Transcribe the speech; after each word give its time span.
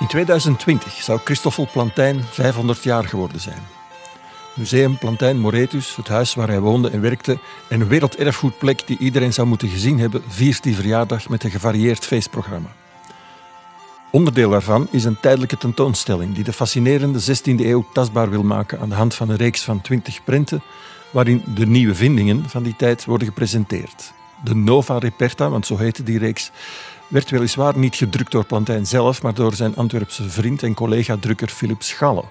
In 0.00 0.06
2020 0.06 0.92
zou 0.92 1.20
Christoffel 1.24 1.68
Plantijn 1.72 2.22
500 2.30 2.82
jaar 2.82 3.04
geworden 3.04 3.40
zijn. 3.40 3.62
Museum 4.54 4.98
Plantijn 4.98 5.38
Moretus, 5.38 5.96
het 5.96 6.08
huis 6.08 6.34
waar 6.34 6.48
hij 6.48 6.60
woonde 6.60 6.90
en 6.90 7.00
werkte 7.00 7.38
en 7.68 7.80
een 7.80 7.88
werelderfgoedplek 7.88 8.86
die 8.86 8.98
iedereen 8.98 9.32
zou 9.32 9.46
moeten 9.46 9.68
gezien 9.68 9.98
hebben, 9.98 10.22
viert 10.28 10.62
die 10.62 10.74
verjaardag 10.74 11.28
met 11.28 11.44
een 11.44 11.50
gevarieerd 11.50 12.04
feestprogramma. 12.04 12.68
Onderdeel 14.10 14.50
daarvan 14.50 14.88
is 14.90 15.04
een 15.04 15.20
tijdelijke 15.20 15.56
tentoonstelling 15.56 16.34
die 16.34 16.44
de 16.44 16.52
fascinerende 16.52 17.20
16e 17.20 17.60
eeuw 17.60 17.86
tastbaar 17.92 18.30
wil 18.30 18.42
maken 18.42 18.80
aan 18.80 18.88
de 18.88 18.94
hand 18.94 19.14
van 19.14 19.28
een 19.28 19.36
reeks 19.36 19.62
van 19.62 19.80
20 19.80 20.24
prenten 20.24 20.62
waarin 21.10 21.42
de 21.54 21.66
nieuwe 21.66 21.94
vindingen 21.94 22.48
van 22.48 22.62
die 22.62 22.76
tijd 22.76 23.04
worden 23.04 23.26
gepresenteerd. 23.26 24.12
De 24.44 24.54
Nova 24.54 24.98
Reperta, 24.98 25.48
want 25.48 25.66
zo 25.66 25.76
heette 25.76 26.02
die 26.02 26.18
reeks, 26.18 26.50
werd 27.10 27.30
weliswaar 27.30 27.78
niet 27.78 27.96
gedrukt 27.96 28.30
door 28.30 28.44
Plantijn 28.44 28.86
zelf, 28.86 29.22
maar 29.22 29.34
door 29.34 29.54
zijn 29.54 29.76
Antwerpse 29.76 30.30
vriend 30.30 30.62
en 30.62 30.74
collega-drukker 30.74 31.48
Philip 31.48 31.82
Schalle. 31.82 32.24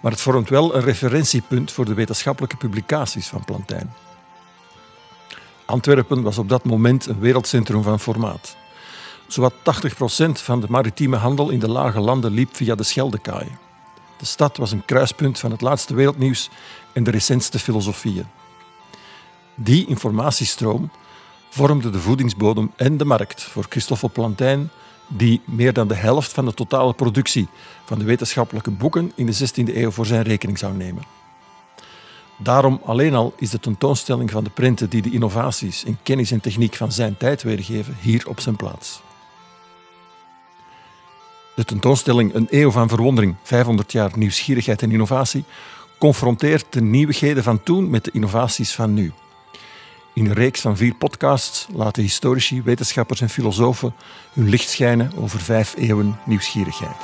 Maar 0.00 0.12
het 0.12 0.20
vormt 0.20 0.48
wel 0.48 0.74
een 0.74 0.82
referentiepunt 0.82 1.72
voor 1.72 1.84
de 1.84 1.94
wetenschappelijke 1.94 2.56
publicaties 2.56 3.26
van 3.26 3.44
Plantijn. 3.44 3.92
Antwerpen 5.64 6.22
was 6.22 6.38
op 6.38 6.48
dat 6.48 6.64
moment 6.64 7.06
een 7.06 7.20
wereldcentrum 7.20 7.82
van 7.82 8.00
formaat. 8.00 8.56
Zowat 9.26 9.54
80% 9.54 9.58
van 10.32 10.60
de 10.60 10.66
maritieme 10.68 11.16
handel 11.16 11.50
in 11.50 11.58
de 11.58 11.68
lage 11.68 12.00
landen 12.00 12.32
liep 12.32 12.56
via 12.56 12.74
de 12.74 12.82
Scheldekaai. 12.82 13.48
De 14.18 14.26
stad 14.26 14.56
was 14.56 14.72
een 14.72 14.84
kruispunt 14.84 15.38
van 15.38 15.50
het 15.50 15.60
laatste 15.60 15.94
wereldnieuws 15.94 16.50
en 16.92 17.04
de 17.04 17.10
recentste 17.10 17.58
filosofieën. 17.58 18.26
Die 19.54 19.86
informatiestroom 19.86 20.90
vormde 21.52 21.90
de 21.90 22.00
voedingsbodem 22.00 22.72
en 22.76 22.96
de 22.96 23.04
markt 23.04 23.42
voor 23.42 23.66
Christoffel 23.68 24.10
Plantijn, 24.10 24.70
die 25.08 25.40
meer 25.44 25.72
dan 25.72 25.88
de 25.88 25.94
helft 25.94 26.32
van 26.32 26.44
de 26.44 26.54
totale 26.54 26.92
productie 26.92 27.48
van 27.84 27.98
de 27.98 28.04
wetenschappelijke 28.04 28.70
boeken 28.70 29.12
in 29.14 29.26
de 29.26 29.36
16e 29.36 29.74
eeuw 29.76 29.90
voor 29.90 30.06
zijn 30.06 30.22
rekening 30.22 30.58
zou 30.58 30.76
nemen. 30.76 31.02
Daarom 32.38 32.80
alleen 32.84 33.14
al 33.14 33.34
is 33.36 33.50
de 33.50 33.60
tentoonstelling 33.60 34.30
van 34.30 34.44
de 34.44 34.50
prenten 34.50 34.90
die 34.90 35.02
de 35.02 35.10
innovaties 35.10 35.84
in 35.84 35.98
kennis 36.02 36.30
en 36.30 36.40
techniek 36.40 36.74
van 36.74 36.92
zijn 36.92 37.16
tijd 37.16 37.42
weergeven 37.42 37.96
hier 38.00 38.28
op 38.28 38.40
zijn 38.40 38.56
plaats. 38.56 39.02
De 41.54 41.64
tentoonstelling 41.64 42.34
Een 42.34 42.46
eeuw 42.50 42.70
van 42.70 42.88
verwondering, 42.88 43.34
500 43.42 43.92
jaar 43.92 44.10
nieuwsgierigheid 44.14 44.82
en 44.82 44.92
innovatie 44.92 45.44
confronteert 45.98 46.66
de 46.70 46.82
nieuwigheden 46.82 47.42
van 47.42 47.62
toen 47.62 47.90
met 47.90 48.04
de 48.04 48.10
innovaties 48.10 48.74
van 48.74 48.94
nu. 48.94 49.12
In 50.14 50.26
een 50.26 50.32
reeks 50.32 50.60
van 50.60 50.76
vier 50.76 50.94
podcasts 50.94 51.66
laten 51.74 52.02
historici, 52.02 52.62
wetenschappers 52.62 53.20
en 53.20 53.28
filosofen 53.28 53.94
hun 54.32 54.48
licht 54.48 54.68
schijnen 54.68 55.12
over 55.16 55.40
vijf 55.40 55.74
eeuwen 55.76 56.18
nieuwsgierigheid. 56.26 56.96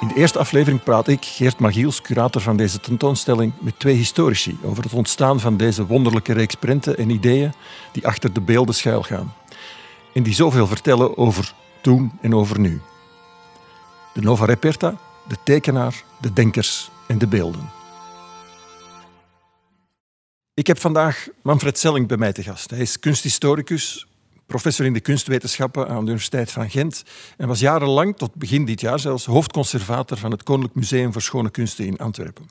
In 0.00 0.08
de 0.08 0.14
eerste 0.14 0.38
aflevering 0.38 0.82
praat 0.82 1.08
ik, 1.08 1.24
Geert 1.24 1.58
Magiels, 1.58 2.00
curator 2.00 2.42
van 2.42 2.56
deze 2.56 2.80
tentoonstelling, 2.80 3.52
met 3.58 3.78
twee 3.78 3.96
historici 3.96 4.58
over 4.62 4.82
het 4.82 4.92
ontstaan 4.92 5.40
van 5.40 5.56
deze 5.56 5.86
wonderlijke 5.86 6.32
reeks 6.32 6.54
prenten 6.54 6.96
en 6.96 7.10
ideeën 7.10 7.52
die 7.92 8.06
achter 8.06 8.32
de 8.32 8.40
beelden 8.40 8.74
schuilgaan. 8.74 9.34
En 10.14 10.22
die 10.22 10.34
zoveel 10.34 10.66
vertellen 10.66 11.16
over 11.16 11.52
toen 11.80 12.12
en 12.20 12.34
over 12.34 12.58
nu. 12.58 12.80
De 14.12 14.20
Nova 14.20 14.44
Reperta 14.44 14.94
de 15.30 15.36
tekenaar, 15.44 16.04
de 16.20 16.32
denkers 16.32 16.90
en 17.06 17.18
de 17.18 17.26
beelden. 17.26 17.70
Ik 20.54 20.66
heb 20.66 20.78
vandaag 20.78 21.28
Manfred 21.42 21.78
Selling 21.78 22.08
bij 22.08 22.16
mij 22.16 22.32
te 22.32 22.42
gast. 22.42 22.70
Hij 22.70 22.78
is 22.78 22.98
kunsthistoricus, 22.98 24.06
professor 24.46 24.86
in 24.86 24.92
de 24.92 25.00
kunstwetenschappen 25.00 25.88
aan 25.88 25.94
de 25.94 26.00
Universiteit 26.00 26.50
van 26.50 26.70
Gent 26.70 27.02
en 27.36 27.48
was 27.48 27.60
jarenlang, 27.60 28.16
tot 28.16 28.34
begin 28.34 28.64
dit 28.64 28.80
jaar 28.80 28.98
zelfs, 28.98 29.24
hoofdconservator 29.24 30.16
van 30.18 30.30
het 30.30 30.42
Koninklijk 30.42 30.74
Museum 30.74 31.12
voor 31.12 31.22
Schone 31.22 31.50
Kunsten 31.50 31.86
in 31.86 31.98
Antwerpen. 31.98 32.48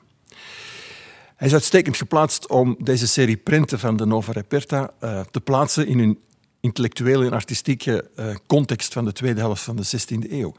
Hij 1.36 1.48
is 1.48 1.52
uitstekend 1.52 1.96
geplaatst 1.96 2.48
om 2.48 2.76
deze 2.78 3.06
serie 3.06 3.36
prenten 3.36 3.78
van 3.78 3.96
de 3.96 4.06
Nova 4.06 4.32
Reperta 4.32 4.90
uh, 5.04 5.20
te 5.20 5.40
plaatsen 5.40 5.86
in 5.86 5.98
een 5.98 6.18
intellectuele 6.60 7.26
en 7.26 7.32
artistieke 7.32 8.10
uh, 8.16 8.34
context 8.46 8.92
van 8.92 9.04
de 9.04 9.12
tweede 9.12 9.40
helft 9.40 9.62
van 9.62 9.76
de 9.76 9.84
16e 9.84 10.30
eeuw. 10.30 10.54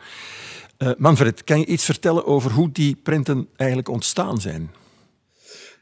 Uh, 0.78 0.92
Manfred, 0.98 1.44
kan 1.44 1.60
je 1.60 1.66
iets 1.66 1.86
vertellen 1.86 2.26
over 2.26 2.52
hoe 2.52 2.72
die 2.72 2.96
prenten 2.96 3.48
eigenlijk 3.56 3.90
ontstaan 3.90 4.42
zijn? 4.42 4.72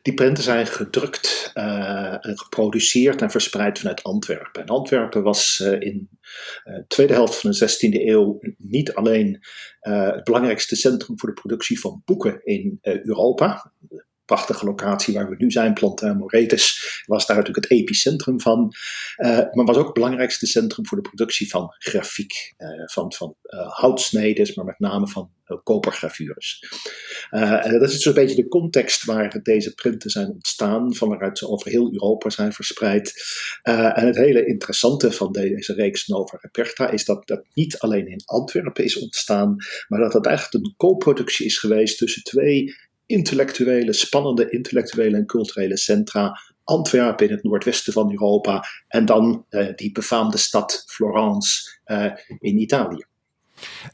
Die 0.01 0.13
prenten 0.13 0.43
zijn 0.43 0.67
gedrukt, 0.67 1.51
uh, 1.53 2.15
geproduceerd 2.19 3.21
en 3.21 3.31
verspreid 3.31 3.79
vanuit 3.79 4.03
Antwerpen. 4.03 4.61
En 4.61 4.67
Antwerpen 4.67 5.23
was 5.23 5.59
in 5.59 6.09
de 6.63 6.85
tweede 6.87 7.13
helft 7.13 7.39
van 7.39 7.51
de 7.51 7.69
16e 7.69 8.07
eeuw 8.07 8.39
niet 8.57 8.93
alleen 8.93 9.39
het 9.79 10.23
belangrijkste 10.23 10.75
centrum 10.75 11.19
voor 11.19 11.29
de 11.29 11.41
productie 11.41 11.79
van 11.79 12.01
boeken 12.05 12.43
in 12.43 12.77
Europa 12.81 13.71
prachtige 14.29 14.65
locatie 14.65 15.13
waar 15.13 15.29
we 15.29 15.35
nu 15.37 15.51
zijn, 15.51 15.73
Planta 15.73 16.13
Moretus, 16.13 17.01
was 17.05 17.25
daar 17.25 17.37
natuurlijk 17.37 17.65
het 17.65 17.79
epicentrum 17.79 18.41
van. 18.41 18.73
Uh, 19.17 19.39
maar 19.51 19.65
was 19.65 19.77
ook 19.77 19.85
het 19.85 19.93
belangrijkste 19.93 20.47
centrum 20.47 20.85
voor 20.85 21.01
de 21.01 21.09
productie 21.09 21.49
van 21.49 21.75
grafiek. 21.77 22.53
Uh, 22.57 22.67
van 22.85 23.13
van 23.13 23.35
uh, 23.43 23.67
houtsneden, 23.67 24.51
maar 24.55 24.65
met 24.65 24.79
name 24.79 25.07
van 25.07 25.31
kopergravures. 25.63 26.63
dat 27.79 27.91
is 27.91 28.05
een 28.05 28.13
beetje 28.13 28.35
de 28.35 28.47
context 28.47 29.05
waar 29.05 29.39
deze 29.43 29.73
printen 29.73 30.09
zijn 30.09 30.29
ontstaan, 30.29 30.95
van 30.95 31.09
waaruit 31.09 31.37
ze 31.37 31.47
over 31.47 31.71
heel 31.71 31.93
Europa 31.93 32.29
zijn 32.29 32.53
verspreid. 32.53 33.13
en 33.61 34.05
het 34.05 34.15
hele 34.15 34.45
interessante 34.45 35.11
van 35.11 35.31
deze 35.31 35.73
reeks 35.73 36.07
Nova 36.07 36.37
Reperta 36.41 36.89
is 36.89 37.05
dat 37.05 37.27
dat 37.27 37.45
niet 37.53 37.79
alleen 37.79 38.07
in 38.07 38.21
Antwerpen 38.25 38.83
is 38.83 38.99
ontstaan, 38.99 39.55
maar 39.87 39.99
dat 39.99 40.11
dat 40.11 40.25
eigenlijk 40.25 40.65
een 40.65 40.73
co-productie 40.77 41.45
is 41.45 41.57
geweest 41.57 41.97
tussen 41.97 42.23
twee 42.23 42.75
intellectuele, 43.09 43.93
spannende 43.93 44.49
intellectuele 44.49 45.17
en 45.17 45.25
culturele 45.25 45.77
centra. 45.77 46.39
Antwerpen 46.63 47.27
in 47.27 47.33
het 47.33 47.43
noordwesten 47.43 47.93
van 47.93 48.11
Europa 48.11 48.65
en 48.87 49.05
dan 49.05 49.45
uh, 49.49 49.67
die 49.75 49.91
befaamde 49.91 50.37
stad 50.37 50.83
Florence 50.87 51.79
uh, 51.85 52.11
in 52.39 52.59
Italië. 52.59 53.05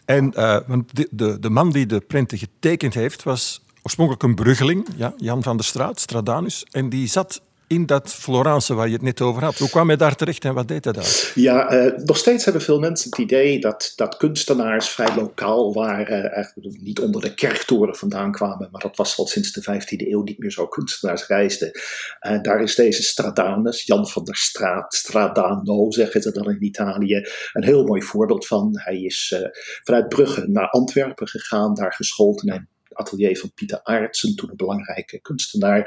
En 0.05 0.33
uh, 0.35 0.59
want 0.67 1.09
de, 1.11 1.39
de, 1.39 1.49
man 1.49 1.71
die 1.71 1.85
de 1.85 1.99
prenten 1.99 2.37
getekend 2.37 2.93
heeft 2.93 3.23
was 3.23 3.61
oorspronkelijk 3.81 4.23
een 4.23 4.35
bruggeling, 4.35 4.87
ja, 4.95 5.13
Jan 5.17 5.43
van 5.43 5.57
der 5.57 5.65
Straat, 5.65 5.99
Stradanus. 5.99 6.65
En 6.71 6.89
die 6.89 7.07
zat 7.07 7.41
in 7.67 7.85
dat 7.85 8.13
Florence 8.13 8.73
waar 8.73 8.87
je 8.87 8.93
het 8.93 9.01
net 9.01 9.21
over 9.21 9.43
had. 9.43 9.57
Hoe 9.57 9.69
kwam 9.69 9.87
hij 9.87 9.97
daar 9.97 10.15
terecht 10.15 10.45
en 10.45 10.53
wat 10.53 10.67
deed 10.67 10.83
hij 10.83 10.93
daar? 10.93 11.31
Ja, 11.35 11.73
uh, 11.73 11.97
nog 11.97 12.17
steeds 12.17 12.43
hebben 12.43 12.61
veel 12.61 12.79
mensen 12.79 13.09
het 13.09 13.19
idee 13.19 13.59
dat, 13.59 13.93
dat 13.95 14.17
kunstenaars 14.17 14.89
vrij 14.89 15.15
lokaal 15.15 15.73
waren, 15.73 16.31
eigenlijk 16.31 16.81
niet 16.81 16.99
onder 16.99 17.21
de 17.21 17.33
kerktoren 17.33 17.95
vandaan 17.95 18.31
kwamen, 18.31 18.69
maar 18.71 18.81
dat 18.81 18.97
was 18.97 19.17
al 19.17 19.27
sinds 19.27 19.51
de 19.51 19.61
15e 19.61 20.07
eeuw 20.07 20.23
niet 20.23 20.39
meer 20.39 20.51
zo. 20.51 20.67
Kunstenaars 20.67 21.27
reisden. 21.27 21.71
En 22.19 22.41
daar 22.41 22.61
is 22.61 22.75
deze 22.75 23.03
Stradanus, 23.03 23.85
Jan 23.85 24.07
van 24.07 24.23
der 24.23 24.35
Straat, 24.35 24.93
Stradano 24.93 25.91
zeggen 25.91 26.21
ze 26.21 26.31
dan 26.31 26.49
in 26.49 26.63
Italië, 26.63 27.21
een 27.53 27.63
heel 27.63 27.83
mooi 27.83 28.01
voorbeeld 28.01 28.47
van. 28.47 28.69
Hij 28.73 29.01
is 29.01 29.33
uh, 29.35 29.47
vanuit 29.83 30.09
Brugge 30.09 30.47
naar 30.47 30.69
Antwerpen 30.69 31.27
gegaan, 31.27 31.73
daar 31.73 31.93
geschoold 31.93 32.47
en 32.49 32.69
atelier 32.95 33.37
van 33.37 33.53
Pieter 33.53 33.79
Aartsen, 33.83 34.35
toen 34.35 34.49
een 34.49 34.55
belangrijke 34.55 35.21
kunstenaar. 35.21 35.77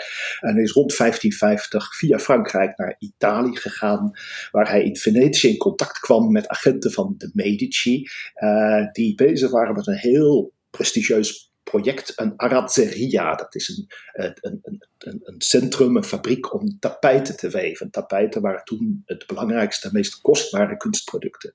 En 0.41 0.57
is 0.57 0.73
rond 0.73 0.97
1550 0.97 1.97
via 1.97 2.19
Frankrijk 2.19 2.77
naar 2.77 2.97
Italië 2.99 3.57
gegaan, 3.57 4.11
waar 4.51 4.71
hij 4.71 4.83
in 4.83 4.97
Venetië 4.97 5.49
in 5.49 5.57
contact 5.57 5.99
kwam 5.99 6.33
met 6.33 6.49
agenten 6.49 6.93
van 6.93 7.15
de 7.19 7.31
Medici, 7.33 8.09
uh, 8.37 8.87
die 8.93 9.15
bezig 9.15 9.51
waren 9.51 9.75
met 9.75 9.87
een 9.87 9.99
heel 9.99 10.53
prestigieus 10.71 11.48
project, 11.71 12.13
een 12.17 12.33
arazzeria. 12.37 13.35
Dat 13.35 13.55
is 13.55 13.69
een, 13.69 13.87
een, 14.41 14.59
een, 14.99 15.21
een, 15.25 15.35
centrum, 15.39 15.97
een 15.97 16.05
fabriek 16.05 16.55
om 16.55 16.79
tapijten 16.81 17.37
te 17.37 17.51
weven. 17.51 17.91
Tapijten 17.91 18.43
waren 18.43 18.65
toen 18.65 19.03
het 19.07 19.27
belangrijkste 19.27 19.87
en 19.87 19.93
meest 19.93 20.21
kostbare 20.21 20.77
kunstproducten. 20.77 21.53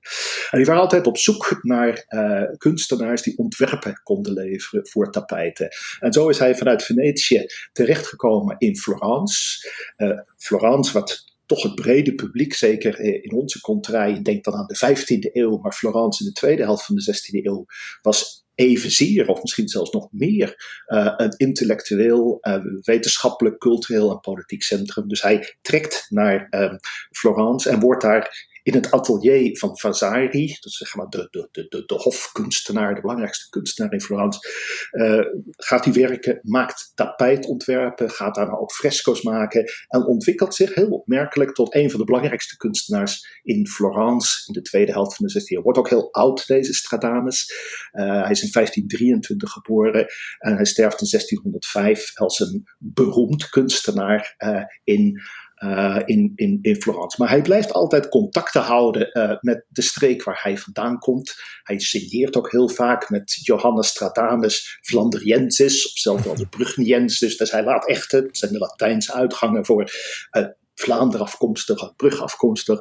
En 0.50 0.58
die 0.58 0.66
waren 0.66 0.82
altijd 0.82 1.06
op 1.06 1.18
zoek 1.18 1.58
naar 1.62 2.04
uh, 2.08 2.42
kunstenaars 2.58 3.22
die 3.22 3.38
ontwerpen 3.38 4.00
konden 4.02 4.32
leveren 4.32 4.88
voor 4.88 5.10
tapijten. 5.10 5.68
En 6.00 6.12
zo 6.12 6.28
is 6.28 6.38
hij 6.38 6.56
vanuit 6.56 6.82
Venetië 6.82 7.46
terechtgekomen 7.72 8.56
in 8.58 8.76
Florence. 8.76 9.68
Uh, 9.96 10.18
Florence, 10.36 10.92
wat 10.92 11.32
toch 11.46 11.62
het 11.62 11.74
brede 11.74 12.14
publiek, 12.14 12.54
zeker 12.54 13.00
in 13.00 13.32
onze 13.32 13.60
contraille, 13.60 14.22
denk 14.22 14.44
dan 14.44 14.54
aan 14.54 14.66
de 14.66 14.76
15e 14.76 15.32
eeuw, 15.32 15.56
maar 15.56 15.72
Florence 15.72 16.22
in 16.22 16.28
de 16.28 16.34
tweede 16.34 16.62
helft 16.62 16.84
van 16.84 16.94
de 16.94 17.14
16e 17.14 17.44
eeuw 17.44 17.64
was 18.02 18.43
evenzeer, 18.54 19.28
of 19.28 19.40
misschien 19.40 19.68
zelfs 19.68 19.90
nog 19.90 20.08
meer, 20.10 20.82
uh, 20.86 21.12
een 21.16 21.34
intellectueel, 21.36 22.38
uh, 22.42 22.56
wetenschappelijk, 22.80 23.58
cultureel 23.58 24.10
en 24.10 24.20
politiek 24.20 24.62
centrum. 24.62 25.08
Dus 25.08 25.22
hij 25.22 25.56
trekt 25.62 26.06
naar 26.08 26.46
uh, 26.50 26.72
Florence 27.10 27.70
en 27.70 27.80
wordt 27.80 28.02
daar 28.02 28.52
in 28.64 28.74
het 28.74 28.90
atelier 28.90 29.58
van 29.58 29.78
Vasari, 29.78 30.56
dus 30.60 30.76
zeg 30.76 30.94
maar 30.94 31.08
de, 31.08 31.28
de, 31.30 31.48
de, 31.50 31.82
de, 31.86 31.94
hofkunstenaar, 31.94 32.94
de 32.94 33.00
belangrijkste 33.00 33.48
kunstenaar 33.50 33.92
in 33.92 34.00
Florence, 34.00 34.48
uh, 34.92 35.20
gaat 35.56 35.84
hij 35.84 35.94
werken, 35.94 36.40
maakt 36.42 36.92
tapijtontwerpen, 36.94 38.10
gaat 38.10 38.34
daarna 38.34 38.56
ook 38.56 38.72
fresco's 38.72 39.22
maken 39.22 39.64
en 39.88 40.06
ontwikkelt 40.06 40.54
zich 40.54 40.74
heel 40.74 40.88
opmerkelijk 40.88 41.54
tot 41.54 41.74
een 41.74 41.90
van 41.90 42.00
de 42.00 42.06
belangrijkste 42.06 42.56
kunstenaars 42.56 43.40
in 43.42 43.66
Florence 43.66 44.46
in 44.46 44.52
de 44.52 44.62
tweede 44.62 44.92
helft 44.92 45.16
van 45.16 45.26
de 45.26 45.40
16e 45.40 45.44
eeuw. 45.44 45.62
Wordt 45.62 45.78
ook 45.78 45.88
heel 45.88 46.12
oud, 46.12 46.46
deze 46.46 46.74
Stradamus. 46.74 47.52
Uh, 47.92 48.04
hij 48.04 48.30
is 48.30 48.42
in 48.42 48.52
1523 48.52 49.50
geboren 49.50 50.06
en 50.38 50.54
hij 50.54 50.64
sterft 50.64 51.00
in 51.00 51.08
1605 51.10 52.18
als 52.18 52.40
een 52.40 52.68
beroemd 52.78 53.48
kunstenaar 53.48 54.34
uh, 54.38 54.62
in 54.84 55.20
uh, 55.58 56.00
in, 56.04 56.32
in, 56.34 56.58
in 56.62 56.76
Florence. 56.82 57.16
Maar 57.18 57.28
hij 57.28 57.42
blijft 57.42 57.72
altijd 57.72 58.08
contacten 58.08 58.60
houden 58.60 59.10
uh, 59.12 59.36
met 59.40 59.64
de 59.68 59.82
streek 59.82 60.22
waar 60.22 60.40
hij 60.42 60.58
vandaan 60.58 60.98
komt. 60.98 61.34
Hij 61.62 61.78
signeert 61.78 62.36
ook 62.36 62.50
heel 62.50 62.68
vaak 62.68 63.10
met 63.10 63.38
Johannes 63.42 63.88
Stratanus 63.88 64.78
Flandriensis, 64.82 65.86
of 65.86 65.98
zelfs 65.98 66.24
wel 66.24 66.34
de 66.34 66.48
Brugniensis. 66.48 67.36
Dus 67.36 67.50
hij 67.50 67.64
laat 67.64 67.88
echt, 67.88 68.12
het 68.12 68.38
zijn 68.38 68.52
de 68.52 68.58
Latijnse 68.58 69.12
uitgangen 69.12 69.64
voor 69.64 69.92
uh, 70.32 70.44
Vlaanderen 70.74 71.26
afkomstig, 71.26 71.96
Brug 71.96 72.20
afkomstig. 72.20 72.78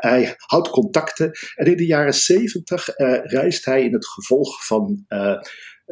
Hij 0.00 0.34
houdt 0.36 0.70
contacten 0.70 1.30
en 1.54 1.66
in 1.66 1.76
de 1.76 1.86
jaren 1.86 2.14
zeventig 2.14 2.98
uh, 2.98 3.18
reist 3.22 3.64
hij 3.64 3.82
in 3.82 3.92
het 3.92 4.06
gevolg 4.06 4.66
van 4.66 5.04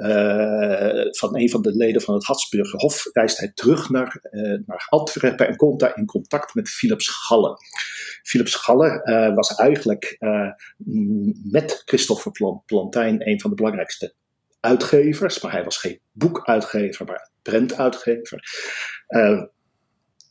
uh, 0.00 1.06
van 1.10 1.36
een 1.36 1.50
van 1.50 1.62
de 1.62 1.76
leden 1.76 2.02
van 2.02 2.14
het 2.14 2.24
Habsburger 2.24 2.80
Hof 2.80 3.08
reist 3.12 3.38
hij 3.38 3.52
terug 3.54 3.90
naar, 3.90 4.18
uh, 4.30 4.58
naar 4.66 4.86
Antwerpen 4.88 5.48
en 5.48 5.56
komt 5.56 5.80
daar 5.80 5.96
in 5.96 6.06
contact 6.06 6.54
met 6.54 6.68
Philips 6.68 7.08
Galle. 7.08 7.56
Philips 8.22 8.54
Galle 8.54 9.00
uh, 9.04 9.34
was 9.34 9.54
eigenlijk 9.54 10.16
met 11.50 11.82
Christopher 11.84 12.60
Plantijn 12.66 13.28
een 13.28 13.40
van 13.40 13.50
de 13.50 13.56
belangrijkste 13.56 14.14
uitgevers, 14.60 15.40
maar 15.40 15.52
hij 15.52 15.64
was 15.64 15.76
geen 15.76 16.00
boekuitgever, 16.12 17.06
maar 17.06 17.30
prentuitgever. 17.42 18.42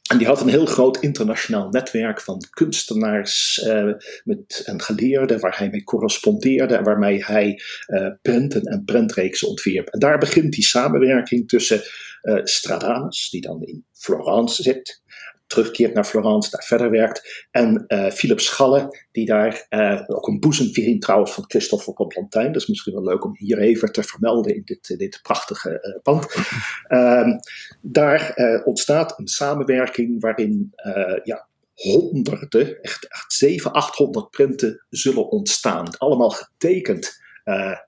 En 0.09 0.17
die 0.17 0.27
had 0.27 0.41
een 0.41 0.50
heel 0.50 0.65
groot 0.65 0.97
internationaal 0.97 1.69
netwerk 1.69 2.21
van 2.21 2.44
kunstenaars 2.50 3.63
uh, 3.67 3.94
met, 4.23 4.61
en 4.65 4.81
geleerden 4.81 5.39
waar 5.39 5.57
hij 5.57 5.69
mee 5.69 5.83
correspondeerde 5.83 6.75
en 6.75 6.83
waarmee 6.83 7.25
hij 7.25 7.61
uh, 7.88 8.07
prenten 8.21 8.61
en 8.61 8.83
prentreeksen 8.85 9.47
ontwierp. 9.47 9.88
En 9.88 10.00
daar 10.00 10.17
begint 10.17 10.53
die 10.53 10.65
samenwerking 10.65 11.47
tussen 11.47 11.81
uh, 12.21 12.39
Stradanus, 12.44 13.29
die 13.29 13.41
dan 13.41 13.63
in 13.63 13.85
Florence 13.91 14.63
zit, 14.63 15.01
terugkeert 15.50 15.94
naar 15.94 16.06
Florence, 16.06 16.50
daar 16.50 16.63
verder 16.63 16.92
werkt. 16.92 17.48
En 17.51 17.86
uh, 17.88 18.10
Philip 18.10 18.40
Schalle, 18.40 19.06
die 19.12 19.25
daar 19.25 19.66
uh, 19.69 20.01
ook 20.07 20.28
een 20.28 20.40
boezemvriend 20.40 21.01
trouwens 21.01 21.31
van 21.31 21.44
Christopher 21.48 22.07
Plantijn. 22.07 22.51
Dat 22.51 22.62
is 22.62 22.68
misschien 22.68 22.94
wel 22.94 23.04
leuk 23.04 23.24
om 23.24 23.36
hier 23.38 23.57
even 23.57 23.92
te 23.92 24.04
vermelden 24.04 24.56
in 24.56 24.62
dit, 24.66 24.98
dit 24.98 25.19
prachtige 25.22 25.69
uh, 25.69 26.01
pand. 26.01 26.28
Ehm, 26.88 27.40
daar 27.81 28.34
ontstaat 28.63 29.19
een 29.19 29.28
samenwerking 29.28 30.22
waarin 30.22 30.74
ja, 31.24 31.48
honderden, 31.74 32.81
echt, 32.81 33.07
echt 33.07 33.34
700, 33.34 33.84
800 33.84 34.30
prenten 34.30 34.86
zullen 34.90 35.30
ontstaan. 35.30 35.98
Allemaal 35.98 36.30
getekend 36.30 37.22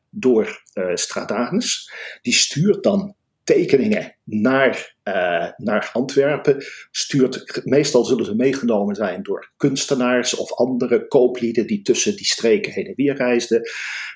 door 0.10 0.62
Stradanus. 0.94 1.92
Die 2.22 2.34
stuurt 2.34 2.84
dan 2.84 3.16
tekeningen 3.44 4.16
naar, 4.24 4.96
uh, 5.16 5.52
naar 5.58 5.90
Antwerpen. 5.94 6.66
Stuurt, 6.92 7.62
meestal 7.64 8.06
zullen 8.06 8.26
ze 8.26 8.36
meegenomen 8.36 8.96
zijn 8.96 9.24
door 9.24 9.52
kunstenaars 9.58 10.36
of 10.36 10.54
andere 10.54 11.08
kooplieden 11.08 11.68
die 11.68 11.82
tussen 11.82 12.16
die 12.16 12.26
streken 12.26 12.72
heen 12.72 12.86
en 12.86 12.96
weer 12.96 13.16
reisden. 13.16 13.70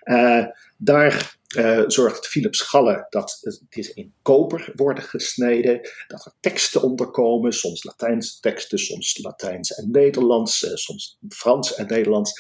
Uh, 0.03 0.45
daar 0.77 1.37
uh, 1.57 1.83
zorgt 1.87 2.27
Philips 2.27 2.61
Galle 2.61 3.05
dat 3.09 3.37
het 3.41 3.91
in 3.93 4.13
koper 4.21 4.71
worden 4.75 5.03
gesneden, 5.03 5.79
dat 6.07 6.25
er 6.25 6.33
teksten 6.39 6.81
onderkomen, 6.81 7.53
soms 7.53 7.83
Latijnse 7.83 8.39
teksten, 8.39 8.79
soms 8.79 9.19
Latijns 9.21 9.73
en 9.73 9.91
Nederlands, 9.91 10.71
soms 10.73 11.17
Frans 11.29 11.75
en 11.75 11.87
Nederlands. 11.87 12.31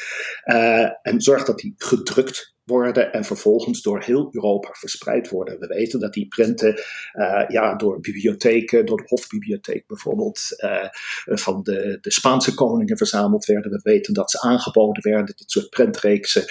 en 1.01 1.21
zorgt 1.21 1.45
dat 1.45 1.59
die 1.59 1.73
gedrukt 1.77 2.54
worden 2.65 3.13
en 3.13 3.23
vervolgens 3.23 3.81
door 3.81 4.03
heel 4.03 4.27
Europa 4.31 4.69
verspreid 4.71 5.29
worden. 5.29 5.59
We 5.59 5.67
weten 5.67 5.99
dat 5.99 6.13
die 6.13 6.27
prenten 6.27 6.73
uh, 7.13 7.43
ja, 7.47 7.75
door 7.75 7.99
bibliotheken, 7.99 8.85
door 8.85 8.97
de 8.97 9.07
Hofbibliotheek 9.07 9.87
bijvoorbeeld, 9.87 10.41
uh, 10.57 10.87
van 11.25 11.63
de, 11.63 11.97
de 12.01 12.11
Spaanse 12.11 12.53
koningen 12.53 12.97
verzameld 12.97 13.45
werden. 13.45 13.71
We 13.71 13.79
weten 13.83 14.13
dat 14.13 14.31
ze 14.31 14.41
aangeboden 14.41 15.03
werden, 15.03 15.35
dit 15.35 15.51
soort 15.51 15.69
prentreeksen, 15.69 16.43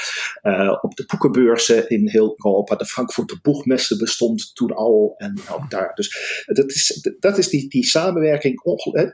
uh, 0.43 0.79
op 0.81 0.95
de 0.97 1.05
boekenbeurzen 1.07 1.89
in 1.89 2.09
heel 2.09 2.35
Europa. 2.37 2.77
De 2.77 2.87
Frankfurter 2.87 3.39
Boegmessen 3.43 3.99
bestond 3.99 4.55
toen 4.55 4.75
al 4.75 5.15
en 5.17 5.41
ook 5.51 5.71
daar. 5.71 5.95
Dus 5.95 6.45
dat 6.47 6.71
is, 6.71 7.09
dat 7.21 7.39
is 7.39 7.49
die, 7.49 7.69
die 7.69 7.85
samenwerking 7.85 8.63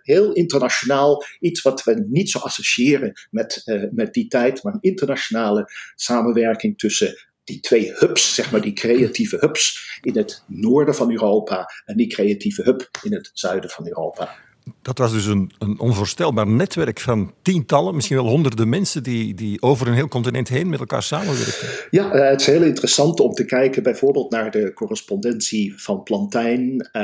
heel 0.02 0.32
internationaal, 0.32 1.24
iets 1.40 1.62
wat 1.62 1.84
we 1.84 2.06
niet 2.08 2.30
zo 2.30 2.38
associëren 2.38 3.12
met, 3.30 3.62
met 3.92 4.12
die 4.14 4.26
tijd, 4.26 4.62
maar 4.62 4.74
een 4.74 4.80
internationale 4.80 5.70
samenwerking 5.94 6.78
tussen 6.90 7.28
die 7.44 7.60
twee 7.60 7.92
hubs, 7.94 8.34
zeg 8.34 8.50
maar 8.50 8.60
die 8.60 8.72
creatieve 8.72 9.36
hubs 9.36 9.98
in 10.02 10.16
het 10.16 10.42
noorden 10.46 10.94
van 10.94 11.10
Europa 11.10 11.70
en 11.84 11.96
die 11.96 12.06
creatieve 12.06 12.62
hub 12.62 12.88
in 13.02 13.12
het 13.12 13.30
zuiden 13.32 13.70
van 13.70 13.86
Europa 13.86 14.38
dat 14.82 14.98
was 14.98 15.12
dus 15.12 15.26
een, 15.26 15.50
een, 15.58 15.78
onvoorstelbaar 15.78 16.46
netwerk 16.46 17.00
van 17.00 17.34
tientallen, 17.42 17.94
misschien 17.94 18.16
wel 18.16 18.28
honderden 18.28 18.68
mensen 18.68 19.02
die, 19.02 19.34
die 19.34 19.62
over 19.62 19.86
een 19.86 19.94
heel 19.94 20.08
continent 20.08 20.48
heen 20.48 20.68
met 20.68 20.80
elkaar 20.80 21.02
samenwerken. 21.02 21.68
Ja, 21.90 22.14
uh, 22.14 22.28
het 22.28 22.40
is 22.40 22.46
heel 22.46 22.62
interessant 22.62 23.20
om 23.20 23.32
te 23.32 23.44
kijken 23.44 23.82
bijvoorbeeld 23.82 24.30
naar 24.30 24.50
de 24.50 24.72
correspondentie 24.72 25.72
van 25.76 26.02
Plantijn, 26.02 26.88
uh, 26.92 27.02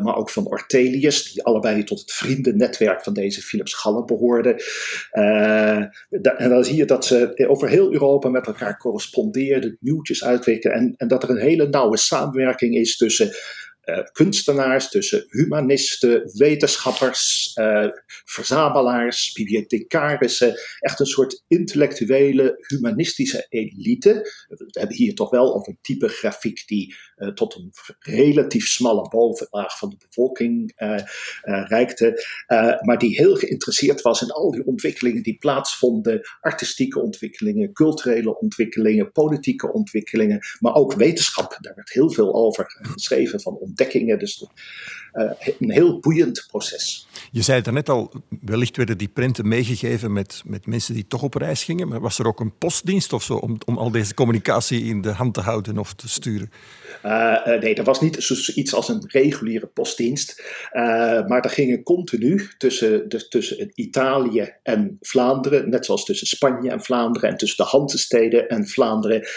maar 0.00 0.16
ook 0.16 0.30
van 0.30 0.46
Ortelius, 0.46 1.32
die 1.32 1.44
allebei 1.44 1.84
tot 1.84 2.00
het 2.00 2.12
vriendennetwerk 2.12 3.02
van 3.02 3.12
deze 3.12 3.42
Philips 3.42 3.74
Galle 3.74 4.04
behoorden. 4.04 4.54
Uh, 5.12 5.76
en 6.36 6.48
dan 6.48 6.64
zie 6.64 6.76
je 6.76 6.84
dat 6.84 7.04
ze 7.04 7.46
over 7.48 7.68
heel 7.68 7.92
Europa 7.92 8.28
met 8.28 8.46
elkaar 8.46 8.76
correspondeerden, 8.76 9.76
nieuwtjes 9.80 10.24
uitwisselen 10.24 10.76
en, 10.76 10.94
en 10.96 11.08
dat 11.08 11.22
er 11.22 11.30
een 11.30 11.40
hele 11.40 11.68
nauwe 11.68 11.96
samenwerking 11.96 12.74
is 12.74 12.96
tussen 12.96 13.30
uh, 13.88 14.04
kunstenaars, 14.12 14.90
tussen 14.90 15.26
humanisten, 15.30 16.30
wetenschappers, 16.34 17.52
uh, 17.60 17.88
verzamelaars, 18.24 19.32
bibliothecarissen. 19.32 20.54
Echt 20.78 21.00
een 21.00 21.06
soort 21.06 21.44
intellectuele, 21.46 22.64
humanistische 22.66 23.46
elite. 23.48 24.44
We 24.48 24.66
hebben 24.70 24.96
hier 24.96 25.14
toch 25.14 25.30
wel 25.30 25.54
over 25.54 25.68
een 25.68 25.78
type 25.80 26.08
grafiek 26.08 26.66
die 26.66 26.94
uh, 27.18 27.28
tot 27.28 27.54
een 27.54 27.72
relatief 27.98 28.66
smalle 28.66 29.08
bovenlaag 29.08 29.78
van 29.78 29.88
de 29.88 29.96
bevolking 30.08 30.72
reikte. 31.44 32.24
maar 32.80 32.98
die 32.98 33.16
heel 33.16 33.36
geïnteresseerd 33.36 34.02
was 34.02 34.22
in 34.22 34.30
al 34.30 34.50
die 34.50 34.66
ontwikkelingen 34.66 35.22
die 35.22 35.38
plaatsvonden. 35.38 36.20
Artistieke 36.40 37.00
ontwikkelingen, 37.00 37.72
culturele 37.72 38.38
ontwikkelingen, 38.40 39.12
politieke 39.12 39.72
ontwikkelingen. 39.72 40.40
Maar 40.60 40.74
ook 40.74 40.94
wetenschap. 40.94 41.58
Daar 41.60 41.74
werd 41.74 41.92
heel 41.92 42.10
veel 42.10 42.34
over 42.34 42.64
geschreven 42.82 43.40
van 43.40 43.56
ontdekkingen. 43.56 44.18
Dus 44.18 44.46
een 45.58 45.70
heel 45.70 45.98
boeiend 46.00 46.46
proces. 46.50 47.06
Je 47.30 47.42
zei 47.42 47.60
het 47.60 47.70
net 47.70 47.88
al, 47.88 48.12
wellicht 48.40 48.76
werden 48.76 48.98
die 48.98 49.08
prenten 49.08 49.48
meegegeven 49.48 50.12
met, 50.12 50.42
met 50.44 50.66
mensen 50.66 50.94
die 50.94 51.06
toch 51.06 51.22
op 51.22 51.34
reis 51.34 51.64
gingen. 51.64 51.88
Maar 51.88 52.00
was 52.00 52.18
er 52.18 52.26
ook 52.26 52.40
een 52.40 52.58
postdienst 52.58 53.12
of 53.12 53.22
zo 53.22 53.34
om, 53.34 53.58
om 53.66 53.78
al 53.78 53.90
deze 53.90 54.14
communicatie 54.14 54.84
in 54.84 55.00
de 55.00 55.12
hand 55.12 55.34
te 55.34 55.40
houden 55.40 55.78
of 55.78 55.94
te 55.94 56.08
sturen? 56.08 56.50
Uh, 57.04 57.40
uh, 57.46 57.60
nee, 57.60 57.74
er 57.74 57.84
was 57.84 58.00
niet 58.00 58.16
zoiets 58.18 58.74
als 58.74 58.88
een 58.88 59.04
reguliere 59.06 59.66
postdienst. 59.66 60.42
maar 61.26 61.40
er 61.40 61.50
gingen 61.50 61.82
continu 61.82 62.48
tussen, 62.58 63.08
de, 63.08 63.28
tussen 63.28 63.70
Italië 63.74 64.54
en 64.62 64.96
Vlaanderen, 65.00 65.70
net 65.70 65.84
zoals 65.84 66.04
tussen 66.04 66.26
Spanje 66.26 66.70
en 66.70 66.82
Vlaanderen 66.82 67.30
en 67.30 67.36
tussen 67.36 67.64
de 67.64 67.70
Hansensteden 67.70 68.48
en 68.48 68.66
Vlaanderen, 68.66 69.28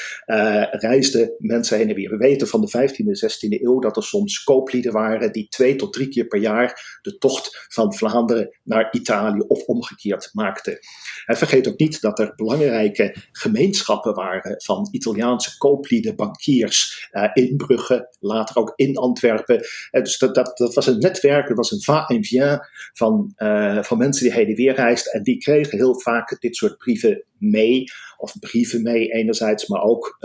reisden 0.72 1.34
mensen 1.38 1.78
heen 1.78 1.90
en 1.90 1.96
weer. 1.96 2.10
We 2.10 2.18
weten 2.18 2.48
van 2.48 2.62
de 2.62 2.70
15e 2.70 2.96
en 2.96 3.32
16e 3.32 3.62
eeuw 3.62 3.80
dat 3.80 3.98
er 3.98 4.04
soms 4.04 4.44
kooplieden 4.44 4.92
waren 4.92 5.32
die 5.32 5.48
twee 5.48 5.76
tot 5.76 5.94
drie 5.94 6.08
keer 6.08 6.28
per 6.28 6.40
jaar 6.40 7.00
de 7.02 7.18
tocht 7.18 7.66
van 7.70 7.94
Vlaanderen 7.94 8.58
naar 8.64 8.90
Italië 8.92 9.40
of 9.48 9.64
omgekeerd 9.64 10.30
maakten. 10.34 10.80
En 11.26 11.38
vergeet 11.38 11.68
ook 11.68 11.80
niet 11.80 12.02
dat 12.02 12.20
er 12.20 12.34
belangrijke 12.36 13.16
gemeenschappen 13.32 14.14
waren 14.14 14.62
van 14.62 14.88
Italiaanse 14.92 15.58
kooplieden, 15.58 16.16
bankiers 16.16 17.10
uh, 17.12 17.30
in 17.52 17.58
Brugge, 17.58 18.16
later 18.20 18.56
ook 18.56 18.74
in 18.76 18.98
Antwerpen. 18.98 19.56
Uh, 19.92 20.04
dus 20.04 20.18
dat, 20.18 20.36
dat, 20.36 20.58
dat, 20.58 20.74
was 20.74 20.88
een 20.88 20.98
netwerk, 20.98 21.48
dat 21.48 21.58
was 21.58 21.72
een 21.72 21.82
va-et-vient 21.82 22.60
van, 22.94 23.34
uh, 23.38 23.84
van 23.84 23.98
mensen 23.98 24.24
die 24.24 24.34
heen 24.34 24.48
en 24.48 24.56
weer 24.56 24.76
reisden. 24.76 25.14
En 25.14 25.24
die 25.24 25.38
kregen 25.38 25.78
heel 25.78 26.00
vaak 26.00 26.40
dit 26.40 26.56
soort 26.56 26.78
brieven 26.78 27.26
mee, 27.38 27.84
of 28.18 28.40
brieven 28.40 28.82
mee 28.82 29.08
enerzijds, 29.08 29.68
maar 29.68 29.82
ook 29.82 30.18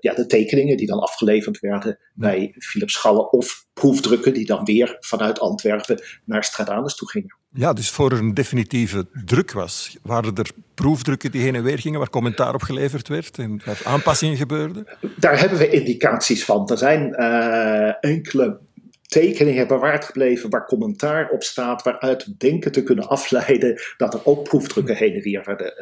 ja, 0.00 0.14
de 0.14 0.24
tekeningen 0.26 0.76
die 0.76 0.86
dan 0.86 1.00
afgeleverd 1.00 1.60
werden 1.60 1.98
bij 2.14 2.54
Philips 2.58 2.92
Schalle 2.92 3.30
of 3.30 3.66
proefdrukken 3.72 4.34
die 4.34 4.46
dan 4.46 4.64
weer 4.64 4.96
vanuit 5.00 5.40
Antwerpen 5.40 6.02
naar 6.24 6.44
Stradanus 6.44 6.94
toe 6.94 7.10
gingen. 7.10 7.36
Ja, 7.56 7.72
dus 7.72 7.90
voor 7.90 8.12
er 8.12 8.18
een 8.18 8.34
definitieve 8.34 9.06
druk 9.24 9.52
was, 9.52 9.96
waren 10.02 10.34
er 10.34 10.50
proefdrukken 10.74 11.30
die 11.30 11.42
heen 11.42 11.54
en 11.54 11.62
weer 11.62 11.78
gingen, 11.78 11.98
waar 11.98 12.10
commentaar 12.10 12.54
op 12.54 12.62
geleverd 12.62 13.08
werd 13.08 13.38
en 13.38 13.62
waar 13.64 13.80
aanpassingen 13.84 14.36
gebeurden? 14.36 14.86
Daar 15.16 15.38
hebben 15.38 15.58
we 15.58 15.70
indicaties 15.70 16.44
van. 16.44 16.68
Er 16.68 16.78
zijn 16.78 17.14
uh, 17.18 18.04
enkele 18.10 18.58
tekeningen 19.02 19.66
bewaard 19.66 20.04
gebleven 20.04 20.50
waar 20.50 20.66
commentaar 20.66 21.30
op 21.30 21.42
staat, 21.42 21.82
waaruit 21.82 22.24
we 22.24 22.34
denken 22.36 22.72
te 22.72 22.82
kunnen 22.82 23.08
afleiden 23.08 23.80
dat 23.96 24.14
er 24.14 24.20
ook 24.24 24.44
proefdrukken 24.44 24.96
heen 24.96 25.14
en 25.14 25.22
weer 25.22 25.42
werden 25.44 25.74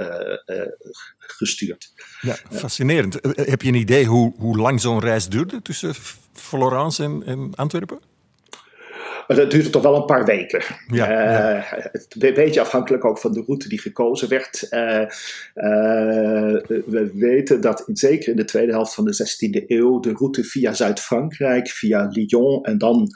uh, 0.49 0.57
uh, 0.57 0.67
gestuurd. 1.19 1.93
Ja, 2.21 2.37
fascinerend. 2.51 3.19
Heb 3.35 3.63
je 3.63 3.69
een 3.69 3.75
idee 3.75 4.07
hoe, 4.07 4.35
hoe 4.39 4.57
lang 4.57 4.81
zo'n 4.81 5.01
reis 5.01 5.29
duurde 5.29 5.63
tussen 5.63 5.95
Florence 6.33 7.03
en, 7.03 7.23
en 7.27 7.55
Antwerpen? 7.55 7.99
Maar 9.27 9.37
dat 9.37 9.51
duurde 9.51 9.71
toch 9.71 9.83
wel 9.83 9.97
een 9.97 10.05
paar 10.05 10.25
weken. 10.25 10.63
Ja, 10.87 11.57
uh, 11.57 11.85
Een 12.19 12.35
beetje 12.35 12.61
afhankelijk 12.61 13.05
ook 13.05 13.19
van 13.19 13.33
de 13.33 13.43
route 13.47 13.69
die 13.69 13.81
gekozen 13.81 14.29
werd. 14.29 14.67
Uh, 14.71 15.01
uh, 15.01 15.07
we 16.87 17.11
weten 17.15 17.61
dat 17.61 17.83
in, 17.87 17.97
zeker 17.97 18.29
in 18.31 18.37
de 18.37 18.45
tweede 18.45 18.73
helft 18.73 18.95
van 18.95 19.05
de 19.05 19.15
16e 19.15 19.67
eeuw 19.67 20.01
de 20.01 20.13
route 20.13 20.45
via 20.45 20.73
Zuid-Frankrijk, 20.73 21.69
via 21.69 22.09
Lyon 22.11 22.65
en 22.65 22.79
dan 22.79 23.09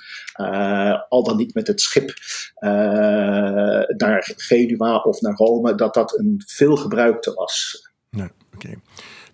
al 1.09 1.25
dan 1.25 1.37
niet 1.37 1.55
met 1.55 1.67
het 1.67 1.81
schip 1.81 2.12
naar 3.97 4.33
Genua 4.37 4.97
of 4.97 5.21
naar 5.21 5.35
Rome, 5.35 5.75
dat 5.75 5.95
dat 5.95 6.19
een 6.19 6.43
veelgebruikte 6.47 7.35
was. 7.35 7.83
Ja, 8.11 8.31
oké. 8.55 8.75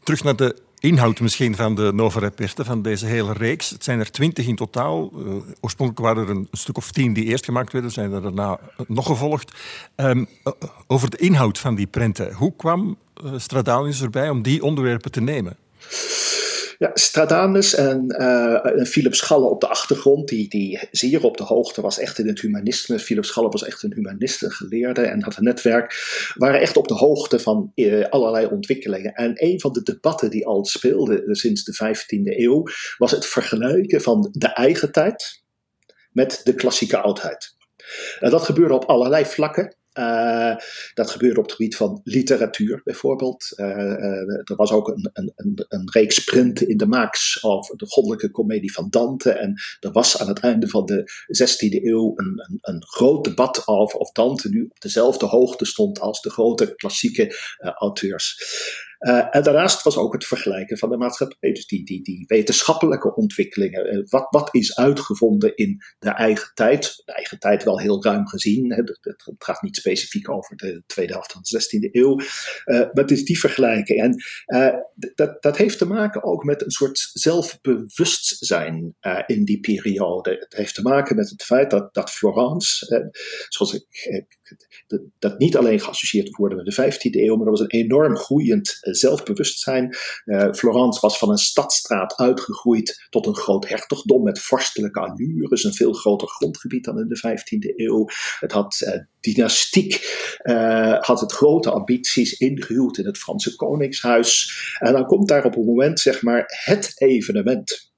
Terug 0.03 0.23
naar 0.23 0.37
de 0.37 0.57
inhoud 0.85 1.21
misschien 1.21 1.57
van 1.57 1.75
de 1.75 1.93
Nova 1.95 2.21
Reperte, 2.21 2.65
van 2.65 2.83
deze 2.83 3.07
hele 3.07 3.33
reeks. 3.33 3.71
Het 3.71 3.85
zijn 3.85 3.99
er 3.99 4.11
twintig 4.11 4.47
in 4.47 4.57
totaal. 4.57 5.13
Uh, 5.17 5.35
oorspronkelijk 5.61 6.07
waren 6.07 6.23
er 6.23 6.31
een, 6.31 6.49
stuk 6.53 6.77
of 6.77 6.91
tien 6.91 7.13
die 7.13 7.25
eerst 7.25 7.45
gemaakt 7.45 7.73
werden, 7.73 7.91
zijn 7.91 8.13
er 8.13 8.23
daarna 8.23 8.59
nog 8.87 9.07
gevolgd. 9.07 9.53
Um, 9.97 10.27
over 10.87 11.11
de 11.11 11.17
inhoud 11.17 11.59
van 11.59 11.75
die 11.75 11.87
prenten. 11.87 12.33
Hoe 12.33 12.57
kwam 12.57 12.97
uh, 13.25 13.33
Stradanius 13.37 14.03
erbij 14.03 14.29
om 14.31 14.43
die 14.43 14.63
onderwerpen 14.63 15.11
te 15.11 15.21
nemen? 15.21 15.57
Ja, 16.79 16.91
Stradanus 16.95 17.75
en, 17.75 18.15
uh, 18.19 18.79
en 18.79 18.87
Philip 18.87 19.15
Schalle 19.15 19.47
op 19.47 19.61
de 19.61 19.69
achtergrond, 19.69 20.29
die, 20.29 20.49
die 20.49 20.89
zeer 20.91 21.23
op 21.23 21.37
de 21.37 21.43
hoogte 21.43 21.81
was 21.81 21.99
echt 21.99 22.19
in 22.19 22.27
het 22.27 22.41
humanisme. 22.41 22.99
Philip 22.99 23.25
Schalle 23.25 23.49
was 23.49 23.65
echt 23.65 23.83
een 23.83 23.93
humanist, 23.93 24.43
een 24.43 24.51
geleerde 24.51 25.03
en 25.03 25.23
had 25.23 25.37
een 25.37 25.45
netwerk, 25.45 25.95
waren 26.35 26.61
echt 26.61 26.77
op 26.77 26.89
de 26.89 26.95
hoogte 26.95 27.39
van 27.39 27.73
uh, 27.75 28.09
allerlei 28.09 28.47
ontwikkelingen. 28.47 29.13
En 29.13 29.33
een 29.35 29.61
van 29.61 29.73
de 29.73 29.83
debatten 29.83 30.31
die 30.31 30.47
al 30.47 30.65
speelden 30.65 31.35
sinds 31.35 31.65
de 31.65 31.95
15e 31.95 32.39
eeuw 32.39 32.63
was 32.99 33.11
het 33.11 33.27
vergelijken 33.27 34.01
van 34.01 34.29
de 34.33 34.49
eigen 34.49 34.93
tijd 34.93 35.43
met 36.13 36.41
de 36.45 36.55
klassieke 36.55 36.99
oudheid. 36.99 37.57
En 38.21 38.31
dat 38.31 38.43
gebeurde 38.43 38.75
op 38.75 38.85
allerlei 38.85 39.25
vlakken. 39.25 39.77
Uh, 39.99 40.57
dat 40.95 41.11
gebeurde 41.11 41.39
op 41.39 41.45
het 41.45 41.55
gebied 41.55 41.77
van 41.77 42.01
literatuur 42.05 42.81
bijvoorbeeld. 42.85 43.53
Uh, 43.57 43.67
uh, 43.67 44.41
er 44.45 44.57
was 44.57 44.73
ook 44.73 44.89
een, 44.89 45.11
een, 45.13 45.33
een, 45.37 45.65
een, 45.69 45.91
reeks 45.93 46.25
printen 46.25 46.69
in 46.69 46.77
de 46.77 46.87
Max 46.87 47.45
over 47.45 47.77
de 47.77 47.87
goddelijke 47.87 48.31
komedie 48.31 48.73
van 48.73 48.91
Dante. 48.91 49.31
En 49.31 49.61
er 49.81 49.93
was 49.93 50.19
aan 50.19 50.29
het 50.29 50.39
einde 50.39 50.69
van 50.69 50.87
de 50.87 51.11
16e 51.27 51.85
eeuw 51.85 52.13
een, 52.17 52.59
een 52.61 52.85
groot 52.87 53.25
debat 53.25 53.63
over 53.67 53.99
of 53.99 54.13
Dante 54.13 54.49
nu 54.49 54.63
op 54.63 54.81
dezelfde 54.81 55.27
hoogte 55.27 55.65
stond 55.65 56.01
als 56.01 56.21
de 56.21 56.31
grote 56.31 56.75
klassieke 56.75 57.37
auteurs. 57.79 58.37
Uh, 59.05 59.27
en 59.31 59.43
daarnaast 59.43 59.83
was 59.83 59.97
ook 59.97 60.13
het 60.13 60.25
vergelijken 60.25 60.79
van 60.79 60.91
de 60.91 60.97
maatschappij, 60.97 61.53
dus 61.53 61.67
die, 61.67 61.85
die, 61.85 62.03
die 62.03 62.25
wetenschappelijke 62.27 63.15
ontwikkelingen. 63.15 63.95
Uh, 63.95 64.05
wat, 64.09 64.27
wat 64.31 64.55
is 64.55 64.77
uitgevonden 64.77 65.57
in 65.57 65.83
de 65.99 66.11
eigen 66.11 66.51
tijd? 66.55 67.03
De 67.05 67.13
eigen 67.13 67.39
tijd 67.39 67.65
wel 67.65 67.79
heel 67.79 68.05
ruim 68.05 68.27
gezien. 68.27 68.73
Hè, 68.73 68.83
het, 69.01 69.31
gaat 69.39 69.63
niet 69.63 69.77
specifiek 69.77 70.31
over 70.31 70.57
de 70.57 70.83
tweede 70.87 71.13
helft 71.13 71.33
van 71.33 71.41
de 71.43 71.63
16e 71.63 71.91
eeuw. 71.91 72.21
Uh, 72.21 72.27
maar 72.65 72.91
het 72.93 73.11
is 73.11 73.25
die 73.25 73.39
vergelijking. 73.39 74.01
En 74.01 74.23
dat, 75.15 75.43
dat 75.43 75.57
heeft 75.57 75.79
te 75.79 75.87
maken 75.87 76.23
ook 76.23 76.45
met 76.45 76.63
een 76.63 76.71
soort 76.71 77.11
zelfbewustzijn 77.13 78.97
in 79.27 79.45
die 79.45 79.61
periode. 79.61 80.31
Het 80.31 80.55
heeft 80.57 80.75
te 80.75 80.83
maken 80.83 81.17
met 81.17 81.31
het 81.31 81.43
feit 81.43 81.71
dat, 81.71 81.95
dat 81.95 82.11
Florence, 82.11 83.11
zoals 83.49 83.75
ik, 83.75 83.87
dat 85.19 85.39
niet 85.39 85.57
alleen 85.57 85.81
geassocieerd 85.81 86.37
wordt 86.37 86.55
met 86.55 86.67
de 86.67 86.83
15e 86.83 87.21
eeuw, 87.21 87.37
maar 87.37 87.47
dat 87.47 87.59
was 87.59 87.69
een 87.69 87.81
enorm 87.81 88.17
groeiend 88.17 88.79
zelfbewustzijn. 88.95 89.97
Uh, 90.25 90.53
Florence 90.53 91.01
was 91.01 91.19
van 91.19 91.31
een 91.31 91.37
stadstraat 91.37 92.17
uitgegroeid 92.17 93.07
tot 93.11 93.27
een 93.27 93.37
groot 93.37 93.69
hertogdom 93.69 94.23
met 94.23 94.41
vorstelijke 94.41 95.01
allures, 95.01 95.65
een 95.65 95.75
veel 95.75 95.93
groter 95.93 96.29
grondgebied 96.29 96.85
dan 96.85 96.99
in 96.99 97.09
de 97.09 97.19
15e 97.19 97.75
eeuw. 97.77 98.07
Het 98.39 98.53
had 98.53 98.81
uh, 98.85 98.95
dynastiek, 99.21 99.95
uh, 100.43 100.99
had 101.01 101.21
het 101.21 101.33
grote 101.33 101.71
ambities, 101.71 102.33
ingehuwd 102.33 102.99
in 102.99 103.07
het 103.07 103.19
Franse 103.19 103.57
koningshuis. 103.57 104.53
En 104.79 104.93
dan 104.93 105.07
komt 105.07 105.29
daar 105.29 105.45
op 105.45 105.57
een 105.57 105.65
moment, 105.65 106.01
zeg 106.01 106.23
maar, 106.23 106.45
het 106.65 106.93
evenement 106.95 107.94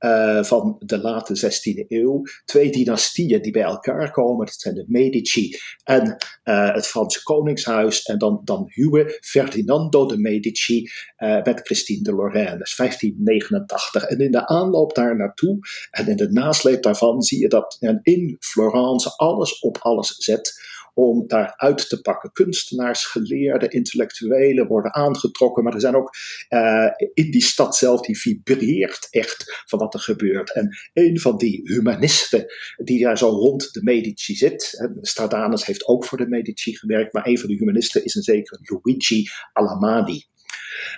uh, 0.00 0.44
van 0.44 0.76
de 0.78 0.98
late 0.98 1.46
16e 1.46 1.86
eeuw. 1.88 2.22
Twee 2.44 2.70
dynastieën 2.70 3.42
die 3.42 3.52
bij 3.52 3.62
elkaar 3.62 4.10
komen. 4.10 4.46
Dat 4.46 4.54
zijn 4.54 4.74
de 4.74 4.84
Medici 4.88 5.56
en 5.84 6.16
uh, 6.44 6.72
het 6.74 6.86
Franse 6.86 7.22
Koningshuis. 7.22 8.02
En 8.02 8.18
dan, 8.18 8.40
dan 8.44 8.64
huwen 8.66 9.06
Ferdinando 9.20 10.06
de 10.06 10.18
Medici 10.18 10.90
uh, 11.18 11.42
met 11.42 11.60
Christine 11.60 12.02
de 12.02 12.12
Lorraine. 12.12 12.62
Is 12.62 12.76
1589. 12.76 14.04
En 14.04 14.18
in 14.18 14.30
de 14.30 14.46
aanloop 14.46 14.94
daar 14.94 15.16
naartoe 15.16 15.58
en 15.90 16.08
in 16.08 16.16
de 16.16 16.32
nasleep 16.32 16.82
daarvan 16.82 17.22
zie 17.22 17.40
je 17.40 17.48
dat 17.48 17.78
in 18.02 18.36
Florence 18.40 19.16
alles 19.16 19.58
op 19.58 19.78
alles 19.78 20.08
zet 20.08 20.74
om 20.96 21.26
daar 21.26 21.54
uit 21.56 21.88
te 21.88 22.00
pakken. 22.00 22.32
Kunstenaars, 22.32 23.04
geleerden, 23.04 23.70
intellectuelen 23.70 24.66
worden 24.66 24.94
aangetrokken, 24.94 25.64
maar 25.64 25.74
er 25.74 25.80
zijn 25.80 25.96
ook 25.96 26.14
uh, 26.48 26.90
in 27.14 27.30
die 27.30 27.42
stad 27.42 27.76
zelf, 27.76 28.00
die 28.00 28.18
vibreert 28.18 29.06
echt 29.10 29.64
van 29.66 29.78
wat 29.78 29.94
er 29.94 30.00
gebeurt. 30.00 30.54
En 30.54 30.76
een 30.92 31.20
van 31.20 31.36
die 31.36 31.60
humanisten 31.62 32.46
die 32.76 33.02
daar 33.02 33.18
zo 33.18 33.28
rond 33.28 33.72
de 33.72 33.82
Medici 33.82 34.34
zit, 34.34 34.90
Stradanus 35.00 35.66
heeft 35.66 35.86
ook 35.86 36.04
voor 36.04 36.18
de 36.18 36.28
Medici 36.28 36.76
gewerkt, 36.76 37.12
maar 37.12 37.26
een 37.26 37.38
van 37.38 37.48
de 37.48 37.54
humanisten 37.54 38.04
is 38.04 38.14
een 38.14 38.22
zekere 38.22 38.58
Luigi 38.62 39.28
Alamadi. 39.52 40.24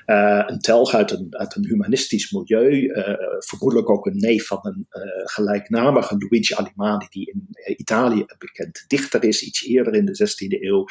Uh, 0.07 0.43
een 0.47 0.59
telg 0.59 0.95
uit 0.95 1.11
een, 1.11 1.27
uit 1.31 1.57
een 1.57 1.67
humanistisch 1.67 2.31
milieu, 2.31 2.71
uh, 2.71 3.15
vermoedelijk 3.39 3.91
ook 3.91 4.07
een 4.07 4.17
neef 4.17 4.47
van 4.47 4.59
een 4.63 4.87
uh, 4.91 5.03
gelijknamige 5.25 6.17
Luigi 6.19 6.55
Alimani, 6.55 7.07
die 7.11 7.31
in 7.31 7.49
Italië 7.77 8.21
een 8.21 8.37
bekend 8.39 8.85
dichter 8.87 9.25
is, 9.25 9.43
iets 9.43 9.67
eerder 9.67 9.95
in 9.95 10.05
de 10.05 10.29
16e 10.29 10.63
eeuw. 10.63 10.85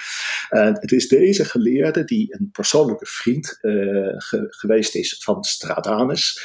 het 0.80 0.92
is 0.92 1.08
deze 1.08 1.46
geleerde 1.46 2.04
die 2.04 2.36
een 2.40 2.50
persoonlijke 2.52 3.06
vriend 3.06 3.58
ge 3.58 4.46
geweest 4.50 4.96
is 4.96 5.22
van 5.24 5.44
Stradanus, 5.44 6.42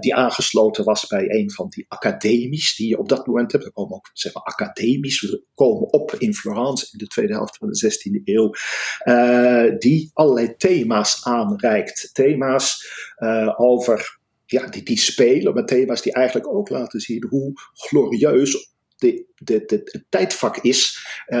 die 0.00 0.14
aangesloten 0.14 0.84
was 0.84 1.06
bij 1.06 1.30
een 1.30 1.50
van 1.50 1.68
die 1.68 1.84
academies 1.88 2.76
die 2.76 2.88
je 2.88 2.98
op 2.98 3.08
dat 3.08 3.26
moment 3.26 3.52
hebt. 3.52 3.64
Er 3.64 3.72
komen 3.72 3.94
ook 3.94 4.10
zeg 4.12 4.34
maar, 4.34 4.42
academies, 4.42 5.36
komen 5.54 5.92
op 5.92 6.14
in 6.18 6.34
Florence 6.34 6.88
in 6.92 6.98
de 6.98 7.06
tweede 7.06 7.32
helft 7.32 7.56
van 7.56 7.70
de 7.70 7.92
16e 7.92 8.22
eeuw, 8.24 8.50
die 9.78 10.10
allerlei 10.12 10.56
thema's 10.56 11.21
aanreikt. 11.24 12.10
Thema's 12.12 12.86
uh, 13.18 13.60
over 13.60 14.18
ja, 14.46 14.66
die, 14.66 14.82
die 14.82 14.98
spelen, 14.98 15.54
maar 15.54 15.64
thema's 15.64 16.02
die 16.02 16.12
eigenlijk 16.12 16.48
ook 16.48 16.68
laten 16.68 17.00
zien 17.00 17.26
hoe 17.28 17.52
glorieus 17.72 18.74
de, 18.96 19.26
de, 19.44 19.64
de, 19.66 19.80
het 19.84 20.04
tijdvak 20.08 20.56
is 20.56 21.06
uh, 21.28 21.38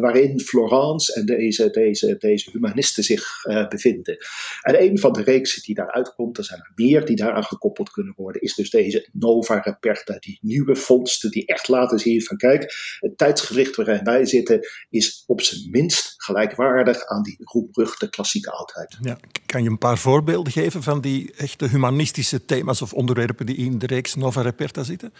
waarin 0.00 0.40
Florence 0.40 1.14
en 1.14 1.26
deze, 1.26 1.70
deze, 1.70 2.16
deze 2.18 2.50
humanisten 2.50 3.04
zich 3.04 3.44
uh, 3.44 3.68
bevinden. 3.68 4.16
En 4.60 4.82
een 4.82 4.98
van 4.98 5.12
de 5.12 5.22
reeksen 5.22 5.62
die 5.62 5.74
daaruit 5.74 6.14
komt, 6.14 6.38
er 6.38 6.44
zijn 6.44 6.60
er 6.60 6.72
meer 6.74 7.04
die 7.04 7.16
daaraan 7.16 7.44
gekoppeld 7.44 7.90
kunnen 7.90 8.14
worden, 8.16 8.42
is 8.42 8.54
dus 8.54 8.70
deze 8.70 9.08
Nova 9.12 9.60
Reperta, 9.60 10.16
die 10.18 10.38
nieuwe 10.40 10.76
vondsten 10.76 11.30
die 11.30 11.46
echt 11.46 11.68
laten 11.68 11.98
zien 11.98 12.22
van 12.22 12.36
kijk, 12.36 12.74
het 13.00 13.18
tijdsgericht 13.18 13.76
waarin 13.76 14.04
wij 14.04 14.26
zitten 14.26 14.60
is 14.90 15.24
op 15.26 15.40
zijn 15.40 15.70
minst 15.70 16.14
gelijkwaardig 16.16 17.06
aan 17.06 17.22
die 17.22 17.36
roemruchte 17.38 18.10
klassieke 18.10 18.50
oudheid. 18.50 18.96
Ja, 19.00 19.18
kan 19.46 19.62
je 19.62 19.70
een 19.70 19.78
paar 19.78 19.98
voorbeelden 19.98 20.52
geven 20.52 20.82
van 20.82 21.00
die 21.00 21.32
echte 21.36 21.68
humanistische 21.68 22.44
thema's 22.44 22.82
of 22.82 22.92
onderwerpen 22.92 23.46
die 23.46 23.56
in 23.56 23.78
de 23.78 23.86
reeks 23.86 24.14
Nova 24.14 24.42
Reperta 24.42 24.82
zitten? 24.82 25.12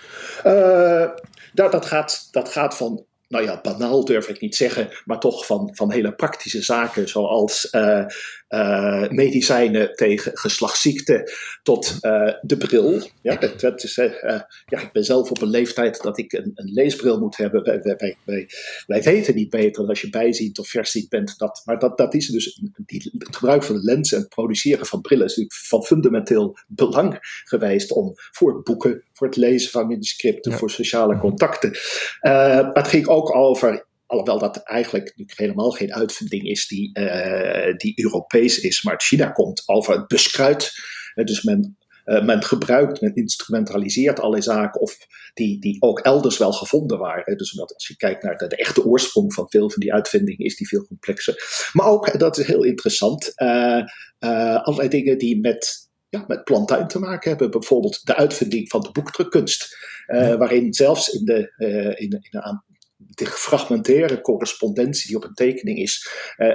Uh, 0.46 1.08
dat, 1.52 1.72
dat, 1.72 1.86
gaat, 1.86 2.23
dat 2.30 2.48
gaat 2.48 2.76
van 2.76 3.06
nou 3.28 3.44
ja, 3.44 3.60
banaal 3.60 4.04
durf 4.04 4.28
ik 4.28 4.40
niet 4.40 4.56
zeggen, 4.56 4.88
maar 5.04 5.20
toch 5.20 5.46
van, 5.46 5.70
van 5.74 5.92
hele 5.92 6.14
praktische 6.14 6.62
zaken 6.62 7.08
zoals 7.08 7.68
uh, 7.72 8.04
uh, 8.48 9.08
medicijnen 9.08 9.94
tegen 9.94 10.38
geslachtsziekten 10.38 11.30
tot 11.62 11.98
uh, 12.00 12.32
de 12.42 12.56
bril. 12.56 13.02
Ja, 13.22 13.36
dat, 13.36 13.84
is, 13.84 13.94
ja, 13.94 14.48
ik 14.66 14.90
ben 14.92 15.04
zelf 15.04 15.30
op 15.30 15.42
een 15.42 15.48
leeftijd 15.48 16.02
dat 16.02 16.18
ik 16.18 16.32
een, 16.32 16.52
een 16.54 16.72
leesbril 16.72 17.18
moet 17.18 17.36
hebben. 17.36 17.62
Wij, 17.62 17.80
wij, 17.82 18.16
wij, 18.24 18.48
wij, 18.86 19.02
weten 19.02 19.34
niet 19.34 19.50
beter 19.50 19.88
als 19.88 20.00
je 20.00 20.10
bijziend 20.10 20.58
of 20.58 20.68
verziend 20.68 21.08
bent. 21.08 21.38
Dat, 21.38 21.62
maar 21.64 21.78
dat, 21.78 21.96
dat 21.96 22.14
is 22.14 22.26
dus, 22.26 22.60
die, 22.86 23.14
het 23.18 23.36
gebruik 23.36 23.62
van 23.62 23.74
de 23.76 23.82
lens 23.82 24.12
en 24.12 24.18
het 24.18 24.28
produceren 24.28 24.86
van 24.86 25.00
brillen 25.00 25.26
is 25.26 25.36
natuurlijk 25.36 25.66
van 25.66 25.84
fundamenteel 25.84 26.58
belang 26.66 27.18
geweest 27.44 27.92
om 27.92 28.12
voor 28.14 28.62
boeken, 28.62 29.02
voor 29.14 29.26
het 29.26 29.36
lezen 29.36 29.70
van 29.70 29.86
manuscripten, 29.86 30.52
ja. 30.52 30.58
voor 30.58 30.70
sociale 30.70 31.18
contacten. 31.18 31.70
het 32.72 32.88
ging 32.88 33.06
ook 33.06 33.34
over 33.36 33.86
alhoewel 34.06 34.38
dat 34.38 34.56
eigenlijk 34.56 35.04
natuurlijk 35.04 35.38
helemaal 35.38 35.70
geen 35.70 35.94
uitvinding 35.94 36.48
is 36.48 36.66
die, 36.66 36.92
die 37.76 37.92
Europees 38.04 38.60
is, 38.60 38.82
maar 38.82 38.92
uit 38.92 39.02
China 39.02 39.30
komt, 39.30 39.62
over 39.66 39.94
het 39.94 40.06
buskruid. 40.06 40.72
dus 41.14 41.42
men 41.42 41.76
uh, 42.04 42.24
men 42.24 42.42
gebruikt, 42.42 43.00
men 43.00 43.14
instrumentaliseert 43.14 44.18
allerlei 44.18 44.42
zaken 44.42 44.80
of 44.80 44.96
die, 45.34 45.60
die 45.60 45.82
ook 45.82 46.00
elders 46.00 46.38
wel 46.38 46.52
gevonden 46.52 46.98
waren. 46.98 47.36
Dus 47.36 47.52
omdat 47.52 47.74
als 47.74 47.86
je 47.86 47.96
kijkt 47.96 48.22
naar 48.22 48.36
de, 48.36 48.46
de, 48.46 48.56
echte 48.56 48.84
oorsprong 48.84 49.34
van 49.34 49.50
veel 49.50 49.70
van 49.70 49.80
die 49.80 49.92
uitvindingen, 49.92 50.46
is 50.46 50.56
die 50.56 50.68
veel 50.68 50.86
complexer. 50.86 51.70
Maar 51.72 51.86
ook, 51.86 52.18
dat 52.18 52.38
is 52.38 52.46
heel 52.46 52.62
interessant, 52.62 53.32
uh, 53.36 53.82
uh, 54.18 54.62
allerlei 54.62 54.88
dingen 54.88 55.18
die 55.18 55.40
met, 55.40 55.83
ja, 56.14 56.24
met 56.26 56.44
plantuin 56.44 56.88
te 56.88 56.98
maken 56.98 57.30
hebben. 57.30 57.50
Bijvoorbeeld 57.50 58.06
de 58.06 58.16
uitvinding 58.16 58.68
van 58.68 58.80
de 58.80 58.90
boekdrukkunst, 58.90 59.76
waarin 60.38 60.74
zelfs 60.74 61.08
in 61.08 61.24
de, 61.24 61.52
in, 61.96 62.10
in 62.10 62.30
de, 62.30 62.62
de 62.96 63.26
gefragmenteerde 63.26 64.20
correspondentie 64.20 65.06
die 65.06 65.16
op 65.16 65.24
een 65.24 65.34
tekening 65.34 65.78
is, 65.78 66.08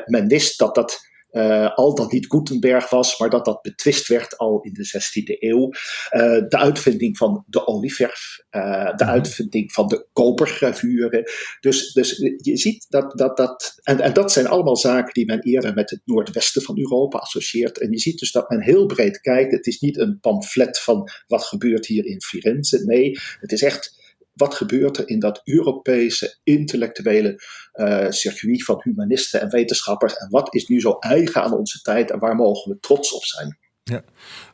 men 0.06 0.28
wist 0.28 0.60
dat 0.60 0.76
dat 0.76 1.09
uh, 1.32 1.76
al 1.76 1.96
dat 1.96 2.12
niet 2.12 2.26
Gutenberg 2.26 2.90
was, 2.90 3.20
maar 3.20 3.30
dat 3.30 3.46
dat 3.46 3.62
betwist 3.62 4.08
werd 4.08 4.38
al 4.38 4.62
in 4.62 4.74
de 4.74 4.88
16e 4.88 5.38
eeuw. 5.40 5.68
Uh, 5.68 6.48
de 6.48 6.58
uitvinding 6.58 7.18
van 7.18 7.44
de 7.48 7.68
olieverf, 7.68 8.44
uh, 8.52 8.86
de 8.86 9.04
mhm. 9.04 9.14
uitvinding 9.14 9.72
van 9.72 9.88
de 9.88 10.08
kopergravuren. 10.14 11.24
Dus, 11.60 11.94
dus 11.94 12.18
je 12.38 12.58
ziet 12.58 12.86
dat 12.90 13.18
dat. 13.18 13.38
dat 13.38 13.80
en, 13.84 14.00
en 14.00 14.14
dat 14.14 14.32
zijn 14.32 14.48
allemaal 14.48 14.78
zaken 14.78 15.14
die 15.14 15.26
men 15.26 15.42
eerder 15.42 15.74
met 15.74 15.90
het 15.90 16.02
noordwesten 16.06 16.62
van 16.62 16.78
Europa 16.78 17.18
associeert. 17.18 17.80
En 17.80 17.92
je 17.92 18.00
ziet 18.00 18.20
dus 18.20 18.32
dat 18.32 18.50
men 18.50 18.62
heel 18.62 18.86
breed 18.86 19.22
kijkt. 19.22 19.52
Het 19.52 19.68
is 19.68 19.80
niet 19.80 19.98
een 19.98 20.20
pamflet 20.20 20.80
van 20.80 21.10
wat 21.28 21.44
gebeurt 21.44 21.86
hier 21.86 22.06
in 22.06 22.22
Firenze. 22.22 22.84
Nee, 22.86 23.20
het 23.40 23.52
is 23.52 23.62
echt 23.62 23.99
wat 24.40 24.56
gebeurt 24.56 24.98
er 24.98 25.10
in 25.10 25.20
dat 25.20 25.42
Europese 25.44 26.38
intellectuele 26.44 27.44
uh, 27.74 28.06
circuit 28.10 28.64
van 28.64 28.82
humanisten 28.84 29.42
en 29.42 29.50
wetenschappers 29.50 30.14
en 30.14 30.30
wat 30.30 30.56
is 30.56 30.68
nu 30.68 30.80
zo 30.80 30.98
eigen 31.00 31.44
aan 31.44 31.54
onze 31.54 31.82
tijd 31.82 32.12
en 32.12 32.20
waar 32.20 32.36
mogen 32.36 32.72
we 32.72 32.80
trots 32.80 33.14
op 33.14 33.24
zijn? 33.24 33.58
Ja, 33.84 34.04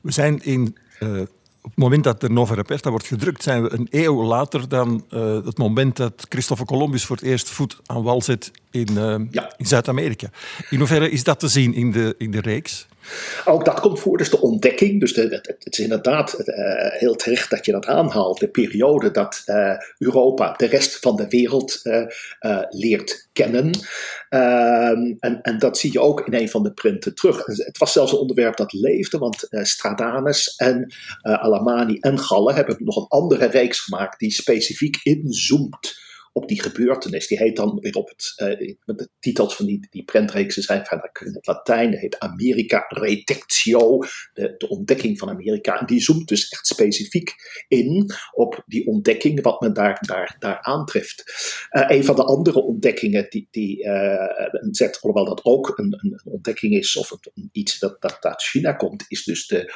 we 0.01 0.11
zijn 0.11 0.43
in. 0.43 0.77
Uh, 0.99 1.21
op 1.61 1.71
het 1.71 1.79
moment 1.79 2.03
dat 2.03 2.21
de 2.21 2.29
Nova 2.29 2.53
Reperta 2.53 2.89
wordt 2.89 3.07
gedrukt, 3.07 3.43
zijn 3.43 3.63
we 3.63 3.73
een 3.73 3.87
eeuw 3.89 4.23
later 4.23 4.69
dan 4.69 5.05
uh, 5.09 5.45
het 5.45 5.57
moment 5.57 5.97
dat 5.97 6.25
Christopher 6.29 6.65
Columbus 6.65 7.05
voor 7.05 7.15
het 7.15 7.25
eerst 7.25 7.49
voet 7.49 7.77
aan 7.85 8.03
wal 8.03 8.21
zet 8.21 8.51
in, 8.71 8.93
ja. 9.31 9.53
in 9.57 9.65
Zuid-Amerika. 9.65 10.29
In 10.69 10.77
hoeverre 10.77 11.09
is 11.09 11.23
dat 11.23 11.39
te 11.39 11.47
zien 11.47 11.73
in 11.73 11.91
de, 11.91 12.15
in 12.17 12.31
de 12.31 12.41
reeks? 12.41 12.87
Ook 13.45 13.65
dat 13.65 13.79
komt 13.79 13.99
voor, 13.99 14.17
dus 14.17 14.29
de 14.29 14.41
ontdekking. 14.41 14.99
Dus 14.99 15.15
het, 15.15 15.57
is 15.59 15.79
inderdaad 15.79 16.35
uh, 16.39 16.55
heel 16.91 17.15
terecht 17.15 17.49
dat 17.49 17.65
je 17.65 17.71
dat 17.71 17.85
aanhaalt. 17.85 18.39
De 18.39 18.49
periode 18.49 19.11
dat 19.11 19.43
uh, 19.45 19.73
Europa 19.97 20.51
de 20.51 20.65
rest 20.65 20.99
van 20.99 21.15
de 21.15 21.27
wereld 21.27 21.79
uh, 21.83 22.05
leert 22.69 23.29
kennen. 23.33 23.71
Ehm, 24.29 25.13
en, 25.19 25.41
en, 25.41 25.59
dat 25.59 25.77
zie 25.77 25.91
je 25.91 25.99
ook 25.99 26.27
in 26.27 26.33
een 26.33 26.49
van 26.49 26.63
de 26.63 26.73
printen 26.73 27.15
terug. 27.15 27.45
Het 27.45 27.77
was 27.77 27.91
zelfs 27.91 28.11
een 28.11 28.17
onderwerp 28.17 28.57
dat 28.57 28.73
leefde, 28.73 29.17
want 29.17 29.47
Stradanus 29.49 30.55
en 30.55 30.93
Alamani 31.21 31.97
en 31.99 32.19
Gallen 32.19 32.55
hebben 32.55 32.77
nog 32.79 32.95
een 32.95 33.07
andere 33.07 33.45
reeks 33.45 33.79
gemaakt 33.79 34.19
die 34.19 34.31
specifiek 34.31 34.99
inzoomt 35.03 36.03
op 36.35 36.47
die 36.47 36.61
gebeurtenis. 36.61 37.27
Die 37.27 37.37
heet 37.37 37.55
dan 37.55 37.79
weer 37.79 37.95
op 37.95 38.09
het, 38.09 38.33
uh, 38.37 38.75
de 38.85 39.09
titels 39.19 39.55
van 39.55 39.65
die, 39.65 39.87
die 39.89 40.03
prentreeksen 40.03 40.63
zijn 40.63 40.85
van 40.85 41.09
in 41.25 41.33
het 41.33 41.47
Latijn, 41.47 41.91
dat 41.91 41.99
heet 41.99 42.19
America 42.19 42.85
Redectio, 42.87 43.99
de, 44.33 44.55
de, 44.57 44.69
ontdekking 44.69 45.19
van 45.19 45.29
Amerika. 45.29 45.79
En 45.79 45.85
die 45.85 46.01
zoomt 46.01 46.27
dus 46.27 46.49
echt 46.49 46.67
specifiek 46.67 47.33
in 47.67 48.11
op 48.33 48.63
die 48.65 48.87
ontdekking, 48.87 49.41
wat 49.41 49.61
men 49.61 49.73
daar, 49.73 49.97
daar, 50.07 50.35
daar 50.39 50.61
aantreft. 50.61 51.23
Uh, 51.71 51.85
een 51.87 52.05
van 52.05 52.15
de 52.15 52.23
andere 52.23 52.61
ontdekkingen 52.61 53.25
die, 53.29 53.47
die 53.51 53.83
uh, 53.83 54.43
zet, 54.71 55.01
alhoewel 55.01 55.35
dat 55.35 55.45
ook 55.45 55.77
een, 55.77 55.93
een, 55.97 56.21
ontdekking 56.23 56.73
is, 56.73 56.97
of 56.97 57.11
een, 57.11 57.49
iets 57.51 57.79
dat, 57.79 58.01
dat 58.01 58.17
uit 58.21 58.43
China 58.43 58.73
komt, 58.73 59.05
is 59.07 59.23
dus 59.23 59.47
de, 59.47 59.73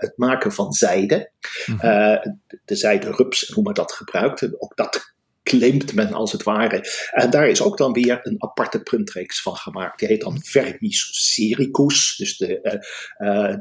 het 0.00 0.12
maken 0.16 0.52
van 0.52 0.72
zijde. 0.72 1.30
Mm 1.66 1.78
-hmm. 1.78 2.40
de 2.64 2.74
zijderups, 2.74 3.48
hoe 3.48 3.62
men 3.62 3.74
dat 3.74 3.92
gebruikt. 3.92 4.60
Ook 4.60 4.76
dat 4.76 5.16
claimt 5.48 5.94
men 5.94 6.12
als 6.12 6.32
het 6.32 6.42
ware. 6.42 6.84
En 7.10 7.30
daar 7.30 7.48
is 7.48 7.62
ook 7.62 7.76
dan 7.76 7.92
weer 7.92 8.18
een 8.22 8.42
aparte 8.42 8.82
printreeks 8.82 9.42
van 9.42 9.56
gemaakt. 9.56 9.98
Die 9.98 10.08
heet 10.08 10.20
dan 10.20 10.42
Vermis 10.42 11.08
Sericus. 11.12 12.16
Dus 12.16 12.36
de, 12.36 12.80
uh, 13.18 13.54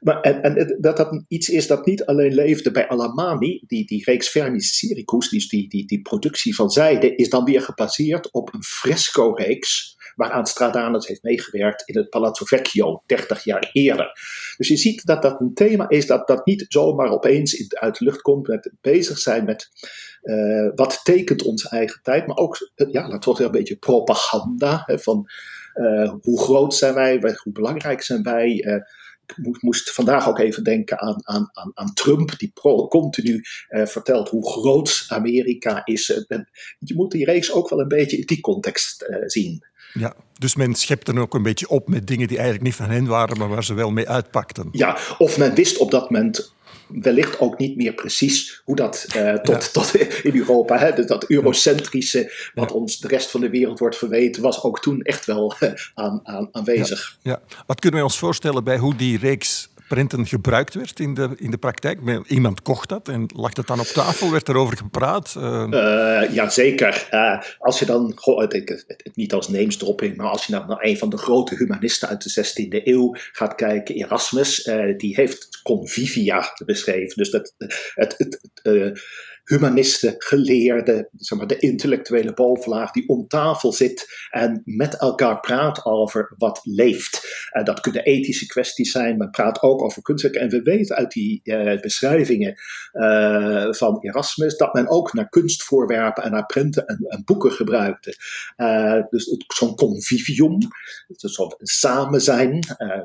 maar, 0.00 0.20
en, 0.20 0.42
en, 0.42 0.76
dat 0.80 0.96
dat 0.96 1.24
iets 1.28 1.48
is 1.48 1.66
dat 1.66 1.86
niet 1.86 2.04
alleen 2.04 2.34
leefde 2.34 2.70
bij 2.70 2.88
Alamani, 2.88 3.62
die, 3.66 3.86
die 3.86 4.04
reeks 4.04 4.28
Vermis 4.28 4.78
Sericus, 4.78 5.28
die, 5.28 5.68
die, 5.68 5.86
die, 5.86 6.02
productie 6.02 6.54
van 6.54 6.70
zijde, 6.70 7.14
is 7.14 7.28
dan 7.28 7.44
weer 7.44 7.62
gebaseerd 7.62 8.32
op 8.32 8.54
een 8.54 8.62
fresco-reeks 8.62 9.96
waaraan 10.16 10.46
Stradanus 10.46 11.06
heeft 11.06 11.22
meegewerkt 11.22 11.88
in 11.88 11.96
het 11.96 12.10
Palazzo 12.10 12.44
Vecchio 12.44 13.02
30 13.06 13.44
jaar 13.44 13.70
eerder. 13.72 14.12
Dus 14.56 14.68
je 14.68 14.76
ziet 14.76 15.06
dat 15.06 15.22
dat 15.22 15.40
een 15.40 15.54
thema 15.54 15.88
is 15.88 16.06
dat, 16.06 16.26
dat 16.26 16.46
niet 16.46 16.64
zomaar 16.68 17.10
opeens 17.10 17.74
uit 17.74 17.98
de 17.98 18.04
lucht 18.04 18.20
komt 18.22 18.46
met 18.46 18.72
bezig 18.80 19.18
zijn 19.18 19.44
met 19.44 19.70
uh, 20.22 20.70
wat 20.74 21.00
tekent 21.02 21.42
onze 21.42 21.68
eigen 21.68 22.00
tijd, 22.02 22.26
maar 22.26 22.36
ook, 22.36 22.70
ja, 22.74 23.08
laten 23.08 23.34
we 23.34 23.44
een 23.44 23.50
beetje 23.50 23.76
propaganda 23.76 24.82
hè, 24.86 24.98
van 24.98 25.30
uh, 25.74 26.12
hoe 26.22 26.40
groot 26.40 26.74
zijn 26.74 26.94
wij, 26.94 27.18
hoe 27.42 27.52
belangrijk 27.52 28.02
zijn 28.02 28.22
wij. 28.22 28.64
Uh, 28.64 28.74
ik 29.42 29.62
moest 29.62 29.92
vandaag 29.92 30.28
ook 30.28 30.38
even 30.38 30.64
denken 30.64 31.00
aan, 31.00 31.16
aan, 31.22 31.50
aan, 31.52 31.70
aan 31.74 31.94
Trump, 31.94 32.38
die 32.38 32.50
pro, 32.54 32.88
continu 32.88 33.40
vertelt 33.68 34.28
hoe 34.28 34.50
groot 34.50 35.04
Amerika 35.08 35.84
is. 35.84 36.06
je 36.78 36.94
moet 36.94 37.10
die 37.10 37.24
race 37.24 37.52
ook 37.52 37.68
wel 37.68 37.80
een 37.80 37.88
beetje 37.88 38.16
in 38.16 38.26
die 38.26 38.40
context 38.40 39.06
zien. 39.26 39.64
Ja, 39.92 40.14
dus 40.38 40.54
men 40.54 40.74
schept 40.74 41.08
er 41.08 41.18
ook 41.18 41.34
een 41.34 41.42
beetje 41.42 41.68
op 41.68 41.88
met 41.88 42.06
dingen 42.06 42.28
die 42.28 42.36
eigenlijk 42.36 42.66
niet 42.66 42.74
van 42.74 42.90
hen 42.90 43.06
waren, 43.06 43.38
maar 43.38 43.48
waar 43.48 43.64
ze 43.64 43.74
wel 43.74 43.90
mee 43.90 44.08
uitpakten. 44.08 44.68
Ja, 44.72 44.98
of 45.18 45.38
men 45.38 45.54
wist 45.54 45.78
op 45.78 45.90
dat 45.90 46.10
moment 46.10 46.54
wellicht 47.00 47.40
ook 47.40 47.58
niet 47.58 47.76
meer 47.76 47.94
precies 47.94 48.62
hoe 48.64 48.76
dat 48.76 49.06
uh, 49.16 49.34
tot, 49.34 49.72
tot 49.72 49.94
in 50.22 50.36
Europa, 50.36 50.78
hè, 50.78 50.92
dus 50.92 51.06
dat 51.06 51.30
eurocentrische, 51.30 52.50
wat 52.54 52.72
ons 52.72 52.98
de 52.98 53.08
rest 53.08 53.30
van 53.30 53.40
de 53.40 53.50
wereld 53.50 53.78
wordt 53.78 53.96
verweten, 53.96 54.42
was 54.42 54.62
ook 54.62 54.80
toen 54.80 55.02
echt 55.02 55.24
wel 55.24 55.54
uh, 55.60 55.72
aan, 55.94 56.20
aan, 56.22 56.48
aanwezig. 56.52 57.18
Ja. 57.22 57.42
Wat 57.66 57.80
kunnen 57.80 58.00
wij 58.00 58.08
ons 58.08 58.18
voorstellen 58.18 58.64
bij 58.64 58.78
hoe 58.78 58.96
die 58.96 59.18
reeks 59.18 59.68
printen 59.94 60.26
gebruikt 60.26 60.74
werd 60.74 61.00
in 61.00 61.14
de, 61.14 61.30
in 61.36 61.50
de 61.50 61.58
praktijk? 61.58 62.00
Iemand 62.26 62.62
kocht 62.62 62.88
dat 62.88 63.08
en 63.08 63.26
lag 63.36 63.52
dat 63.52 63.66
dan 63.66 63.80
op 63.80 63.86
tafel? 63.86 64.30
Werd 64.30 64.48
erover 64.48 64.76
gepraat? 64.76 65.34
Uh... 65.38 65.66
Uh, 65.70 66.34
ja, 66.34 66.50
zeker. 66.50 67.08
Uh, 67.10 67.40
als 67.58 67.78
je 67.78 67.84
dan, 67.84 68.18
ik, 68.48 68.68
het, 68.68 68.84
het, 68.86 69.10
niet 69.14 69.32
als 69.32 69.48
namesdropping, 69.48 70.16
maar 70.16 70.26
als 70.28 70.46
je 70.46 70.52
nou 70.52 70.66
naar 70.66 70.78
een 70.80 70.98
van 70.98 71.10
de 71.10 71.16
grote 71.16 71.56
humanisten 71.56 72.08
uit 72.08 72.34
de 72.34 72.46
16e 72.46 72.84
eeuw 72.84 73.14
gaat 73.32 73.54
kijken, 73.54 73.94
Erasmus, 73.94 74.70
die 74.96 75.14
heeft 75.14 75.60
convivia 75.62 76.52
beschreven. 76.64 77.16
Dus 77.16 77.30
dat, 77.30 77.54
het, 77.58 77.92
het, 77.94 78.16
het 78.18 79.00
humanisten, 79.44 80.14
geleerden, 80.18 81.08
zeg 81.16 81.38
maar, 81.38 81.46
de 81.46 81.58
intellectuele 81.58 82.32
bovenlaag 82.32 82.90
die 82.90 83.08
om 83.08 83.26
tafel 83.28 83.72
zit 83.72 84.26
en 84.30 84.62
met 84.64 84.96
elkaar 84.96 85.40
praat 85.40 85.84
over 85.84 86.34
wat 86.36 86.60
leeft. 86.62 87.46
En 87.50 87.64
dat 87.64 87.80
kunnen 87.80 88.04
ethische 88.04 88.46
kwesties 88.46 88.92
zijn, 88.92 89.16
maar 89.16 89.30
praat 89.30 89.62
ook 89.62 89.82
over 89.82 90.02
kunstwerken. 90.02 90.40
En 90.40 90.48
we 90.48 90.62
weten 90.62 90.96
uit 90.96 91.12
die 91.12 91.40
uh, 91.44 91.80
beschrijvingen 91.80 92.54
uh, 92.92 93.72
van 93.72 93.98
Erasmus 94.00 94.56
dat 94.56 94.74
men 94.74 94.88
ook 94.88 95.12
naar 95.12 95.28
kunstvoorwerpen 95.28 96.22
en 96.22 96.30
naar 96.30 96.46
prenten 96.46 96.86
en, 96.86 97.04
en 97.08 97.22
boeken 97.24 97.52
gebruikte. 97.52 98.16
Uh, 98.56 99.02
dus 99.10 99.36
zo'n 99.46 99.74
convivium, 99.74 100.58
zo'n 101.08 101.54
samen 101.58 102.20
zijn. 102.20 102.60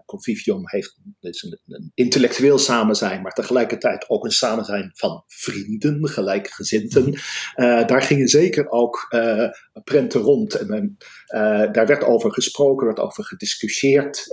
convivium 0.05 0.61
heeft 0.63 0.97
een, 1.21 1.59
een 1.67 1.91
intellectueel 1.93 2.57
samen 2.57 2.95
zijn, 2.95 3.21
maar 3.21 3.33
tegelijkertijd 3.33 4.09
ook 4.09 4.25
een 4.25 4.31
samen 4.31 4.65
zijn 4.65 4.91
van 4.93 5.23
vrienden, 5.27 5.99
gelijkgezinten. 6.27 7.13
Uh, 7.55 7.87
daar 7.87 8.01
gingen 8.01 8.27
zeker 8.27 8.69
ook 8.69 9.07
uh, 9.09 9.49
prenten 9.83 10.21
rond. 10.21 10.53
En 10.53 10.97
uh, 11.35 11.71
daar 11.71 11.87
werd 11.87 12.03
over 12.03 12.33
gesproken, 12.33 12.85
werd 12.85 12.99
over 12.99 13.23
gediscussieerd. 13.23 14.25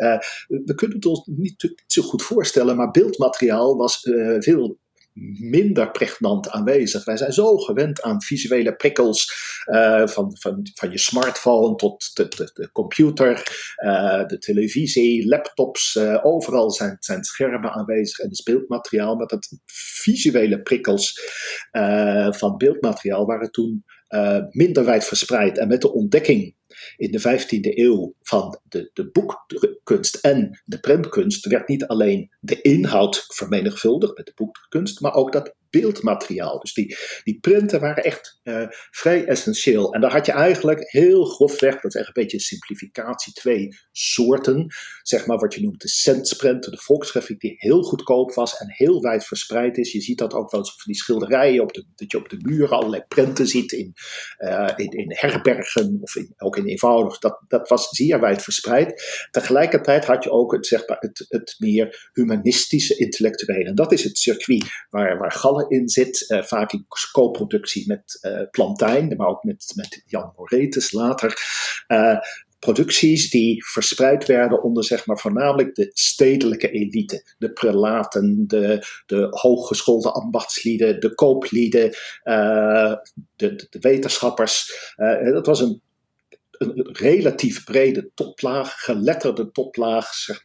we 0.46 0.74
kunnen 0.74 0.96
het 0.96 1.06
ons 1.06 1.26
niet, 1.26 1.62
niet, 1.62 1.82
zo 1.86 2.02
goed 2.02 2.22
voorstellen, 2.22 2.76
maar 2.76 2.90
beeldmateriaal 2.90 3.76
was 3.76 4.00
veel 4.38 4.78
minder 5.38 5.90
pregnant 5.90 6.50
aanwezig. 6.50 7.04
Wij 7.04 7.16
zijn 7.16 7.32
zo 7.32 7.56
gewend 7.56 8.02
aan 8.02 8.22
visuele 8.22 8.74
prikkels, 8.74 9.32
uh, 9.66 10.06
van, 10.06 10.36
van, 10.38 10.68
van 10.74 10.90
je 10.90 10.98
smartphone 10.98 11.74
tot 11.74 12.10
de, 12.14 12.28
de, 12.28 12.50
de 12.54 12.72
computer, 12.72 13.32
uh, 13.84 14.26
de 14.26 14.38
televisie, 14.38 15.28
laptops. 15.28 15.94
Uh, 15.94 16.18
overal 16.22 16.70
zijn, 16.70 16.96
zijn 17.00 17.24
schermen 17.24 17.70
aanwezig 17.70 18.18
en 18.18 18.30
is 18.30 18.42
beeldmateriaal. 18.42 19.16
Maar 19.16 19.26
dat 19.26 19.58
visuele 20.02 20.62
prikkels 20.62 21.20
van 22.30 22.56
beeldmateriaal 22.56 23.26
waren 23.26 23.50
toen 23.50 23.84
minder 24.50 24.84
wijd 24.84 25.04
verspreid. 25.04 25.58
En 25.58 25.68
met 25.68 25.80
de 25.80 25.92
ontdekking 25.92 26.54
in 26.96 27.10
de 27.10 27.20
15e 27.20 27.78
eeuw 27.78 28.14
van 28.22 28.60
de, 28.68 28.90
de 28.92 29.10
boekkunst 29.10 30.14
en 30.14 30.62
de 30.64 30.80
printkunst 30.80 31.46
werd 31.46 31.68
niet 31.68 31.86
alleen 31.86 32.30
de 32.40 32.60
inhoud 32.60 33.24
vermenigvuldigd 33.28 34.16
met 34.16 34.26
de 34.26 34.32
boekkunst, 34.34 35.00
maar 35.00 35.14
ook 35.14 35.32
dat 35.32 35.54
beeldmateriaal. 35.80 36.58
Dus 36.58 36.74
die, 36.74 36.96
die 37.24 37.38
printen 37.40 37.80
waren 37.80 38.04
echt 38.04 38.40
uh, 38.44 38.66
vrij 38.90 39.24
essentieel. 39.24 39.94
En 39.94 40.00
daar 40.00 40.12
had 40.12 40.26
je 40.26 40.32
eigenlijk 40.32 40.90
heel 40.90 41.24
grofweg, 41.24 41.74
dat 41.74 41.94
is 41.94 42.00
echt 42.00 42.06
een 42.06 42.22
beetje 42.22 42.36
een 42.36 42.42
simplificatie, 42.42 43.32
twee 43.32 43.68
soorten. 43.92 44.66
Zeg 45.02 45.26
maar 45.26 45.38
wat 45.38 45.54
je 45.54 45.62
noemt 45.62 45.80
de 45.80 45.88
centsprint, 45.88 46.64
de 46.64 46.78
volksgrafiek, 46.78 47.40
die 47.40 47.54
heel 47.56 47.82
goedkoop 47.82 48.34
was 48.34 48.56
en 48.56 48.66
heel 48.70 49.00
wijd 49.00 49.24
verspreid 49.24 49.78
is. 49.78 49.92
Je 49.92 50.00
ziet 50.00 50.18
dat 50.18 50.34
ook 50.34 50.50
wel 50.50 50.60
eens 50.60 50.70
van 50.70 50.82
die 50.84 50.96
schilderijen, 50.96 51.62
op 51.62 51.74
dat 51.94 52.10
je 52.10 52.18
op 52.18 52.28
de 52.28 52.38
muren 52.38 52.76
allerlei 52.76 53.02
printen 53.08 53.46
ziet 53.46 53.72
in, 53.72 53.94
uh, 54.38 54.70
in, 54.76 54.90
in 54.90 55.12
herbergen 55.14 55.98
of 56.00 56.16
in, 56.16 56.34
ook 56.36 56.56
in 56.56 56.66
eenvoudig. 56.66 57.18
Dat, 57.18 57.40
dat 57.48 57.68
was 57.68 57.88
zeer 57.88 58.20
wijd 58.20 58.42
verspreid. 58.42 59.02
Tegelijkertijd 59.30 60.04
had 60.04 60.24
je 60.24 60.30
ook 60.30 60.52
het, 60.52 60.66
zeg 60.66 60.88
maar, 60.88 60.96
het, 61.00 61.24
het 61.28 61.54
meer 61.58 62.10
humanistische 62.12 62.96
intellectuele. 62.96 63.64
En 63.64 63.74
dat 63.74 63.92
is 63.92 64.04
het 64.04 64.18
circuit 64.18 64.64
waar, 64.90 65.18
waar 65.18 65.32
In 65.68 65.88
zit. 65.88 66.24
Uh, 66.28 66.42
vaak 66.42 66.72
in 66.72 66.86
co-productie 67.12 67.86
met 67.86 68.18
uh, 68.22 68.40
Plantijn, 68.50 69.16
maar 69.16 69.26
ook 69.26 69.42
met, 69.42 69.72
met 69.74 70.02
Jan 70.06 70.32
Moretus 70.36 70.92
later. 70.92 71.38
Uh, 71.88 72.18
producties 72.58 73.30
die 73.30 73.64
verspreid 73.64 74.26
werden 74.26 74.62
onder 74.62 74.84
zeg 74.84 75.06
maar, 75.06 75.18
voornamelijk 75.18 75.74
de 75.74 75.90
stedelijke 75.92 76.70
elite. 76.70 77.34
De 77.38 77.52
prelaten, 77.52 78.44
de, 78.46 78.86
de 79.06 79.26
hooggeschoolde 79.30 80.12
ambachtslieden, 80.12 81.00
de 81.00 81.14
kooplieden, 81.14 81.90
de, 82.22 83.00
de, 83.36 83.78
wetenschappers. 83.80 84.72
Dat 85.32 85.46
was 85.46 85.60
een 85.60 85.82
relatief 86.92 87.64
brede 87.64 88.10
toplaag, 88.14 88.72
geletterde 88.82 89.50
toplaag, 89.50 90.14
zeg, 90.14 90.44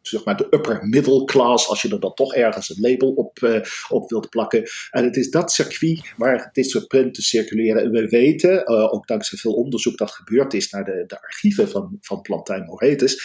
zeg, 0.00 0.24
maar 0.24 0.36
de 0.36 0.46
upper 0.50 0.86
middle 0.86 1.24
class, 1.24 1.68
als 1.68 1.82
je 1.82 1.88
er 1.88 2.00
dan 2.00 2.14
toch 2.14 2.34
ergens 2.34 2.68
een 2.68 2.80
label 2.80 3.12
op, 3.12 3.38
uh, 3.38 3.60
op 3.88 4.10
wilt 4.10 4.28
plakken. 4.28 4.62
En 4.90 5.04
het 5.04 5.16
is 5.16 5.30
dat 5.30 5.52
circuit 5.52 6.12
waar 6.16 6.48
dit 6.52 6.70
soort 6.70 6.86
printen 6.86 7.22
circuleren. 7.22 7.82
En 7.82 7.90
we 7.90 8.08
weten, 8.08 8.50
uh, 8.50 8.92
ook 8.92 9.06
dankzij 9.06 9.38
veel 9.38 9.54
onderzoek 9.54 9.98
dat 9.98 10.10
gebeurd 10.10 10.54
is 10.54 10.70
naar 10.70 10.84
de, 10.84 11.04
de 11.06 11.22
archieven 11.22 11.68
van, 11.68 11.98
van 12.00 12.20
Plantijn 12.20 12.64
Moretus, 12.64 13.22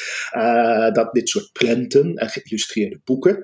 dat 0.94 1.14
dit 1.14 1.30
soort 1.30 1.52
printen 1.52 2.16
en 2.16 2.30
geïllustreerde 2.30 3.02
boeken 3.04 3.44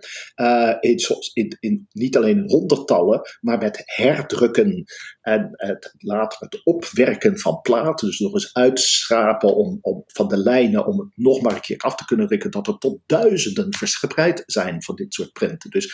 in, 1.33 1.57
in, 1.59 1.87
niet 1.91 2.17
alleen 2.17 2.37
in 2.37 2.49
honderdtallen, 2.49 3.21
maar 3.41 3.57
met 3.57 3.81
herdrukken 3.85 4.85
en 5.21 5.49
het, 5.51 5.93
later 5.97 6.39
het 6.39 6.65
opwerken 6.65 7.39
van 7.39 7.61
platen, 7.61 8.07
dus 8.07 8.19
nog 8.19 8.33
eens 8.33 8.53
uitschrapen 8.79 9.55
om, 9.55 9.79
van 10.07 10.27
de 10.27 10.37
lijnen 10.37 10.85
om 10.85 10.99
het 10.99 11.09
nog 11.15 11.41
maar 11.41 11.53
een 11.53 11.61
keer 11.61 11.77
af 11.77 11.95
te 11.95 12.05
kunnen 12.05 12.27
rikken, 12.27 12.51
dat 12.51 12.67
er 12.67 12.77
tot 12.77 12.99
duizenden 13.05 13.73
verspreid 13.73 14.43
zijn 14.45 14.83
van 14.83 14.95
dit 14.95 15.13
soort 15.13 15.31
printen. 15.31 15.69
Dus 15.69 15.93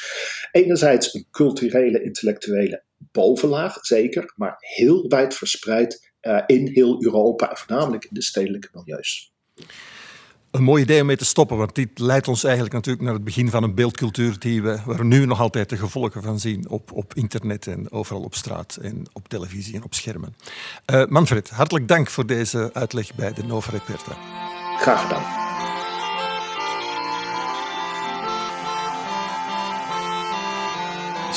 enerzijds 0.51 1.13
een 1.13 1.27
culturele, 1.31 2.03
intellectuele 2.03 2.83
bovenlaag, 2.97 3.85
zeker, 3.85 4.33
maar 4.35 4.55
heel 4.59 5.07
wijd 5.07 5.35
verspreid 5.35 6.13
uh, 6.21 6.43
in 6.45 6.67
heel 6.67 7.03
Europa 7.03 7.55
voornamelijk 7.55 8.03
in 8.03 8.13
de 8.13 8.23
stedelijke 8.23 8.69
milieus 8.71 9.33
een 10.55 10.63
mooi 10.63 10.83
idee 10.83 11.01
om 11.01 11.07
mee 11.07 11.17
te 11.17 11.25
stoppen, 11.25 11.57
want 11.57 11.75
dit 11.75 11.99
leidt 11.99 12.27
ons 12.27 12.43
eigenlijk 12.43 12.73
natuurlijk 12.73 13.03
naar 13.03 13.13
het 13.13 13.23
begin 13.23 13.49
van 13.49 13.63
een 13.63 13.73
beeldcultuur 13.73 14.39
die 14.39 14.61
we, 14.61 14.79
waar 14.85 14.97
we 14.97 15.03
nu 15.03 15.25
nog 15.25 15.39
altijd 15.39 15.69
de 15.69 15.77
gevolgen 15.77 16.21
van 16.21 16.39
zien 16.39 16.69
op, 16.69 16.91
op 16.91 17.13
internet 17.13 17.67
en 17.67 17.91
overal 17.91 18.21
op 18.21 18.35
straat 18.35 18.77
en 18.81 19.05
op 19.13 19.27
televisie 19.27 19.75
en 19.75 19.83
op 19.83 19.93
schermen. 19.93 20.35
Uh, 20.93 21.05
Manfred, 21.05 21.49
hartelijk 21.49 21.87
dank 21.87 22.09
voor 22.09 22.25
deze 22.25 22.69
uitleg 22.73 23.15
bij 23.15 23.33
de 23.33 23.43
Nova 23.43 23.71
Reperta. 23.71 24.17
Graag 24.77 25.01
gedaan. 25.01 25.44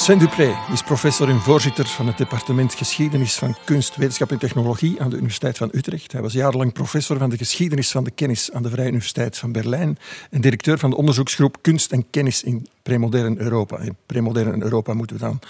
Sven 0.09 0.18
Dupré 0.18 0.57
is 0.73 0.83
professor 0.83 1.29
en 1.29 1.40
voorzitter 1.40 1.87
van 1.87 2.07
het 2.07 2.18
departement 2.18 2.75
Geschiedenis 2.75 3.35
van 3.35 3.57
Kunst, 3.64 3.97
Wetenschap 3.97 4.31
en 4.31 4.38
Technologie 4.38 5.01
aan 5.01 5.11
de 5.11 5.16
Universiteit 5.16 5.57
van 5.57 5.68
Utrecht. 5.73 6.12
Hij 6.12 6.23
was 6.23 6.33
jarenlang 6.33 6.73
professor 6.73 7.18
van 7.18 7.31
de 7.31 7.37
geschiedenis 7.37 7.90
van 7.90 8.05
de 8.05 8.11
kennis 8.11 8.53
aan 8.53 8.62
de 8.62 8.71
Vrije 8.71 8.88
Universiteit 8.88 9.38
van 9.38 9.53
Berlijn 9.53 9.99
en 10.31 10.40
directeur 10.40 10.79
van 10.79 10.90
de 10.90 10.97
onderzoeksgroep 10.97 11.57
Kunst 11.61 11.92
en 11.92 12.11
Kennis 12.11 12.42
in 12.42 12.66
Premodern 12.83 13.38
Europa. 13.38 13.79
In 13.79 13.97
Premodern 14.07 14.62
Europa 14.62 14.94
moeten 14.94 15.16
we 15.16 15.23
dan 15.23 15.40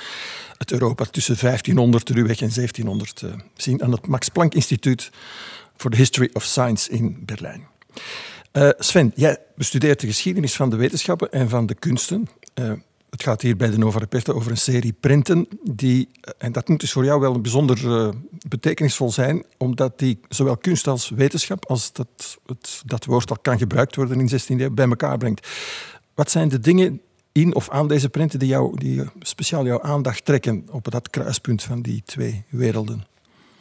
het 0.57 0.73
Europa 0.73 1.05
tussen 1.05 1.37
1500 1.41 2.09
ruwweg 2.09 2.41
en 2.41 2.51
1700 2.55 3.23
uh, 3.23 3.31
zien 3.57 3.83
aan 3.83 3.93
het 3.93 4.07
Max 4.07 4.29
Planck 4.29 4.55
Instituut 4.55 5.11
for 5.77 5.91
the 5.91 5.97
History 5.97 6.31
of 6.33 6.43
Science 6.43 6.91
in 6.91 7.23
Berlijn. 7.25 7.67
Uh, 8.53 8.69
Sven, 8.79 9.13
jij 9.15 9.39
bestudeert 9.57 10.01
de 10.01 10.07
geschiedenis 10.07 10.55
van 10.55 10.71
de 10.71 10.77
wetenschappen 10.77 11.33
en 11.33 11.49
van 11.49 11.67
de 11.67 11.75
kunsten. 11.75 12.29
Uh, 12.55 12.73
het 13.11 13.23
gaat 13.23 13.43
hier 13.43 13.57
bij 13.57 13.71
de 13.71 13.79
Nova 13.79 13.99
Reperta 13.99 14.33
over 14.33 14.51
een 14.51 14.57
serie 14.57 14.93
printen 14.93 15.49
die, 15.63 16.09
eh, 16.21 16.33
en 16.39 16.53
dat 16.53 16.69
moet 16.69 16.81
dus 16.81 16.93
voor 16.93 17.05
jou 17.05 17.21
wel 17.21 17.35
een 17.35 17.43
bijzonder 17.43 17.85
uh, 17.85 18.09
betekenisvol 18.49 19.11
zijn, 19.11 19.45
omdat 19.57 19.99
die 19.99 20.21
zowel 20.29 20.57
kunst 20.57 20.87
als 20.87 21.09
wetenschap, 21.09 21.67
als 21.67 21.93
dat, 21.93 22.39
het, 22.47 22.83
dat 22.85 23.05
woord 23.05 23.31
al 23.31 23.39
kan 23.43 23.59
gebruikt 23.59 23.97
worden 23.97 24.21
in 24.21 24.31
16e 24.31 24.61
eeuw, 24.61 24.71
bij 24.71 24.89
elkaar 24.89 25.19
brengt. 25.19 25.49
Wat 26.15 26.31
zijn 26.31 26.49
de 26.49 26.61
dingen 26.61 27.01
in 27.33 27.55
of 27.55 27.71
aan 27.71 27.89
deze 27.89 28.09
printen 28.09 28.39
die, 28.39 28.49
jou, 28.49 28.79
die 28.79 29.03
speciaal 29.21 29.65
jouw 29.65 29.83
aandacht 29.83 30.25
trekken 30.25 30.67
op 30.71 30.91
dat 30.91 31.11
kruispunt 31.11 31.63
van 31.63 31.83
die 31.83 32.03
twee 32.05 32.45
werelden? 32.49 33.05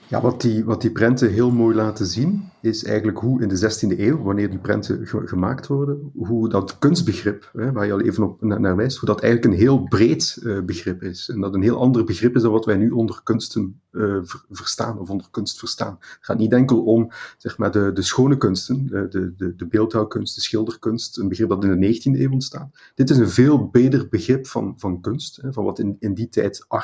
Ja, 0.09 0.21
wat 0.21 0.41
die, 0.41 0.65
wat 0.65 0.81
die 0.81 0.91
prenten 0.91 1.31
heel 1.31 1.51
mooi 1.51 1.75
laten 1.75 2.05
zien, 2.05 2.49
is 2.61 2.83
eigenlijk 2.83 3.17
hoe 3.17 3.41
in 3.41 3.47
de 3.47 3.57
16e 3.57 3.99
eeuw, 3.99 4.21
wanneer 4.21 4.49
die 4.49 4.59
prenten 4.59 5.07
gemaakt 5.07 5.67
worden, 5.67 6.11
hoe 6.15 6.49
dat 6.49 6.79
kunstbegrip, 6.79 7.49
hè, 7.53 7.71
waar 7.71 7.85
je 7.85 7.91
al 7.91 8.01
even 8.01 8.23
op 8.23 8.41
naar 8.41 8.75
wijst, 8.75 8.97
hoe 8.97 9.09
dat 9.09 9.21
eigenlijk 9.21 9.53
een 9.53 9.59
heel 9.59 9.83
breed 9.83 10.39
uh, 10.43 10.61
begrip 10.61 11.03
is. 11.03 11.29
En 11.29 11.39
dat 11.39 11.53
een 11.53 11.61
heel 11.61 11.79
ander 11.79 12.03
begrip 12.03 12.35
is 12.35 12.41
dan 12.41 12.51
wat 12.51 12.65
wij 12.65 12.75
nu 12.75 12.89
onder 12.89 13.21
kunsten 13.23 13.81
uh, 13.91 14.17
verstaan, 14.49 14.99
of 14.99 15.09
onder 15.09 15.27
kunst 15.31 15.59
verstaan. 15.59 15.97
Het 15.99 16.17
gaat 16.21 16.37
niet 16.37 16.53
enkel 16.53 16.83
om 16.83 17.11
zeg 17.37 17.57
maar, 17.57 17.71
de, 17.71 17.91
de 17.93 18.01
schone 18.01 18.37
kunsten, 18.37 18.85
de, 18.87 19.33
de, 19.37 19.55
de 19.55 19.67
beeldhouwkunst, 19.67 20.35
de 20.35 20.41
schilderkunst, 20.41 21.17
een 21.17 21.27
begrip 21.27 21.49
dat 21.49 21.63
in 21.63 21.79
de 21.79 21.95
19e 21.95 22.19
eeuw 22.19 22.31
ontstaat. 22.31 22.69
Dit 22.95 23.09
is 23.09 23.17
een 23.17 23.29
veel 23.29 23.67
breder 23.67 24.07
begrip 24.09 24.47
van, 24.47 24.73
van 24.77 25.01
kunst, 25.01 25.39
hè, 25.41 25.53
van 25.53 25.63
wat 25.63 25.79
in, 25.79 25.95
in 25.99 26.13
die 26.13 26.29
tijd 26.29 26.65
uh, 26.69 26.79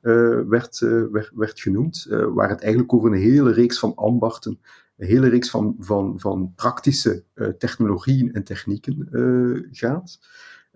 werd, 0.00 0.78
werd, 1.10 1.30
werd 1.34 1.60
genoemd, 1.60 2.06
waar 2.08 2.48
het 2.48 2.60
eigenlijk 2.60 2.92
over 2.92 3.12
een 3.12 3.18
hele 3.18 3.52
reeks 3.52 3.78
van 3.78 3.94
ambachten 3.94 4.60
een 4.96 5.06
hele 5.06 5.28
reeks 5.28 5.50
van, 5.50 5.76
van, 5.78 6.20
van 6.20 6.52
praktische 6.56 7.24
technologieën 7.58 8.32
en 8.32 8.44
technieken 8.44 9.08
gaat. 9.72 10.18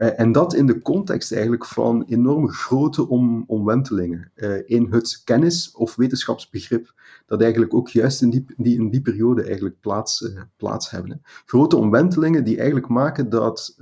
Uh, 0.02 0.20
en 0.20 0.32
dat 0.32 0.54
in 0.54 0.66
de 0.66 0.82
context 0.82 1.32
eigenlijk 1.32 1.66
van 1.66 2.04
enorme 2.08 2.52
grote 2.52 3.08
om, 3.08 3.44
omwentelingen 3.46 4.32
in 4.66 4.86
het 4.90 5.22
kennis- 5.24 5.72
of 5.72 5.96
wetenschapsbegrip, 5.96 6.94
dat 7.26 7.40
eigenlijk 7.40 7.74
ook 7.74 7.88
juist 7.88 8.22
in 8.22 8.30
die, 8.30 8.44
die, 8.56 8.78
in 8.78 8.90
die 8.90 9.02
periode 9.02 9.42
eigenlijk 9.42 9.80
plaats, 9.80 10.32
plaats 10.56 10.90
hebben. 10.90 11.22
Grote 11.44 11.76
omwentelingen 11.76 12.44
die 12.44 12.56
eigenlijk 12.56 12.88
maken 12.88 13.28
dat 13.28 13.76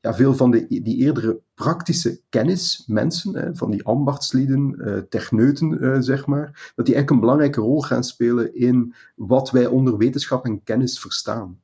ja, 0.00 0.14
veel 0.14 0.34
van 0.34 0.50
de, 0.50 0.66
die 0.68 0.96
eerdere 0.96 1.40
praktische 1.54 2.20
kennis, 2.28 2.84
mensen, 2.86 3.56
van 3.56 3.70
die 3.70 3.84
ambachtslieden, 3.84 5.06
techneuten, 5.08 6.02
zeg 6.04 6.26
maar, 6.26 6.72
dat 6.74 6.86
die 6.86 6.94
eigenlijk 6.94 7.10
een 7.10 7.20
belangrijke 7.20 7.60
rol 7.60 7.82
gaan 7.82 8.04
spelen 8.04 8.54
in 8.54 8.94
wat 9.14 9.50
wij 9.50 9.66
onder 9.66 9.96
wetenschap 9.96 10.44
en 10.44 10.62
kennis 10.62 11.00
verstaan. 11.00 11.60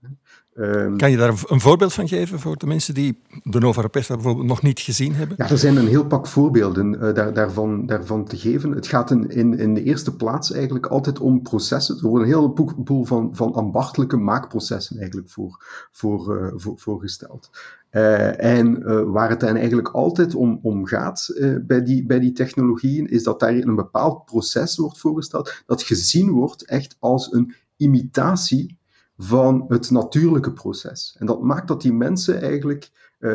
Um, 0.61 0.97
kan 0.97 1.11
je 1.11 1.17
daar 1.17 1.45
een 1.47 1.61
voorbeeld 1.61 1.93
van 1.93 2.09
geven 2.09 2.39
voor 2.39 2.57
de 2.57 2.67
mensen 2.67 2.95
die 2.95 3.23
de 3.43 3.59
Nova 3.59 3.81
Reperta 3.81 4.15
bijvoorbeeld 4.15 4.47
nog 4.47 4.63
niet 4.63 4.81
gezien 4.81 5.15
hebben? 5.15 5.37
Ja, 5.39 5.51
er 5.51 5.59
zijn 5.59 5.77
een 5.77 5.87
heel 5.87 6.07
pak 6.07 6.27
voorbeelden 6.27 6.95
uh, 6.95 7.15
daar, 7.15 7.35
daarvan, 7.35 7.87
daarvan 7.87 8.25
te 8.25 8.37
geven. 8.37 8.71
Het 8.71 8.87
gaat 8.87 9.11
in, 9.11 9.29
in, 9.29 9.59
in 9.59 9.75
de 9.75 9.83
eerste 9.83 10.17
plaats 10.17 10.53
eigenlijk 10.53 10.87
altijd 10.87 11.21
om 11.21 11.43
processen. 11.43 11.97
Er 11.97 12.09
worden 12.09 12.29
een 12.29 12.35
hele 12.35 12.75
boel 12.77 13.05
van, 13.05 13.31
van 13.33 13.53
ambachtelijke 13.53 14.17
maakprocessen 14.17 14.99
eigenlijk 14.99 15.31
voor, 15.31 15.65
voor, 15.93 16.37
uh, 16.37 16.53
voor, 16.55 16.79
voorgesteld. 16.79 17.51
Uh, 17.93 18.45
en 18.45 18.83
uh, 18.83 19.03
waar 19.05 19.31
het 19.31 19.41
dan 19.41 19.57
eigenlijk 19.57 19.89
altijd 19.89 20.35
om, 20.35 20.59
om 20.63 20.87
gaat 20.87 21.29
uh, 21.35 21.57
bij, 21.63 21.83
die, 21.83 22.07
bij 22.07 22.21
die 22.21 22.33
technologieën, 22.33 23.07
is 23.07 23.23
dat 23.23 23.41
daar 23.41 23.55
een 23.55 23.75
bepaald 23.75 24.25
proces 24.25 24.77
wordt 24.77 24.99
voorgesteld, 24.99 25.63
dat 25.67 25.83
gezien 25.83 26.31
wordt 26.31 26.65
echt 26.65 26.97
als 26.99 27.33
een 27.33 27.55
imitatie 27.77 28.79
van 29.23 29.65
het 29.69 29.91
natuurlijke 29.91 30.53
proces. 30.53 31.17
En 31.19 31.27
dat 31.27 31.43
maakt 31.43 31.69
dat 31.69 31.83
die 31.83 31.93
mensen 31.93 32.41
eigenlijk, 32.41 32.91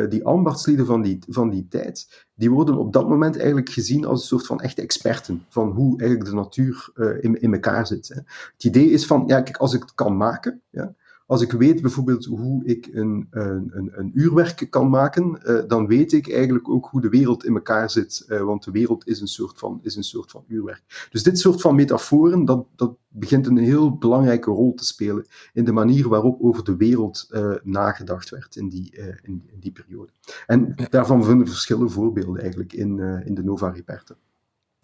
die 0.08 0.24
ambachtslieden 0.24 0.86
van 0.86 1.02
die, 1.02 1.18
van 1.28 1.50
die 1.50 1.66
tijd, 1.68 2.26
die 2.34 2.50
worden 2.50 2.76
op 2.76 2.92
dat 2.92 3.08
moment 3.08 3.36
eigenlijk 3.36 3.68
gezien 3.68 4.04
als 4.04 4.20
een 4.20 4.26
soort 4.26 4.46
van 4.46 4.60
echte 4.60 4.82
experten 4.82 5.44
van 5.48 5.70
hoe 5.70 5.98
eigenlijk 5.98 6.30
de 6.30 6.36
natuur 6.36 6.90
in, 7.20 7.40
in 7.40 7.52
elkaar 7.52 7.86
zit. 7.86 8.08
Hè. 8.08 8.14
Het 8.52 8.64
idee 8.64 8.90
is 8.90 9.06
van, 9.06 9.24
ja, 9.26 9.40
kijk, 9.40 9.56
als 9.56 9.74
ik 9.74 9.80
het 9.80 9.94
kan 9.94 10.16
maken, 10.16 10.62
ja, 10.70 10.94
Als 11.26 11.42
ik 11.42 11.52
weet 11.52 11.82
bijvoorbeeld 11.82 12.24
hoe 12.24 12.64
ik 12.64 12.88
een, 12.92 13.26
een, 13.30 13.70
een, 13.74 13.90
een 13.92 14.10
uurwerk 14.14 14.66
kan 14.70 14.88
maken, 14.88 15.40
uh, 15.44 15.60
dan 15.66 15.86
weet 15.86 16.12
ik 16.12 16.32
eigenlijk 16.32 16.68
ook 16.68 16.86
hoe 16.86 17.00
de 17.00 17.08
wereld 17.08 17.44
in 17.44 17.54
elkaar 17.54 17.90
zit. 17.90 18.24
Uh, 18.28 18.40
want 18.40 18.64
de 18.64 18.70
wereld 18.70 19.06
is 19.06 19.20
een, 19.20 19.28
soort 19.28 19.58
van, 19.58 19.78
is 19.82 19.96
een 19.96 20.04
soort 20.04 20.30
van 20.30 20.44
uurwerk. 20.46 21.08
Dus 21.10 21.22
dit 21.22 21.38
soort 21.38 21.60
van 21.60 21.74
metaforen, 21.74 22.44
dat, 22.44 22.66
dat 22.76 22.96
begint 23.08 23.46
een 23.46 23.56
heel 23.56 23.96
belangrijke 23.96 24.50
rol 24.50 24.74
te 24.74 24.84
spelen 24.84 25.26
in 25.52 25.64
de 25.64 25.72
manier 25.72 26.08
waarop 26.08 26.42
over 26.42 26.64
de 26.64 26.76
wereld 26.76 27.28
uh, 27.30 27.54
nagedacht 27.62 28.30
werd 28.30 28.56
in 28.56 28.68
die, 28.68 28.96
in, 29.22 29.42
in, 29.46 29.60
die 29.60 29.72
periode. 29.72 30.12
En 30.46 30.74
daarvan 30.90 31.24
vinden 31.24 31.44
we 31.44 31.50
verschillende 31.50 31.92
voorbeelden 31.92 32.40
eigenlijk 32.40 32.72
in, 32.72 32.98
in 33.24 33.34
de 33.34 33.44
Nova 33.44 33.68
Reperta. 33.68 34.16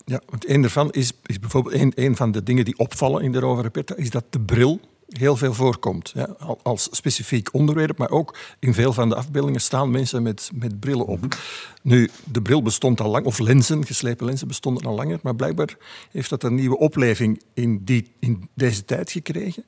Ja, 0.05 0.21
want 0.27 0.49
een 0.49 0.61
daarvan 0.61 0.91
is, 0.91 1.13
is 1.27 1.39
bijvoorbeeld 1.39 1.75
een, 1.75 1.93
een 1.95 2.17
van 2.17 2.33
de 2.33 2.43
dingen 2.43 2.65
die 2.65 2.79
opvallen 2.79 3.23
in 3.23 3.33
de 3.33 3.41
Nova 3.41 3.63
Reperta, 3.63 3.97
is 3.97 4.11
dat 4.11 4.25
de 4.31 4.41
bril 4.41 4.81
heel 5.19 5.37
veel 5.37 5.55
voorkomt. 5.55 6.11
Ja, 6.15 6.37
als 6.63 6.89
specifiek 6.91 7.55
onderwerp, 7.55 7.99
maar 7.99 8.11
ook 8.11 8.37
in 8.59 8.75
veel 8.75 8.93
van 8.93 9.09
de 9.09 9.15
afbeeldingen 9.15 9.61
staan 9.61 9.91
mensen 9.91 10.23
met, 10.23 10.51
met 10.55 10.81
brillen 10.81 11.07
op. 11.07 11.37
Nu, 11.83 12.11
de 12.25 12.43
bril 12.43 12.63
bestond 12.63 13.01
al 13.01 13.11
lang, 13.11 13.27
of 13.27 13.39
lenzen, 13.39 13.87
geslepen 13.87 14.27
lenzen 14.27 14.49
bestonden 14.49 14.85
al 14.85 14.95
langer, 14.95 15.19
maar 15.23 15.37
blijkbaar 15.37 15.77
heeft 16.11 16.31
dat 16.31 16.43
een 16.43 16.55
nieuwe 16.55 16.79
opleving 16.79 17.43
in, 17.55 17.85
die, 17.85 18.13
in 18.19 18.49
deze 18.55 18.85
tijd 18.85 19.11
gekregen. 19.11 19.65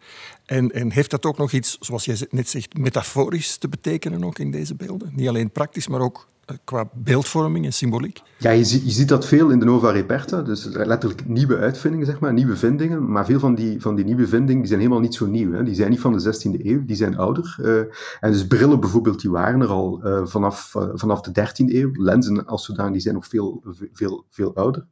En, 0.47 0.73
en 0.73 0.93
heeft 0.93 1.11
dat 1.11 1.27
ook 1.27 1.39
nog 1.39 1.53
iets, 1.53 1.77
zoals 1.81 2.05
jij 2.05 2.27
net 2.31 2.49
zegt, 2.49 2.79
metaforisch 2.79 3.57
te 3.57 3.69
betekenen 3.69 4.25
ook 4.25 4.39
in 4.39 4.51
deze 4.51 4.75
beelden? 4.75 5.13
Niet 5.15 5.29
alleen 5.29 5.51
praktisch, 5.51 5.89
maar 5.89 6.01
ook 6.01 6.29
qua 6.65 6.89
beeldvorming 6.93 7.65
en 7.65 7.73
symboliek? 7.73 8.23
Ja, 8.39 8.51
je, 8.51 8.65
ziet, 8.65 8.85
je 8.85 8.91
ziet 8.91 9.09
dat 9.09 9.27
veel 9.27 9.51
in 9.51 9.59
de 9.59 9.65
Nova 9.65 9.91
Reperta, 9.91 10.43
dus 10.43 10.65
letterlijk 10.65 11.29
nieuwe 11.29 11.57
uitvindingen, 11.57 12.07
zeg 12.07 12.19
maar, 12.19 12.33
nieuwe 12.33 12.57
vindingen. 12.57 13.11
Maar 13.11 13.25
veel 13.25 13.39
van 13.39 13.55
die, 13.55 13.81
van 13.81 13.95
die 13.95 14.05
nieuwe 14.05 14.29
vindingen 14.29 14.67
zijn 14.67 14.79
helemaal 14.79 15.01
niet 15.01 15.15
zo 15.15 15.27
nieuw. 15.27 15.53
Hè. 15.53 15.63
Die 15.63 15.75
zijn 15.75 15.91
niet 15.91 16.01
van 16.01 16.19
de 16.19 16.35
16e 16.35 16.65
eeuw, 16.65 16.85
die 16.85 16.97
zijn 16.97 17.17
ouder. 17.17 17.57
Uh, 17.61 17.79
en 18.21 18.33
dus 18.33 18.47
brillen 18.47 18.81
bijvoorbeeld, 18.81 19.21
die 19.21 19.31
waren 19.31 19.61
er 19.61 19.69
al 19.69 20.01
uh, 20.05 20.27
vanaf, 20.27 20.75
uh, 20.75 20.89
vanaf 20.95 21.21
de 21.21 21.49
13e 21.49 21.75
eeuw. 21.75 21.91
Lenzen 21.93 22.47
als 22.47 22.65
zodanig, 22.65 22.93
die 22.93 23.01
zijn 23.01 23.15
nog 23.15 23.27
veel, 23.27 23.63
veel, 23.93 24.25
veel 24.31 24.55
ouder. 24.55 24.87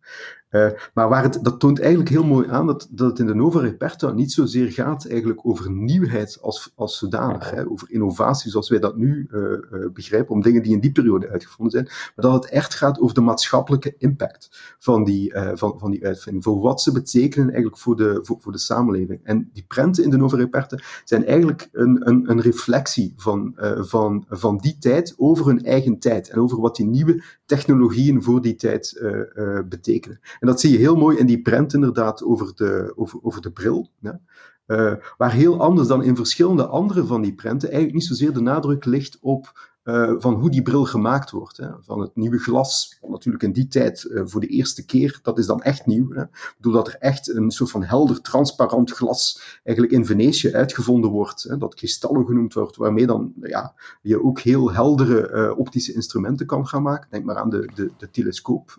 Uh, 0.53 0.71
maar 0.95 1.09
waar 1.09 1.23
het, 1.23 1.39
dat 1.43 1.61
toont 1.61 1.81
eigenlijk 1.81 2.11
heel 2.11 2.25
mooi 2.25 2.49
aan 2.49 2.67
dat, 2.67 2.89
dat 2.91 3.09
het 3.09 3.19
in 3.19 3.27
de 3.27 3.35
Nova 3.35 3.61
Reperta 3.61 4.13
niet 4.13 4.33
zozeer 4.33 4.73
gaat 4.73 5.07
eigenlijk 5.07 5.47
over 5.47 5.71
nieuwheid 5.71 6.39
als, 6.41 6.73
als 6.75 6.99
zodanig, 6.99 7.51
hè, 7.51 7.71
over 7.71 7.91
innovatie 7.91 8.51
zoals 8.51 8.69
wij 8.69 8.79
dat 8.79 8.97
nu 8.97 9.29
uh, 9.31 9.59
begrijpen, 9.93 10.35
om 10.35 10.43
dingen 10.43 10.63
die 10.63 10.73
in 10.73 10.81
die 10.81 10.93
periode 10.93 11.29
uitgevonden 11.29 11.73
zijn, 11.73 11.85
maar 11.85 12.31
dat 12.31 12.33
het 12.43 12.53
echt 12.53 12.75
gaat 12.75 13.01
over 13.01 13.15
de 13.15 13.21
maatschappelijke 13.21 13.95
impact 13.99 14.77
van 14.79 15.05
die, 15.05 15.35
van, 15.55 15.79
van 15.79 15.91
die 15.91 16.07
uitvinding, 16.07 16.45
voor 16.45 16.61
wat 16.61 16.81
ze 16.81 16.93
betekenen 16.93 17.47
eigenlijk 17.47 17.79
voor 17.79 17.97
de, 17.97 18.19
voor, 18.23 18.37
voor 18.41 18.53
de 18.53 18.59
samenleving. 18.59 19.21
En 19.23 19.51
die 19.53 19.65
prenten 19.69 20.05
in 20.05 20.11
de 20.11 20.17
Nova 20.17 20.37
Reperta 20.37 20.79
zijn 21.05 21.27
eigenlijk 21.27 21.69
een, 21.73 22.09
een, 22.09 22.31
een 22.31 22.41
reflectie 22.41 23.13
van, 23.17 23.55
van, 23.79 24.25
van 24.29 24.59
die 24.59 24.79
tijd 24.79 25.15
over 25.17 25.47
hun 25.47 25.65
eigen 25.65 25.99
tijd 25.99 26.29
en 26.29 26.41
over 26.41 26.61
wat 26.61 26.77
die 26.77 26.87
nieuwe 26.87 27.23
technologieën 27.57 28.23
voor 28.23 28.43
die 28.43 28.55
tijd 28.55 29.03
betekenen. 29.69 30.21
En 30.41 30.47
dat 30.47 30.61
zie 30.61 30.73
je 30.73 30.79
heel 30.79 30.97
mooi 30.97 31.19
in 31.19 31.27
die 31.27 31.43
prent 31.43 31.75
inderdaad 31.75 32.23
over 32.23 32.53
de, 32.55 32.93
over, 32.97 33.19
over 33.23 33.43
de 33.43 33.51
bril. 33.51 33.91
Uh, 34.67 34.95
waar 35.17 35.33
heel 35.33 35.61
anders 35.61 35.89
dan 35.89 36.03
in 36.03 36.17
verschillende 36.17 36.67
andere 36.67 37.05
van 37.05 37.23
die 37.23 37.35
prenten 37.35 37.69
eigenlijk 37.69 37.99
niet 37.99 38.09
zozeer 38.09 38.33
de 38.33 38.41
nadruk 38.41 38.85
ligt 38.85 39.19
op 39.21 39.72
uh, 39.85 40.13
van 40.19 40.35
hoe 40.35 40.51
die 40.51 40.63
bril 40.63 40.85
gemaakt 40.85 41.31
wordt. 41.31 41.57
Hè. 41.57 41.69
Van 41.81 42.01
het 42.01 42.17
nieuwe 42.17 42.39
glas, 42.39 42.99
natuurlijk 43.09 43.45
in 43.45 43.53
die 43.53 43.69
tijd 43.69 44.05
uh, 44.05 44.23
voor 44.25 44.41
de 44.41 44.47
eerste 44.47 44.85
keer, 44.85 45.21
dat 45.23 45.39
is 45.39 45.47
dan 45.47 45.63
echt 45.63 45.87
nieuw. 45.87 46.13
Hè. 46.13 46.25
Doordat 46.59 46.89
er 46.89 46.97
echt 46.99 47.29
een 47.29 47.51
soort 47.51 47.71
van 47.71 47.83
helder, 47.83 48.21
transparant 48.21 48.91
glas 48.91 49.43
eigenlijk 49.63 49.97
in 49.97 50.07
Venetië 50.07 50.53
uitgevonden 50.53 51.11
wordt, 51.11 51.43
hè, 51.43 51.57
dat 51.57 51.75
kristallen 51.75 52.27
genoemd 52.27 52.55
wordt, 52.55 52.77
waarmee 52.77 53.07
dan 53.07 53.33
ja, 53.41 53.75
je 54.03 54.23
ook 54.23 54.41
heel 54.41 54.73
heldere 54.73 55.31
uh, 55.31 55.59
optische 55.59 55.93
instrumenten 55.93 56.47
kan 56.47 56.67
gaan 56.67 56.83
maken. 56.83 57.11
Denk 57.11 57.25
maar 57.25 57.37
aan 57.37 57.51
de, 57.51 57.71
de, 57.75 57.91
de 57.99 58.11
telescoop, 58.11 58.79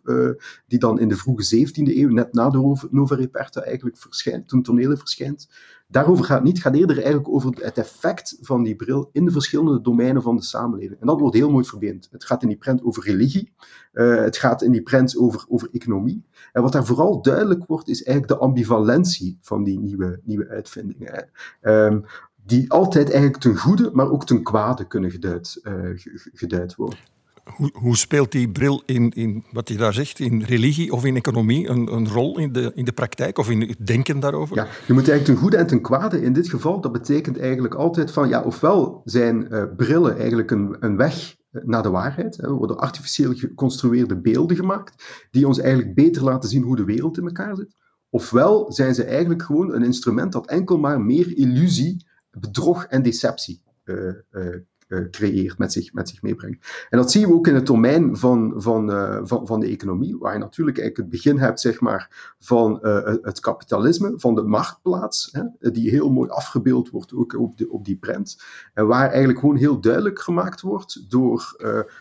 die 0.67 0.79
dan 0.79 0.99
in 0.99 1.09
de 1.09 1.15
vroege 1.15 1.67
17e 1.67 1.73
eeuw, 1.73 2.09
net 2.09 2.33
na 2.33 2.49
de 2.49 2.87
Nova 2.89 3.15
Reperta 3.15 3.61
eigenlijk 3.61 3.97
verschijnt, 3.97 4.47
toen 4.47 4.63
tonelen 4.63 4.97
verschijnt. 4.97 5.47
Daarover 5.87 6.25
gaat 6.25 6.37
het 6.37 6.45
niet. 6.45 6.61
Gaat 6.61 6.75
eerder 6.75 6.95
eigenlijk 6.95 7.29
over 7.29 7.49
het 7.49 7.77
effect 7.77 8.37
van 8.41 8.63
die 8.63 8.75
bril 8.75 9.09
in 9.11 9.25
de 9.25 9.31
verschillende 9.31 9.81
domeinen 9.81 10.21
van 10.21 10.35
de 10.35 10.43
samenleving. 10.43 10.99
En 10.99 11.07
dat 11.07 11.19
wordt 11.19 11.35
heel 11.35 11.51
mooi 11.51 11.65
verbeend. 11.65 12.07
Het 12.11 12.25
gaat 12.25 12.41
in 12.41 12.47
die 12.47 12.57
prent 12.57 12.83
over 12.83 13.03
religie. 13.03 13.53
Uh, 13.93 14.15
het 14.15 14.37
gaat 14.37 14.61
in 14.61 14.71
die 14.71 14.83
prent 14.83 15.17
over, 15.17 15.45
over 15.47 15.69
economie. 15.71 16.23
En 16.51 16.61
wat 16.61 16.71
daar 16.71 16.85
vooral 16.85 17.21
duidelijk 17.21 17.65
wordt, 17.65 17.89
is 17.89 18.03
eigenlijk 18.03 18.39
de 18.39 18.45
ambivalentie 18.45 19.37
van 19.41 19.63
die 19.63 19.79
nieuwe, 19.79 20.19
nieuwe 20.23 20.47
uitvindingen. 20.49 21.29
Um, 21.61 22.05
die 22.45 22.71
altijd 22.71 23.09
eigenlijk 23.09 23.41
ten 23.41 23.57
goede, 23.57 23.89
maar 23.93 24.11
ook 24.11 24.25
ten 24.25 24.43
kwade 24.43 24.87
kunnen 24.87 25.11
geduid, 25.11 25.59
uh, 25.63 25.89
geduid 26.33 26.75
worden. 26.75 26.99
Hoe, 27.43 27.69
hoe, 27.73 27.97
speelt 27.97 28.31
die 28.31 28.49
bril 28.49 28.83
in, 28.85 29.09
in 29.09 29.45
wat 29.51 29.69
je 29.69 29.77
daar 29.77 29.93
zegt, 29.93 30.19
in 30.19 30.41
religie 30.41 30.91
of 30.91 31.05
in 31.05 31.15
economie, 31.15 31.67
een, 31.67 31.93
een, 31.93 32.09
rol 32.09 32.39
in 32.39 32.51
de, 32.51 32.71
in 32.75 32.85
de 32.85 32.91
praktijk 32.91 33.37
of 33.37 33.49
in 33.49 33.61
het 33.61 33.87
denken 33.87 34.19
daarover? 34.19 34.55
Ja, 34.55 34.67
je 34.87 34.93
moet 34.93 35.09
eigenlijk 35.09 35.25
ten 35.25 35.35
goede 35.35 35.57
en 35.57 35.67
ten 35.67 35.81
kwade 35.81 36.21
in 36.21 36.33
dit 36.33 36.49
geval, 36.49 36.81
dat 36.81 36.91
betekent 36.91 37.39
eigenlijk 37.39 37.73
altijd 37.73 38.11
van, 38.11 38.29
ja, 38.29 38.41
ofwel 38.41 39.01
zijn 39.05 39.47
uh, 39.51 39.63
brillen 39.77 40.17
eigenlijk 40.17 40.51
een, 40.51 40.75
een 40.79 40.97
weg 40.97 41.35
naar 41.51 41.83
de 41.83 41.89
waarheid. 41.89 42.41
Er 42.41 42.51
worden 42.51 42.77
artificieel 42.77 43.33
geconstrueerde 43.33 44.21
beelden 44.21 44.57
gemaakt, 44.57 45.27
die 45.31 45.47
ons 45.47 45.59
eigenlijk 45.59 45.95
beter 45.95 46.23
laten 46.23 46.49
zien 46.49 46.63
hoe 46.63 46.75
de 46.75 46.85
wereld 46.85 47.17
in 47.17 47.25
elkaar 47.25 47.55
zit. 47.55 47.75
Ofwel 48.09 48.71
zijn 48.71 48.95
ze 48.95 49.03
eigenlijk 49.03 49.43
gewoon 49.43 49.73
een 49.73 49.83
instrument 49.83 50.31
dat 50.31 50.47
enkel 50.47 50.77
maar 50.77 51.01
meer 51.01 51.37
illusie, 51.37 52.05
bedrog 52.31 52.85
en 52.85 53.03
deceptie 53.03 53.61
uh, 53.85 54.13
creëert, 55.11 55.57
met 55.57 55.71
zich, 55.71 55.93
met 55.93 56.09
zich 56.09 56.21
meebrengt. 56.21 56.87
En 56.89 56.97
dat 56.97 57.11
zien 57.11 57.27
we 57.27 57.33
ook 57.33 57.47
in 57.47 57.55
het 57.55 57.65
domein 57.65 58.17
van, 58.17 58.53
van, 58.55 58.91
uh, 58.91 59.19
van, 59.23 59.47
van 59.47 59.59
de 59.59 59.67
economie, 59.67 60.17
waar 60.17 60.33
je 60.33 60.39
natuurlijk 60.39 60.77
eigenlijk 60.77 61.11
het 61.11 61.21
begin 61.21 61.39
hebt 61.39 61.59
zeg 61.59 61.79
maar, 61.79 62.35
van 62.39 62.79
uh, 62.81 63.05
het 63.21 63.39
kapitalisme, 63.39 64.13
van 64.15 64.35
de 64.35 64.43
marktplaats, 64.43 65.29
hè, 65.31 65.71
die 65.71 65.89
heel 65.89 66.11
mooi 66.11 66.29
afgebeeld 66.29 66.89
wordt 66.89 67.13
ook 67.13 67.39
op, 67.39 67.57
de, 67.57 67.69
op 67.69 67.85
die 67.85 67.97
prent. 67.97 68.43
En 68.73 68.87
waar 68.87 69.09
eigenlijk 69.09 69.39
gewoon 69.39 69.55
heel 69.55 69.81
duidelijk 69.81 70.19
gemaakt 70.19 70.61
wordt 70.61 71.11
door 71.11 71.55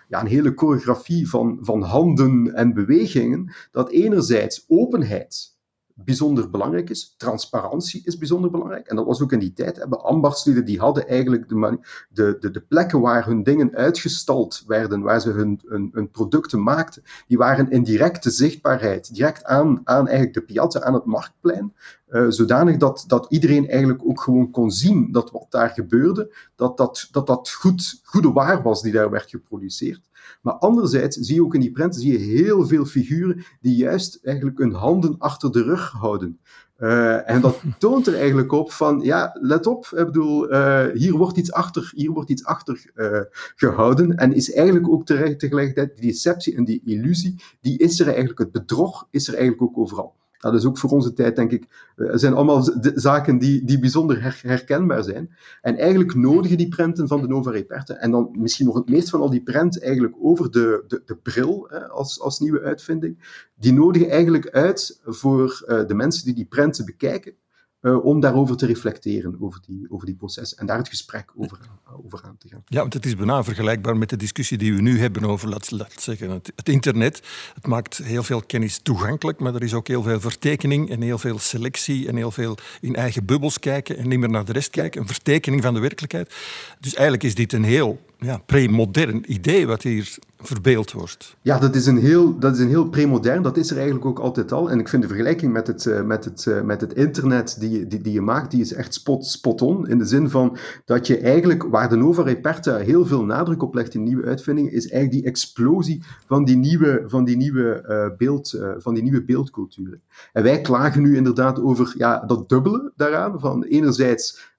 ja, 0.08 0.20
een 0.20 0.26
hele 0.26 0.52
choreografie 0.56 1.28
van, 1.28 1.58
van 1.60 1.82
handen 1.82 2.54
en 2.54 2.74
bewegingen, 2.74 3.52
dat 3.70 3.90
enerzijds 3.90 4.64
openheid 4.68 5.52
bijzonder 5.94 6.50
belangrijk 6.50 6.90
is. 6.90 7.14
Transparantie 7.16 8.02
is 8.04 8.18
bijzonder 8.18 8.50
belangrijk. 8.50 8.86
En 8.86 8.96
dat 8.96 9.06
was 9.06 9.22
ook 9.22 9.32
in 9.32 9.38
die 9.38 9.52
tijd. 9.52 9.76
Hebben 9.76 10.04
ambachtslieden 10.04 10.64
die 10.64 10.78
hadden 10.78 11.08
eigenlijk 11.08 11.48
de, 11.48 12.36
de, 12.40 12.50
de, 12.50 12.60
plekken 12.60 13.00
waar 13.00 13.26
hun 13.26 13.42
dingen 13.42 13.74
uitgestald 13.74 14.64
werden, 14.66 15.00
waar 15.00 15.20
ze 15.20 15.30
hun, 15.30 15.60
hun, 15.66 15.90
hun, 15.92 16.10
producten 16.10 16.62
maakten, 16.62 17.02
die 17.26 17.38
waren 17.38 17.70
in 17.70 17.82
directe 17.82 18.30
zichtbaarheid, 18.30 19.14
direct 19.14 19.44
aan, 19.44 19.80
aan 19.84 20.06
eigenlijk 20.06 20.34
de 20.34 20.52
piazza, 20.52 20.80
aan 20.80 20.94
het 20.94 21.04
marktplein. 21.04 21.74
Uh, 22.08 22.26
zodanig 22.28 22.76
dat, 22.76 23.04
dat 23.06 23.26
iedereen 23.28 23.68
eigenlijk 23.68 24.02
ook 24.04 24.20
gewoon 24.20 24.50
kon 24.50 24.70
zien 24.70 25.12
dat 25.12 25.30
wat 25.30 25.46
daar 25.48 25.70
gebeurde, 25.70 26.34
dat 26.56 26.76
dat, 26.76 27.08
dat, 27.10 27.26
dat 27.26 27.50
goed, 27.50 28.00
goede 28.04 28.32
waar 28.32 28.62
was 28.62 28.82
die 28.82 28.92
daar 28.92 29.10
werd 29.10 29.30
geproduceerd. 29.30 30.10
Maar 30.42 30.54
anderzijds 30.54 31.16
zie 31.16 31.34
je 31.34 31.42
ook 31.42 31.54
in 31.54 31.60
die 31.60 31.72
prenten 31.72 32.00
zie 32.00 32.12
je 32.12 32.40
heel 32.40 32.66
veel 32.66 32.84
figuren 32.84 33.44
die 33.60 33.76
juist 33.76 34.18
eigenlijk 34.22 34.58
hun 34.58 34.72
handen 34.72 35.14
achter 35.18 35.52
de 35.52 35.62
rug 35.62 35.90
houden. 35.90 36.38
Uh, 36.78 37.30
en 37.30 37.40
dat 37.40 37.62
toont 37.78 38.06
er 38.06 38.14
eigenlijk 38.14 38.52
op 38.52 38.72
van, 38.72 39.00
ja, 39.00 39.38
let 39.40 39.66
op, 39.66 39.86
ik 39.96 40.04
bedoel, 40.04 40.52
uh, 40.52 40.86
hier 40.94 41.16
wordt 41.16 41.36
iets 41.36 41.52
achter, 41.52 41.92
hier 41.94 42.10
wordt 42.10 42.30
iets 42.30 42.44
achter 42.44 42.90
uh, 42.94 43.20
gehouden. 43.56 44.16
En 44.16 44.32
is 44.32 44.52
eigenlijk 44.52 44.88
ook 44.88 45.06
tegelijkertijd 45.06 45.96
die 45.96 46.10
deceptie 46.10 46.56
en 46.56 46.64
die 46.64 46.82
illusie, 46.84 47.42
die 47.60 47.78
is 47.78 48.00
er 48.00 48.06
eigenlijk, 48.06 48.38
het 48.38 48.52
bedrog 48.52 49.08
is 49.10 49.28
er 49.28 49.34
eigenlijk 49.34 49.62
ook 49.62 49.78
overal. 49.78 50.14
Dat 50.42 50.54
is 50.54 50.64
ook 50.64 50.78
voor 50.78 50.90
onze 50.90 51.12
tijd, 51.12 51.36
denk 51.36 51.50
ik, 51.50 51.92
uh, 51.96 52.10
zijn 52.12 52.34
allemaal 52.34 52.68
zaken 52.94 53.38
die, 53.38 53.64
die 53.64 53.78
bijzonder 53.78 54.22
her 54.22 54.40
herkenbaar 54.42 55.02
zijn. 55.02 55.36
En 55.60 55.76
eigenlijk 55.76 56.14
nodigen 56.14 56.56
die 56.56 56.68
prenten 56.68 57.08
van 57.08 57.20
de 57.20 57.28
Nova 57.28 57.50
Reperta, 57.50 57.94
en 57.94 58.10
dan 58.10 58.28
misschien 58.38 58.66
nog 58.66 58.74
het 58.74 58.88
meest 58.88 59.10
van 59.10 59.20
al 59.20 59.30
die 59.30 59.42
prenten 59.42 59.82
eigenlijk 59.82 60.14
over 60.20 60.50
de, 60.50 60.84
de, 60.88 61.02
de 61.04 61.16
bril 61.16 61.66
hè, 61.68 61.88
als, 61.88 62.20
als 62.20 62.38
nieuwe 62.38 62.62
uitvinding, 62.62 63.40
die 63.54 63.72
nodigen 63.72 64.10
eigenlijk 64.10 64.50
uit 64.50 65.00
voor 65.04 65.64
uh, 65.68 65.86
de 65.86 65.94
mensen 65.94 66.24
die 66.24 66.34
die 66.34 66.46
prenten 66.46 66.84
bekijken, 66.84 67.34
uh, 67.82 68.04
om 68.04 68.20
daarover 68.20 68.56
te 68.56 68.66
reflecteren, 68.66 69.36
over 69.40 69.60
die, 69.66 69.86
over 69.88 70.06
die 70.06 70.14
processen. 70.14 70.58
En 70.58 70.66
daar 70.66 70.78
het 70.78 70.88
gesprek 70.88 71.32
over, 71.36 71.58
over 72.04 72.22
aan 72.24 72.36
te 72.38 72.48
gaan. 72.48 72.62
Ja, 72.66 72.80
want 72.80 72.94
het 72.94 73.06
is 73.06 73.16
bijna 73.16 73.44
vergelijkbaar 73.44 73.96
met 73.96 74.08
de 74.08 74.16
discussie 74.16 74.58
die 74.58 74.74
we 74.74 74.80
nu 74.80 75.00
hebben 75.00 75.24
over, 75.24 75.48
laat, 75.48 75.70
laat 75.70 75.92
zeggen, 76.00 76.30
het, 76.30 76.52
het, 76.56 76.68
internet. 76.68 77.22
Het 77.54 77.66
maakt 77.66 77.96
heel 77.96 78.22
veel 78.22 78.42
kennis 78.42 78.78
toegankelijk, 78.78 79.40
maar 79.40 79.54
er 79.54 79.62
is 79.62 79.74
ook 79.74 79.88
heel 79.88 80.02
veel 80.02 80.20
vertekening 80.20 80.90
en 80.90 81.02
heel 81.02 81.18
veel 81.18 81.38
selectie 81.38 82.08
en 82.08 82.16
heel 82.16 82.30
veel 82.30 82.56
in 82.80 82.94
eigen 82.94 83.24
bubbels 83.24 83.58
kijken 83.58 83.96
en 83.96 84.08
niet 84.08 84.18
meer 84.18 84.30
naar 84.30 84.44
de 84.44 84.52
rest 84.52 84.70
kijken. 84.70 85.00
Een 85.00 85.06
vertekening 85.06 85.62
van 85.62 85.74
de 85.74 85.80
werkelijkheid. 85.80 86.34
Dus 86.80 86.94
eigenlijk 86.94 87.24
is 87.24 87.34
dit 87.34 87.52
een 87.52 87.64
heel 87.64 88.00
ja, 88.22 88.38
pre-modern 88.46 89.32
idee 89.32 89.66
wat 89.66 89.82
hier 89.82 90.18
verbeeld 90.38 90.92
wordt. 90.92 91.36
Ja, 91.42 91.58
dat 91.58 91.74
is 91.74 91.86
een 91.86 91.98
heel, 91.98 92.38
dat 92.38 92.54
is 92.54 92.60
een 92.60 92.68
heel 92.68 92.88
premodern. 92.88 93.42
Dat 93.42 93.56
is 93.56 93.70
er 93.70 93.76
eigenlijk 93.76 94.06
ook 94.06 94.18
altijd 94.18 94.52
al. 94.52 94.70
En 94.70 94.78
ik 94.78 94.88
vind 94.88 95.02
de 95.02 95.08
vergelijking 95.08 95.52
met 95.52 95.66
het, 95.66 95.84
uh, 95.84 96.02
met 96.02 96.24
het, 96.24 96.44
uh, 96.48 96.60
met 96.60 96.80
het 96.80 96.92
internet 96.92 97.56
die, 97.60 97.86
die, 97.86 98.12
je 98.12 98.20
maakt, 98.20 98.50
die 98.50 98.60
is 98.60 98.72
echt 98.72 98.94
spot, 98.94 99.26
spot 99.26 99.62
on. 99.62 99.88
In 99.88 99.98
de 99.98 100.04
zin 100.04 100.30
van 100.30 100.56
dat 100.84 101.06
je 101.06 101.18
eigenlijk, 101.18 101.62
waar 101.62 101.88
de 101.88 101.96
Nova 101.96 102.22
Reperta 102.22 102.76
heel 102.76 103.06
veel 103.06 103.24
nadruk 103.24 103.62
op 103.62 103.74
legt 103.74 103.94
in 103.94 104.02
nieuwe 104.02 104.26
uitvindingen, 104.26 104.72
is 104.72 104.88
eigenlijk 104.88 105.22
die 105.22 105.32
explosie 105.32 106.02
van 106.26 106.44
die 106.44 106.56
nieuwe, 106.56 107.02
van 107.06 107.24
die 107.24 107.36
nieuwe, 107.36 107.84
uh, 107.88 108.16
beeld, 108.16 108.60
van 108.78 108.94
die 108.94 109.02
nieuwe 109.02 109.24
beeldculturen. 109.24 110.00
En 110.32 110.42
wij 110.42 110.60
klagen 110.60 111.02
nu 111.02 111.16
inderdaad 111.16 111.60
over 111.60 111.94
ja, 111.96 112.24
dat 112.26 112.48
dubbele 112.48 112.92
daaraan. 112.96 113.40
Van 113.40 113.62
enerzijds 113.62 114.51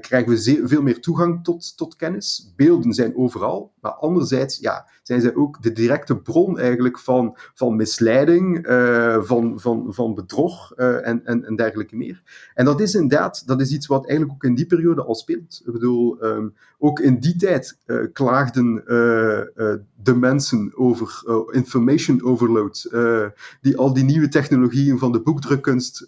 krijgen 0.00 0.28
we 0.28 0.62
veel 0.64 0.82
meer 0.82 1.00
toegang 1.00 1.44
tot, 1.44 1.76
tot 1.76 1.96
kennis. 1.96 2.52
Beelden 2.56 2.92
zijn 2.92 3.16
overal, 3.16 3.72
maar 3.80 3.92
anderzijds 3.92 4.58
ja, 4.58 4.86
zijn 5.02 5.20
zij 5.20 5.34
ook 5.34 5.62
de 5.62 5.72
directe 5.72 6.16
bron 6.16 6.58
eigenlijk 6.58 6.98
van, 6.98 7.36
van 7.54 7.76
misleiding, 7.76 8.68
uh, 8.68 9.22
van, 9.22 9.60
van, 9.60 9.86
van 9.88 10.14
bedrog 10.14 10.72
uh, 10.76 11.06
en, 11.06 11.26
en, 11.26 11.44
en 11.44 11.56
dergelijke 11.56 11.96
meer. 11.96 12.22
En 12.54 12.64
dat 12.64 12.80
is 12.80 12.94
inderdaad 12.94 13.46
dat 13.46 13.60
is 13.60 13.72
iets 13.72 13.86
wat 13.86 14.06
eigenlijk 14.06 14.32
ook 14.32 14.44
in 14.50 14.54
die 14.54 14.66
periode 14.66 15.04
al 15.04 15.14
speelt. 15.14 15.62
Ik 15.64 15.72
bedoel, 15.72 16.24
um, 16.24 16.54
ook 16.78 17.00
in 17.00 17.20
die 17.20 17.36
tijd 17.36 17.78
klaagden 18.12 18.82
de 20.02 20.14
mensen 20.14 20.72
over 20.74 21.22
information 21.50 22.22
overload, 22.22 22.88
die 23.60 23.76
al 23.76 23.92
die 23.92 24.04
nieuwe 24.04 24.28
technologieën 24.28 24.98
van 24.98 25.12
de 25.12 25.20
boekdrukkunst 25.20 26.00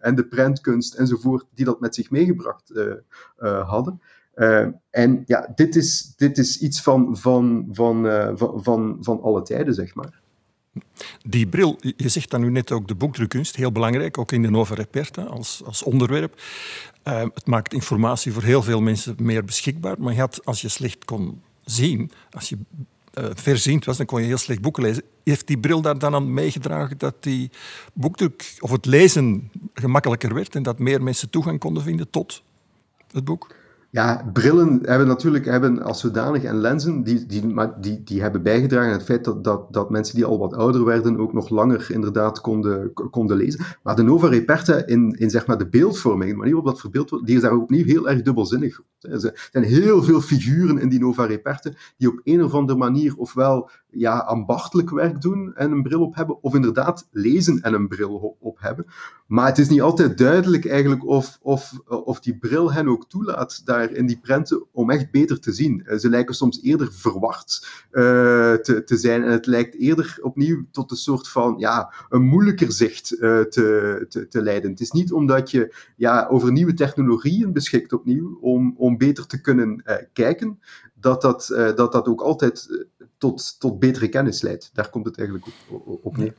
en 0.00 0.14
de 0.14 0.26
prentkunst 0.28 0.94
enzovoort, 0.94 1.46
die 1.54 1.64
dat 1.64 1.80
met 1.80 1.94
zich 1.94 2.10
meegebracht 2.10 2.53
uh, 2.68 3.68
hadden. 3.68 4.00
Uh, 4.36 4.66
en 4.90 5.22
ja, 5.26 5.52
dit 5.54 5.76
is, 5.76 6.12
dit 6.16 6.38
is 6.38 6.60
iets 6.60 6.82
van, 6.82 7.16
van, 7.16 7.68
van, 7.70 8.06
uh, 8.06 8.30
van, 8.34 8.96
van, 9.00 9.22
alle 9.22 9.42
tijden, 9.42 9.74
zeg 9.74 9.94
maar. 9.94 10.20
Die 11.26 11.46
bril, 11.46 11.78
je 11.96 12.08
zegt 12.08 12.30
dan 12.30 12.40
nu 12.40 12.50
net 12.50 12.72
ook 12.72 12.88
de 12.88 12.94
boekdrukkunst, 12.94 13.56
heel 13.56 13.72
belangrijk, 13.72 14.18
ook 14.18 14.32
in 14.32 14.42
de 14.42 14.50
Nova 14.50 14.74
Reperta 14.74 15.22
als, 15.22 15.62
als 15.64 15.82
onderwerp. 15.82 16.40
Uh, 17.04 17.20
het 17.20 17.46
maakt 17.46 17.72
informatie 17.72 18.32
voor 18.32 18.42
heel 18.42 18.62
veel 18.62 18.80
mensen 18.80 19.14
meer 19.18 19.44
beschikbaar, 19.44 19.96
maar 19.98 20.12
je 20.12 20.20
had, 20.20 20.44
als 20.44 20.60
je 20.60 20.68
slecht 20.68 21.04
kon 21.04 21.42
zien, 21.64 22.10
als 22.30 22.48
je 22.48 22.58
uh, 23.18 23.24
verziend 23.34 23.84
was, 23.84 23.96
dan 23.96 24.06
kon 24.06 24.20
je 24.20 24.26
heel 24.26 24.36
slecht 24.36 24.60
boeken 24.60 24.82
lezen. 24.82 25.02
Heeft 25.24 25.46
die 25.46 25.58
bril 25.58 25.80
daar 25.80 25.98
dan 25.98 26.14
aan 26.14 26.34
meegedragen 26.34 26.98
dat 26.98 27.22
die 27.22 27.50
boekdruk 27.92 28.56
of 28.60 28.70
het 28.70 28.86
lezen 28.86 29.50
gemakkelijker 29.74 30.34
werd 30.34 30.54
en 30.54 30.62
dat 30.62 30.78
meer 30.78 31.02
mensen 31.02 31.30
toegang 31.30 31.58
konden 31.58 31.82
vinden 31.82 32.10
tot 32.10 32.42
het 33.10 33.24
boek? 33.24 33.54
Ja, 33.94 34.30
brillen 34.32 34.80
hebben 34.82 35.06
natuurlijk 35.06 35.44
hebben 35.44 35.82
als 35.82 36.00
zodanig 36.00 36.42
en 36.42 36.56
lenzen, 36.56 37.02
die, 37.02 37.26
die, 37.26 37.46
maar 37.46 37.80
die, 37.80 38.02
die 38.02 38.22
hebben 38.22 38.42
bijgedragen 38.42 38.86
aan 38.86 38.96
het 38.96 39.04
feit 39.04 39.24
dat, 39.24 39.44
dat, 39.44 39.72
dat 39.72 39.90
mensen 39.90 40.14
die 40.14 40.24
al 40.24 40.38
wat 40.38 40.54
ouder 40.54 40.84
werden 40.84 41.18
ook 41.18 41.32
nog 41.32 41.48
langer 41.48 41.86
inderdaad 41.90 42.40
konden, 42.40 42.92
konden 42.92 43.36
lezen. 43.36 43.64
Maar 43.82 43.96
de 43.96 44.02
Nova 44.02 44.28
Reperta 44.28 44.86
in, 44.86 45.10
in 45.10 45.30
zeg 45.30 45.46
maar 45.46 45.58
de 45.58 45.68
beeldvorming, 45.68 46.30
de 46.30 46.36
manier 46.36 46.52
waarop 46.54 46.72
dat 46.72 46.80
verbeeld 46.80 47.10
wordt, 47.10 47.26
die 47.26 47.36
is 47.36 47.42
daar 47.42 47.56
opnieuw 47.56 47.84
heel 47.84 48.08
erg 48.08 48.22
dubbelzinnig. 48.22 48.80
Er 49.00 49.48
zijn 49.50 49.64
heel 49.64 50.02
veel 50.02 50.20
figuren 50.20 50.78
in 50.78 50.88
die 50.88 51.00
Nova 51.00 51.24
Reperta 51.24 51.70
die 51.96 52.08
op 52.08 52.20
een 52.24 52.44
of 52.44 52.54
andere 52.54 52.78
manier 52.78 53.16
ofwel 53.16 53.70
ja, 53.90 54.18
ambachtelijk 54.18 54.90
werk 54.90 55.20
doen 55.20 55.54
en 55.54 55.70
een 55.70 55.82
bril 55.82 56.02
op 56.02 56.14
hebben, 56.14 56.42
of 56.42 56.54
inderdaad 56.54 57.08
lezen 57.10 57.60
en 57.60 57.74
een 57.74 57.88
bril 57.88 58.36
op 58.40 58.60
hebben. 58.60 58.86
Maar 59.26 59.46
het 59.46 59.58
is 59.58 59.68
niet 59.68 59.80
altijd 59.80 60.18
duidelijk 60.18 60.66
eigenlijk 60.66 61.06
of, 61.06 61.38
of, 61.42 61.72
of 61.86 62.20
die 62.20 62.36
bril 62.36 62.72
hen 62.72 62.88
ook 62.88 63.08
toelaat 63.08 63.62
daar 63.64 63.90
in 63.90 64.06
die 64.06 64.18
prenten 64.18 64.64
om 64.72 64.90
echt 64.90 65.10
beter 65.10 65.40
te 65.40 65.52
zien. 65.52 65.84
Eh, 65.84 65.98
ze 65.98 66.08
lijken 66.08 66.34
soms 66.34 66.62
eerder 66.62 66.92
verward 66.92 67.66
uh, 67.92 68.02
te, 68.54 68.82
te 68.84 68.96
zijn 68.96 69.22
en 69.22 69.30
het 69.30 69.46
lijkt 69.46 69.74
eerder 69.74 70.18
opnieuw 70.20 70.64
tot 70.70 70.90
een 70.90 70.96
soort 70.96 71.28
van 71.28 71.54
ja, 71.58 71.92
een 72.08 72.22
moeilijker 72.22 72.72
zicht 72.72 73.12
uh, 73.12 73.40
te, 73.40 74.26
te, 74.28 74.42
leiden. 74.42 74.70
Het 74.70 74.80
is 74.80 74.90
niet 74.90 75.12
omdat 75.12 75.50
je 75.50 75.74
ja, 75.96 76.26
over 76.30 76.52
nieuwe 76.52 76.74
technologieën 76.74 77.52
beschikt 77.52 77.92
opnieuw 77.92 78.38
om, 78.40 78.74
om 78.76 78.98
beter 78.98 79.26
te 79.26 79.40
kunnen 79.40 79.82
kijken, 80.12 80.60
dat 80.94 81.22
dat, 81.22 81.46
dat 81.76 81.92
dat 81.92 82.08
ook 82.08 82.20
altijd 82.20 82.86
tot, 83.18 83.60
tot 83.60 83.78
betere 83.78 84.08
kennis 84.08 84.42
leidt. 84.42 84.70
Daar 84.72 84.90
komt 84.90 85.06
het 85.06 85.18
eigenlijk 85.18 85.48
op 86.02 86.16
neer. 86.16 86.34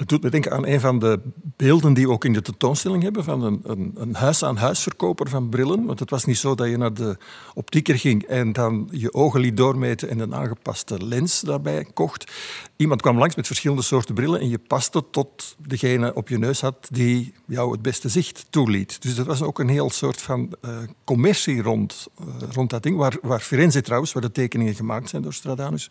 Het 0.00 0.08
doet 0.08 0.22
me 0.22 0.30
denken 0.30 0.52
aan 0.52 0.66
een 0.66 0.80
van 0.80 0.98
de 0.98 1.20
beelden 1.56 1.94
die 1.94 2.06
we 2.06 2.12
ook 2.12 2.24
in 2.24 2.32
de 2.32 2.42
tentoonstelling 2.42 3.02
hebben 3.02 3.24
van 3.24 3.42
een, 3.42 3.60
een, 3.64 3.92
een 3.94 4.14
huis-aan-huisverkoper 4.14 5.28
van 5.28 5.48
brillen. 5.48 5.84
Want 5.84 5.98
het 5.98 6.10
was 6.10 6.24
niet 6.24 6.38
zo 6.38 6.54
dat 6.54 6.68
je 6.68 6.76
naar 6.76 6.94
de 6.94 7.16
optieker 7.54 7.98
ging 7.98 8.22
en 8.22 8.52
dan 8.52 8.88
je 8.90 9.14
ogen 9.14 9.40
liet 9.40 9.56
doormeten 9.56 10.08
en 10.08 10.18
een 10.18 10.34
aangepaste 10.34 11.06
lens 11.06 11.40
daarbij 11.40 11.86
kocht. 11.94 12.32
Iemand 12.80 13.00
kwam 13.00 13.18
langs 13.18 13.36
met 13.36 13.46
verschillende 13.46 13.82
soorten 13.82 14.14
brillen 14.14 14.40
en 14.40 14.48
je 14.48 14.58
paste 14.58 15.04
tot 15.10 15.56
degene 15.66 16.14
op 16.14 16.28
je 16.28 16.38
neus 16.38 16.60
had 16.60 16.88
die 16.90 17.34
jou 17.46 17.72
het 17.72 17.82
beste 17.82 18.08
zicht 18.08 18.46
toeliet. 18.50 19.02
Dus 19.02 19.14
dat 19.14 19.26
was 19.26 19.42
ook 19.42 19.58
een 19.58 19.68
heel 19.68 19.90
soort 19.90 20.22
van 20.22 20.54
uh, 20.64 20.70
commercie 21.04 21.62
rond, 21.62 22.08
uh, 22.20 22.26
rond 22.52 22.70
dat 22.70 22.82
ding. 22.82 22.96
Waar, 22.96 23.16
waar 23.22 23.40
Firenze 23.40 23.80
trouwens, 23.80 24.12
waar 24.12 24.22
de 24.22 24.32
tekeningen 24.32 24.74
gemaakt 24.74 25.08
zijn 25.08 25.22
door 25.22 25.32
Stradanus, 25.32 25.90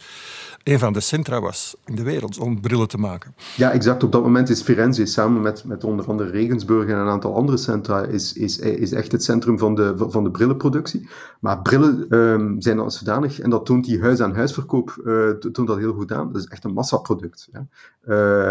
een 0.63 0.79
van 0.79 0.93
de 0.93 0.99
centra 0.99 1.41
was 1.41 1.75
in 1.85 1.95
de 1.95 2.03
wereld 2.03 2.39
om 2.39 2.61
brillen 2.61 2.87
te 2.87 2.97
maken. 2.97 3.35
Ja, 3.55 3.71
exact 3.71 4.03
op 4.03 4.11
dat 4.11 4.23
moment 4.23 4.49
is 4.49 4.61
Firenze 4.61 5.05
samen 5.05 5.41
met, 5.41 5.63
met 5.63 5.83
onder 5.83 6.05
andere 6.05 6.29
Regensburg 6.29 6.89
en 6.89 6.97
een 6.97 7.07
aantal 7.07 7.35
andere 7.35 7.57
centra 7.57 8.03
is, 8.03 8.33
is, 8.33 8.57
is 8.59 8.91
echt 8.91 9.11
het 9.11 9.23
centrum 9.23 9.59
van 9.59 9.75
de, 9.75 9.93
van 9.97 10.23
de 10.23 10.31
brillenproductie. 10.31 11.09
Maar 11.39 11.61
brillen 11.61 12.15
um, 12.15 12.61
zijn 12.61 12.79
als 12.79 12.97
zodanig, 12.97 13.39
en 13.39 13.49
dat 13.49 13.65
toont 13.65 13.85
die 13.85 14.01
huis-aan-huisverkoop 14.01 15.01
uh, 15.05 15.29
toont 15.29 15.67
dat 15.67 15.77
heel 15.77 15.93
goed 15.93 16.11
aan. 16.11 16.31
Dat 16.31 16.41
is 16.41 16.47
echt 16.47 16.63
een 16.63 16.77
massaproduct. 16.79 17.49
Uh, 17.53 17.65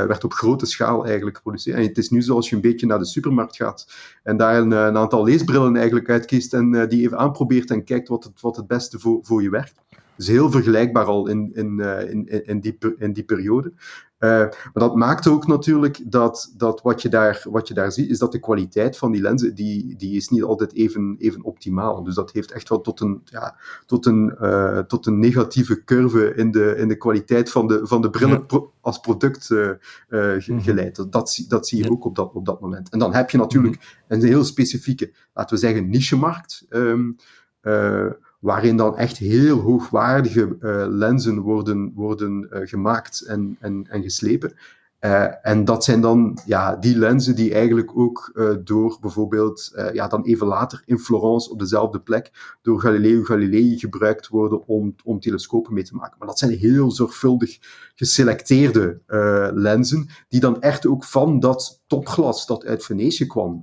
werd 0.07 0.25
op 0.25 0.33
grote 0.33 0.67
schaal 0.67 1.07
eigenlijk 1.07 1.37
geproduceerd. 1.37 1.77
En 1.77 1.83
het 1.83 1.99
is 1.99 2.11
nu 2.11 2.23
zoals 2.23 2.49
je 2.49 2.55
een 2.57 2.63
beetje 2.63 2.87
naar 2.87 2.99
de 2.99 3.05
supermarkt 3.05 3.57
gaat 3.57 3.93
en 4.23 4.37
daar 4.37 4.57
een, 4.57 4.71
een 4.71 4.97
aantal 4.97 5.25
leesbrillen 5.25 5.77
eigenlijk 5.77 6.11
uitkiest 6.11 6.55
en 6.55 6.75
uh, 6.75 6.89
die 6.89 7.03
even 7.03 7.19
aanprobeert 7.19 7.71
en 7.71 7.85
kijkt 7.85 8.09
wat 8.09 8.25
het, 8.25 8.41
wat 8.41 8.57
het 8.57 8.67
beste 8.67 8.99
voor, 8.99 9.19
voor 9.23 9.43
je 9.43 9.51
werkt. 9.51 9.81
Is 10.19 10.29
heel 10.29 10.51
vergelijkbaar 10.51 11.05
al 11.05 11.29
in, 11.29 11.51
in, 11.55 11.81
in, 12.11 12.47
in, 12.47 12.61
die, 12.61 12.79
in 12.99 13.13
die 13.13 13.25
periode. 13.25 13.73
Uh, 14.21 14.31
maar 14.31 14.73
dat 14.73 14.95
maakt 14.95 15.27
ook 15.27 15.47
natuurlijk 15.47 16.01
dat, 16.11 16.55
dat 16.57 16.83
wat, 16.83 17.03
je 17.03 17.09
daar, 17.09 17.45
wat 17.51 17.69
je 17.69 17.75
daar 17.75 17.93
ziet, 17.93 18.11
is 18.11 18.19
dat 18.19 18.33
de 18.33 18.41
kwaliteit 18.41 18.97
van 18.97 19.13
die 19.13 19.21
lenzen, 19.21 19.55
die, 19.55 19.97
die 19.97 20.17
is 20.17 20.29
niet 20.29 20.43
altijd 20.43 20.75
even, 20.75 21.17
even 21.19 21.45
optimaal. 21.45 22.03
Dus 22.03 22.15
dat 22.15 22.33
heeft 22.33 22.51
echt 22.51 22.69
wel 22.69 22.81
tot 22.81 23.01
een, 23.01 23.21
ja, 23.25 23.57
tot 23.87 24.07
een, 24.07 24.37
uh, 24.41 24.79
tot 24.79 25.07
een 25.07 25.19
negatieve 25.19 25.85
curve 25.85 26.35
in 26.35 26.51
de, 26.51 26.75
in 26.77 26.89
de 26.89 26.97
kwaliteit 26.97 27.51
van 27.51 27.67
de, 27.67 27.81
van 27.83 28.03
de 28.03 28.11
brillen 28.11 28.47
pro, 28.47 28.73
als 28.81 29.01
product 29.01 29.51
uh, 29.51 29.71
geleid. 30.39 30.97
Dat, 30.97 31.13
dat, 31.13 31.45
dat 31.49 31.69
zie 31.69 31.83
je 31.83 31.91
ook 31.91 32.05
op 32.05 32.17
dat, 32.17 32.33
op 32.33 32.47
dat 32.47 32.61
moment. 32.61 32.89
En 32.91 32.99
dan 32.99 33.15
heb 33.15 33.31
je 33.31 33.39
natuurlijk 33.39 33.77
-hmm. 33.77 34.21
een 34.21 34.27
heel 34.27 34.45
specifieke, 34.45 35.13
laten 35.35 35.55
we 35.55 35.61
zeggen, 35.61 35.89
niche-markt. 35.89 36.67
Um, 36.71 37.17
waarin 38.39 38.77
dan 38.77 38.97
echt 38.97 39.19
heel 39.19 39.59
hoogwaardige 39.59 40.57
uh, 40.61 40.85
lenzen 40.89 41.41
worden, 41.41 41.93
worden 41.95 42.49
uh, 42.53 42.61
gemaakt 42.63 43.25
en, 43.27 43.57
en, 43.61 43.87
en 43.91 44.03
geslepen. 44.03 44.53
Uh, 45.01 45.27
en 45.43 45.65
dat 45.65 45.85
zijn 45.85 46.01
dan 46.01 46.39
ja, 46.47 46.77
die 46.77 46.99
lenzen 46.99 47.37
die 47.37 47.55
eigenlijk 47.55 47.97
ook 47.97 48.33
door 48.65 48.99
bijvoorbeeld, 49.01 49.73
ja, 49.93 50.09
dan 50.09 50.25
even 50.25 50.47
later 50.47 50.83
in 50.85 50.99
Florence 50.99 51.51
op 51.51 51.59
dezelfde 51.59 52.01
plek, 52.01 52.57
door 52.63 52.81
Galileo 52.81 53.23
Galilei 53.23 53.79
gebruikt 53.79 54.29
worden 54.29 54.67
om, 54.67 54.95
om 55.05 55.21
telescopen 55.21 55.75
mee 55.75 55.85
te 55.85 55.95
maken. 55.95 56.17
Maar 56.19 56.29
dat 56.29 56.39
zijn 56.39 56.51
heel 56.51 56.91
zorgvuldig 56.91 57.59
geselecteerde 57.95 59.01
lenzen, 59.55 60.09
die 60.29 60.41
dan 60.41 60.61
echt 60.61 60.87
ook 60.87 61.05
van 61.05 61.41
dat 61.41 61.83
topglas 61.87 62.47
dat 62.47 62.65
uit 62.65 62.85
Venetië 62.85 63.27
kwam 63.27 63.63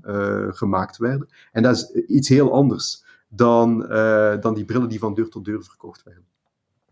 gemaakt 0.50 0.98
werden. 0.98 1.28
En 1.52 1.64
dat 1.64 1.76
is 1.76 1.92
iets 2.08 2.30
heel 2.30 2.54
anders 2.54 3.05
dan, 3.36 3.86
uh, 3.92 4.42
dan 4.42 4.54
die 4.54 4.66
brillen 4.66 4.90
die 4.90 5.00
van 5.00 5.14
deur 5.14 5.30
tot 5.30 5.46
deur 5.46 5.64
verkocht 5.64 6.04
werden. 6.04 6.24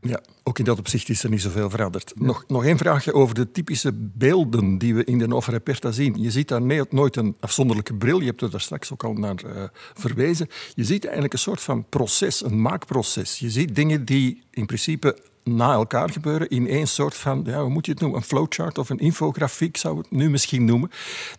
Ja, 0.05 0.21
ook 0.43 0.59
in 0.59 0.65
dat 0.65 0.79
opzicht 0.79 1.09
is 1.09 1.23
er 1.23 1.29
niet 1.29 1.41
zoveel 1.41 1.69
veranderd. 1.69 2.13
Ja. 2.15 2.25
Nog, 2.25 2.43
nog 2.47 2.65
één 2.65 2.77
vraagje 2.77 3.13
over 3.13 3.35
de 3.35 3.51
typische 3.51 3.91
beelden 3.93 4.77
die 4.77 4.95
we 4.95 5.03
in 5.03 5.17
de 5.17 5.27
Nova 5.27 5.51
Reperta 5.51 5.91
zien. 5.91 6.21
Je 6.21 6.31
ziet 6.31 6.47
daar 6.47 6.87
nooit 6.89 7.15
een 7.15 7.35
afzonderlijke 7.39 7.93
bril, 7.93 8.19
je 8.19 8.25
hebt 8.25 8.41
er 8.41 8.49
daar 8.49 8.61
straks 8.61 8.93
ook 8.93 9.03
al 9.03 9.13
naar 9.13 9.43
uh, 9.45 9.63
verwezen. 9.93 10.47
Je 10.75 10.83
ziet 10.83 11.03
eigenlijk 11.03 11.33
een 11.33 11.39
soort 11.39 11.61
van 11.61 11.85
proces, 11.89 12.43
een 12.43 12.61
maakproces. 12.61 13.39
Je 13.39 13.49
ziet 13.49 13.75
dingen 13.75 14.05
die 14.05 14.43
in 14.51 14.65
principe 14.65 15.17
na 15.43 15.73
elkaar 15.73 16.09
gebeuren 16.09 16.49
in 16.49 16.67
één 16.67 16.87
soort 16.87 17.15
van, 17.15 17.41
ja, 17.45 17.61
hoe 17.61 17.69
moet 17.69 17.85
je 17.85 17.91
het 17.91 18.01
noemen, 18.01 18.19
een 18.19 18.25
flowchart 18.25 18.77
of 18.77 18.89
een 18.89 18.99
infografiek 18.99 19.77
zou 19.77 19.97
het 19.97 20.11
nu 20.11 20.29
misschien 20.29 20.65
noemen. 20.65 20.89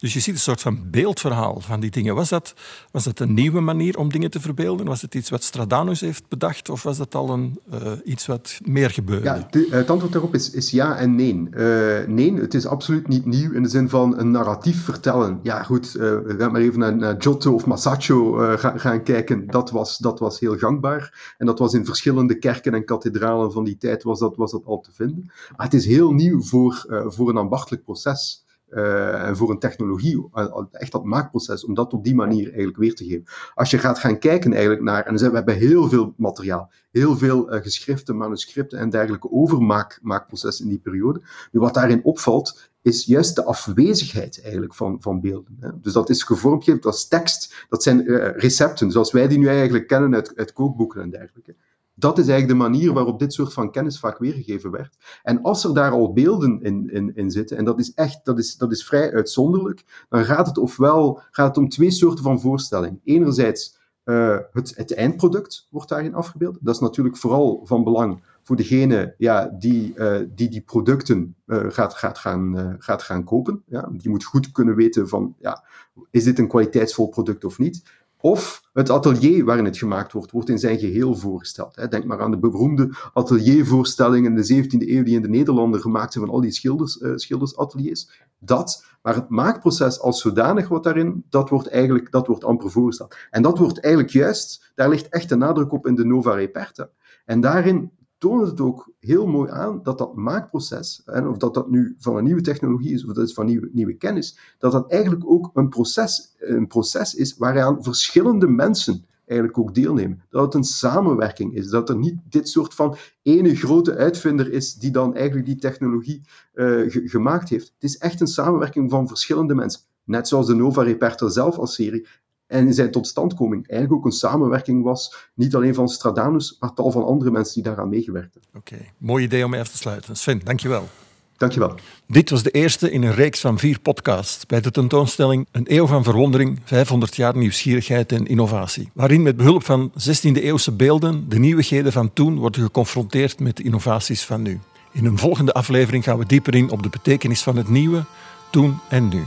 Dus 0.01 0.13
je 0.13 0.21
ziet 0.21 0.35
een 0.35 0.41
soort 0.41 0.61
van 0.61 0.79
beeldverhaal 0.91 1.61
van 1.61 1.81
die 1.81 1.91
dingen. 1.91 2.15
Was 2.15 2.29
dat, 2.29 2.55
was 2.91 3.05
dat 3.05 3.21
een 3.21 3.35
nieuwe 3.35 3.61
manier 3.61 3.99
om 3.99 4.13
dingen 4.13 4.31
te 4.31 4.41
verbeelden? 4.41 4.87
Was 4.87 5.03
het 5.03 5.15
iets 5.15 5.31
wat 5.31 5.43
Stradanus 5.43 6.01
heeft 6.01 6.29
bedacht 6.29 6.69
of 6.69 6.83
was 6.83 6.97
dat 6.97 7.15
al 7.15 7.31
een, 7.31 7.59
uh, 7.73 7.93
iets 8.05 8.27
wat 8.27 8.59
meer 8.65 8.91
gebeurde? 8.91 9.25
Ja, 9.25 9.47
de, 9.51 9.69
het 9.71 9.91
antwoord 9.91 10.13
daarop 10.13 10.35
is, 10.35 10.51
is 10.51 10.71
ja 10.71 10.97
en 10.97 11.15
nee. 11.15 11.49
Uh, 11.51 12.07
nee, 12.07 12.35
het 12.35 12.55
is 12.55 12.67
absoluut 12.67 13.09
niet 13.09 13.27
nieuw 13.27 13.53
in 13.53 13.63
de 13.63 13.69
zin 13.69 13.89
van 13.89 14.19
een 14.19 14.31
narratief 14.31 14.85
vertellen. 14.85 15.41
Ja 15.43 15.63
goed, 15.63 15.93
we 15.93 16.35
gaan 16.39 16.53
maar 16.53 16.61
even 16.61 16.99
naar, 16.99 17.15
Giotto 17.19 17.55
of 17.55 17.67
Masaccio 17.67 18.33
gaan, 18.57 18.81
gaan 18.81 19.03
kijken. 19.03 19.47
Dat 19.47 19.71
was, 19.71 19.99
dat 19.99 20.19
was 20.19 20.41
heel 20.41 20.57
gangbaar. 20.57 21.35
En 21.39 21.47
dat 21.47 21.59
was 21.59 21.75
in 21.75 21.85
verschillende 21.85 22.39
kerken 22.39 22.75
en 22.75 22.85
kathedralen 22.85 23.53
van 23.53 23.65
die 23.65 23.77
tijd 23.77 23.94
was 24.03 24.19
dat, 24.19 24.37
was 24.37 24.51
dat 24.51 24.65
al 24.65 24.81
te 24.81 24.93
vinden. 24.93 25.25
Maar 25.57 25.67
het 25.67 25.75
is 25.75 25.87
heel 25.87 26.13
nieuw 26.13 26.43
voor, 26.43 26.87
uh, 26.89 27.05
voor 27.07 27.29
een 27.29 27.37
ambachtelijk 27.37 27.85
proces. 27.85 28.43
Uh, 28.71 29.27
en 29.27 29.37
voor 29.37 29.51
een 29.51 29.59
technologie, 29.59 30.29
echt 30.71 30.93
dat 30.93 31.05
maakproces, 31.05 31.65
om 31.65 31.75
dat 31.75 31.93
op 31.93 32.05
die 32.05 32.15
manier 32.15 32.47
eigenlijk 32.47 32.77
weer 32.77 32.95
te 32.95 33.05
geven. 33.05 33.25
Als 33.55 33.71
je 33.71 33.79
gaat 33.79 33.99
gaan 33.99 34.19
kijken 34.19 34.53
eigenlijk 34.53 34.83
naar, 34.83 35.07
en 35.07 35.17
we 35.17 35.31
hebben 35.31 35.55
heel 35.55 35.89
veel 35.89 36.15
materiaal, 36.17 36.71
heel 36.91 37.17
veel 37.17 37.47
geschriften, 37.49 38.17
manuscripten 38.17 38.79
en 38.79 38.91
dergelijke 38.91 39.31
overmaakprocessen 39.31 40.65
in 40.65 40.71
die 40.71 40.81
periode. 40.81 41.23
Wat 41.53 41.75
daarin 41.75 42.05
opvalt, 42.05 42.71
is 42.83 43.05
juist 43.05 43.37
de 43.37 43.45
afwezigheid 43.45 44.43
eigenlijk 44.43 44.75
van, 44.75 44.97
van 45.01 45.21
beelden. 45.21 45.57
Hè. 45.61 45.81
Dus 45.81 45.93
dat 45.93 46.11
is 46.11 46.23
gevormd, 46.23 46.83
dat 46.83 46.95
is 46.95 47.09
tekst, 47.09 47.67
dat 47.69 47.83
zijn 47.83 48.03
recepten, 48.37 48.91
zoals 48.91 49.13
wij 49.13 49.29
die 49.29 49.39
nu 49.39 49.47
eigenlijk 49.47 49.87
kennen 49.87 50.15
uit, 50.15 50.37
uit 50.37 50.53
kookboeken 50.53 51.03
en 51.03 51.11
dergelijke. 51.11 51.55
Dat 51.95 52.19
is 52.19 52.29
eigenlijk 52.29 52.59
de 52.59 52.69
manier 52.69 52.93
waarop 52.93 53.19
dit 53.19 53.33
soort 53.33 53.53
van 53.53 53.71
kennis 53.71 53.99
vaak 53.99 54.19
weergegeven 54.19 54.71
werd. 54.71 54.97
En 55.23 55.43
als 55.43 55.65
er 55.65 55.75
daar 55.75 55.91
al 55.91 56.13
beelden 56.13 56.63
in, 56.63 56.91
in, 56.91 57.15
in 57.15 57.31
zitten, 57.31 57.57
en 57.57 57.65
dat 57.65 57.79
is 57.79 57.95
echt 57.95 58.25
dat 58.25 58.39
is, 58.39 58.57
dat 58.57 58.73
is 58.73 58.87
vrij 58.87 59.13
uitzonderlijk, 59.13 60.07
dan 60.09 60.25
gaat 60.25 60.47
het 60.47 60.59
ofwel 60.59 61.21
gaat 61.31 61.47
het 61.47 61.57
om 61.57 61.69
twee 61.69 61.91
soorten 61.91 62.25
van 62.25 62.41
voorstelling. 62.41 63.01
Enerzijds 63.05 63.83
uh, 64.05 64.39
het, 64.53 64.77
het 64.77 64.95
eindproduct 64.95 65.67
wordt 65.71 65.89
daarin 65.89 66.15
afgebeeld. 66.15 66.59
Dat 66.61 66.75
is 66.75 66.81
natuurlijk 66.81 67.17
vooral 67.17 67.61
van 67.65 67.85
belang 67.85 68.23
voor 68.43 68.57
degene 68.57 69.15
ja, 69.19 69.57
die, 69.59 69.95
uh, 69.97 70.17
die 70.35 70.49
die 70.49 70.61
producten 70.61 71.35
uh, 71.47 71.65
gaat, 71.69 71.95
gaat, 71.95 72.19
gaan, 72.19 72.77
gaat 72.79 73.03
gaan 73.03 73.25
kopen. 73.25 73.63
Ja. 73.67 73.89
Die 73.93 74.11
moet 74.11 74.25
goed 74.25 74.53
kunnen 74.53 74.75
weten 74.75 75.09
van, 75.09 75.35
ja, 75.39 75.65
is 76.11 76.25
dit 76.25 76.39
een 76.39 76.49
kwaliteitsvol 76.49 77.09
product 77.09 77.45
of 77.45 77.59
niet? 77.59 77.83
Of 78.25 78.63
het 78.73 78.91
atelier 78.91 79.45
waarin 79.45 79.65
het 79.65 79.79
gemaakt 79.79 80.13
wordt, 80.13 80.31
wordt 80.31 80.49
in 80.49 80.59
zijn 80.59 80.79
geheel 80.79 81.15
voorgesteld. 81.15 81.91
Denk 81.91 82.05
maar 82.05 82.21
aan 82.21 82.31
de 82.31 82.39
beroemde 82.39 82.95
ateliervoorstellingen 83.13 84.37
in 84.37 84.43
de 84.43 84.65
17e 84.65 84.89
eeuw 84.89 85.03
die 85.03 85.15
in 85.15 85.23
de 85.23 85.29
Nederlanden 85.29 85.81
gemaakt 85.81 86.13
zijn 86.13 86.25
van 86.25 86.35
al 86.35 86.41
die 86.41 86.51
schilders, 86.51 86.97
uh, 86.97 87.13
schildersateliers. 87.15 88.11
Dat, 88.39 88.87
maar 89.03 89.15
het 89.15 89.29
maakproces 89.29 90.01
als 90.01 90.21
zodanig 90.21 90.69
wat 90.69 90.85
daarin, 90.85 91.25
dat 91.29 91.49
wordt 91.49 91.69
eigenlijk 91.69 92.11
dat 92.11 92.27
wordt 92.27 92.45
amper 92.45 92.71
voorgesteld. 92.71 93.17
En 93.31 93.43
dat 93.43 93.59
wordt 93.59 93.81
eigenlijk 93.81 94.15
juist, 94.15 94.73
daar 94.75 94.89
ligt 94.89 95.09
echt 95.09 95.29
de 95.29 95.37
nadruk 95.37 95.73
op 95.73 95.87
in 95.87 95.95
de 95.95 96.05
Nova 96.05 96.35
Reperta. 96.35 96.89
En 97.25 97.41
daarin 97.41 97.91
toont 98.25 98.47
het 98.47 98.61
ook 98.61 98.93
heel 99.01 99.27
mooi 99.27 99.51
aan 99.51 99.81
dat 99.83 99.99
dat 99.99 100.15
maakproces, 100.15 101.03
en 101.05 101.29
of 101.29 101.37
dat 101.37 101.55
dat 101.55 101.71
nu 101.71 101.95
van 101.99 102.17
een 102.17 102.25
nieuwe 102.25 102.41
technologie 102.41 102.93
is 102.93 103.05
of 103.07 103.13
dat 103.13 103.29
is 103.29 103.33
van 103.33 103.47
nieuwe, 103.47 103.71
nieuwe 103.73 103.95
kennis, 103.95 104.39
dat 104.59 104.73
dat 104.73 104.91
eigenlijk 104.91 105.27
ook 105.27 105.51
een 105.55 105.69
proces, 105.69 106.35
een 106.39 106.67
proces 106.67 107.15
is 107.15 107.37
waaraan 107.37 107.83
verschillende 107.83 108.47
mensen 108.47 109.07
eigenlijk 109.27 109.59
ook 109.59 109.75
deelnemen. 109.75 110.23
Dat 110.31 110.45
het 110.45 110.55
een 110.55 110.65
samenwerking 110.65 111.55
is, 111.55 111.69
dat 111.69 111.89
er 111.89 111.97
niet 111.97 112.19
dit 112.29 112.49
soort 112.49 112.75
van 112.75 112.97
ene 113.23 113.57
grote 113.57 113.97
uitvinder 113.97 114.53
is 114.53 114.75
die 114.75 114.91
dan 114.91 115.15
eigenlijk 115.15 115.47
die 115.47 115.57
technologie 115.59 116.21
uh, 116.55 116.83
gemaakt 116.89 117.49
heeft. 117.49 117.73
Het 117.75 117.91
is 117.91 117.99
echt 117.99 118.21
een 118.21 118.27
samenwerking 118.27 118.91
van 118.91 119.09
verschillende 119.09 119.55
mensen. 119.55 119.81
Net 120.05 120.29
zoals 120.29 120.47
de 120.47 120.55
Nova 120.55 120.83
Repertor 120.83 121.31
zelf 121.31 121.59
als 121.59 121.75
serie 121.75 122.07
en 122.55 122.67
in 122.67 122.75
zijn 122.75 122.91
totstandkoming 122.91 123.69
eigenlijk 123.69 124.01
ook 124.01 124.13
een 124.13 124.19
samenwerking 124.19 124.83
was, 124.83 125.31
niet 125.35 125.55
alleen 125.55 125.75
van 125.75 125.89
Stradanus, 125.89 126.57
maar 126.61 126.75
tal 126.75 126.91
van 126.91 127.05
andere 127.05 127.31
mensen 127.31 127.55
die 127.55 127.63
daaraan 127.63 127.89
meegewerkt 127.89 128.35
hebben. 128.35 128.51
Oké, 128.55 128.75
okay. 128.75 128.91
mooi 128.99 129.25
idee 129.25 129.45
om 129.45 129.55
even 129.55 129.71
te 129.71 129.77
sluiten. 129.77 130.17
Sven, 130.17 130.41
dankjewel. 130.45 130.89
Dankjewel. 131.37 131.75
Dit 132.07 132.31
was 132.31 132.43
de 132.43 132.51
eerste 132.51 132.91
in 132.91 133.03
een 133.03 133.15
reeks 133.15 133.41
van 133.41 133.59
vier 133.59 133.81
podcasts 133.81 134.47
bij 134.47 134.61
de 134.61 134.71
tentoonstelling 134.71 135.47
Een 135.51 135.65
eeuw 135.69 135.87
van 135.87 136.05
verwondering, 136.05 136.61
500 136.65 137.17
jaar 137.17 137.37
nieuwsgierigheid 137.37 138.13
en 138.13 138.27
innovatie. 138.27 138.91
Waarin 138.93 139.23
met 139.23 139.37
behulp 139.37 139.65
van 139.65 139.91
16e-eeuwse 139.91 140.73
beelden 140.77 141.29
de 141.29 141.39
nieuwigheden 141.39 141.93
van 141.93 142.13
toen 142.13 142.39
worden 142.39 142.63
geconfronteerd 142.63 143.41
met 143.41 143.57
de 143.57 143.63
innovaties 143.63 144.25
van 144.25 144.43
nu. 144.43 144.61
In 144.93 145.05
een 145.05 145.19
volgende 145.19 145.53
aflevering 145.53 146.05
gaan 146.05 146.19
we 146.19 146.27
dieper 146.27 146.55
in 146.55 146.71
op 146.71 146.83
de 146.83 146.89
betekenis 146.89 147.43
van 147.43 147.57
het 147.57 147.69
nieuwe, 147.69 148.05
toen 148.51 148.79
en 148.89 149.09
nu. 149.09 149.23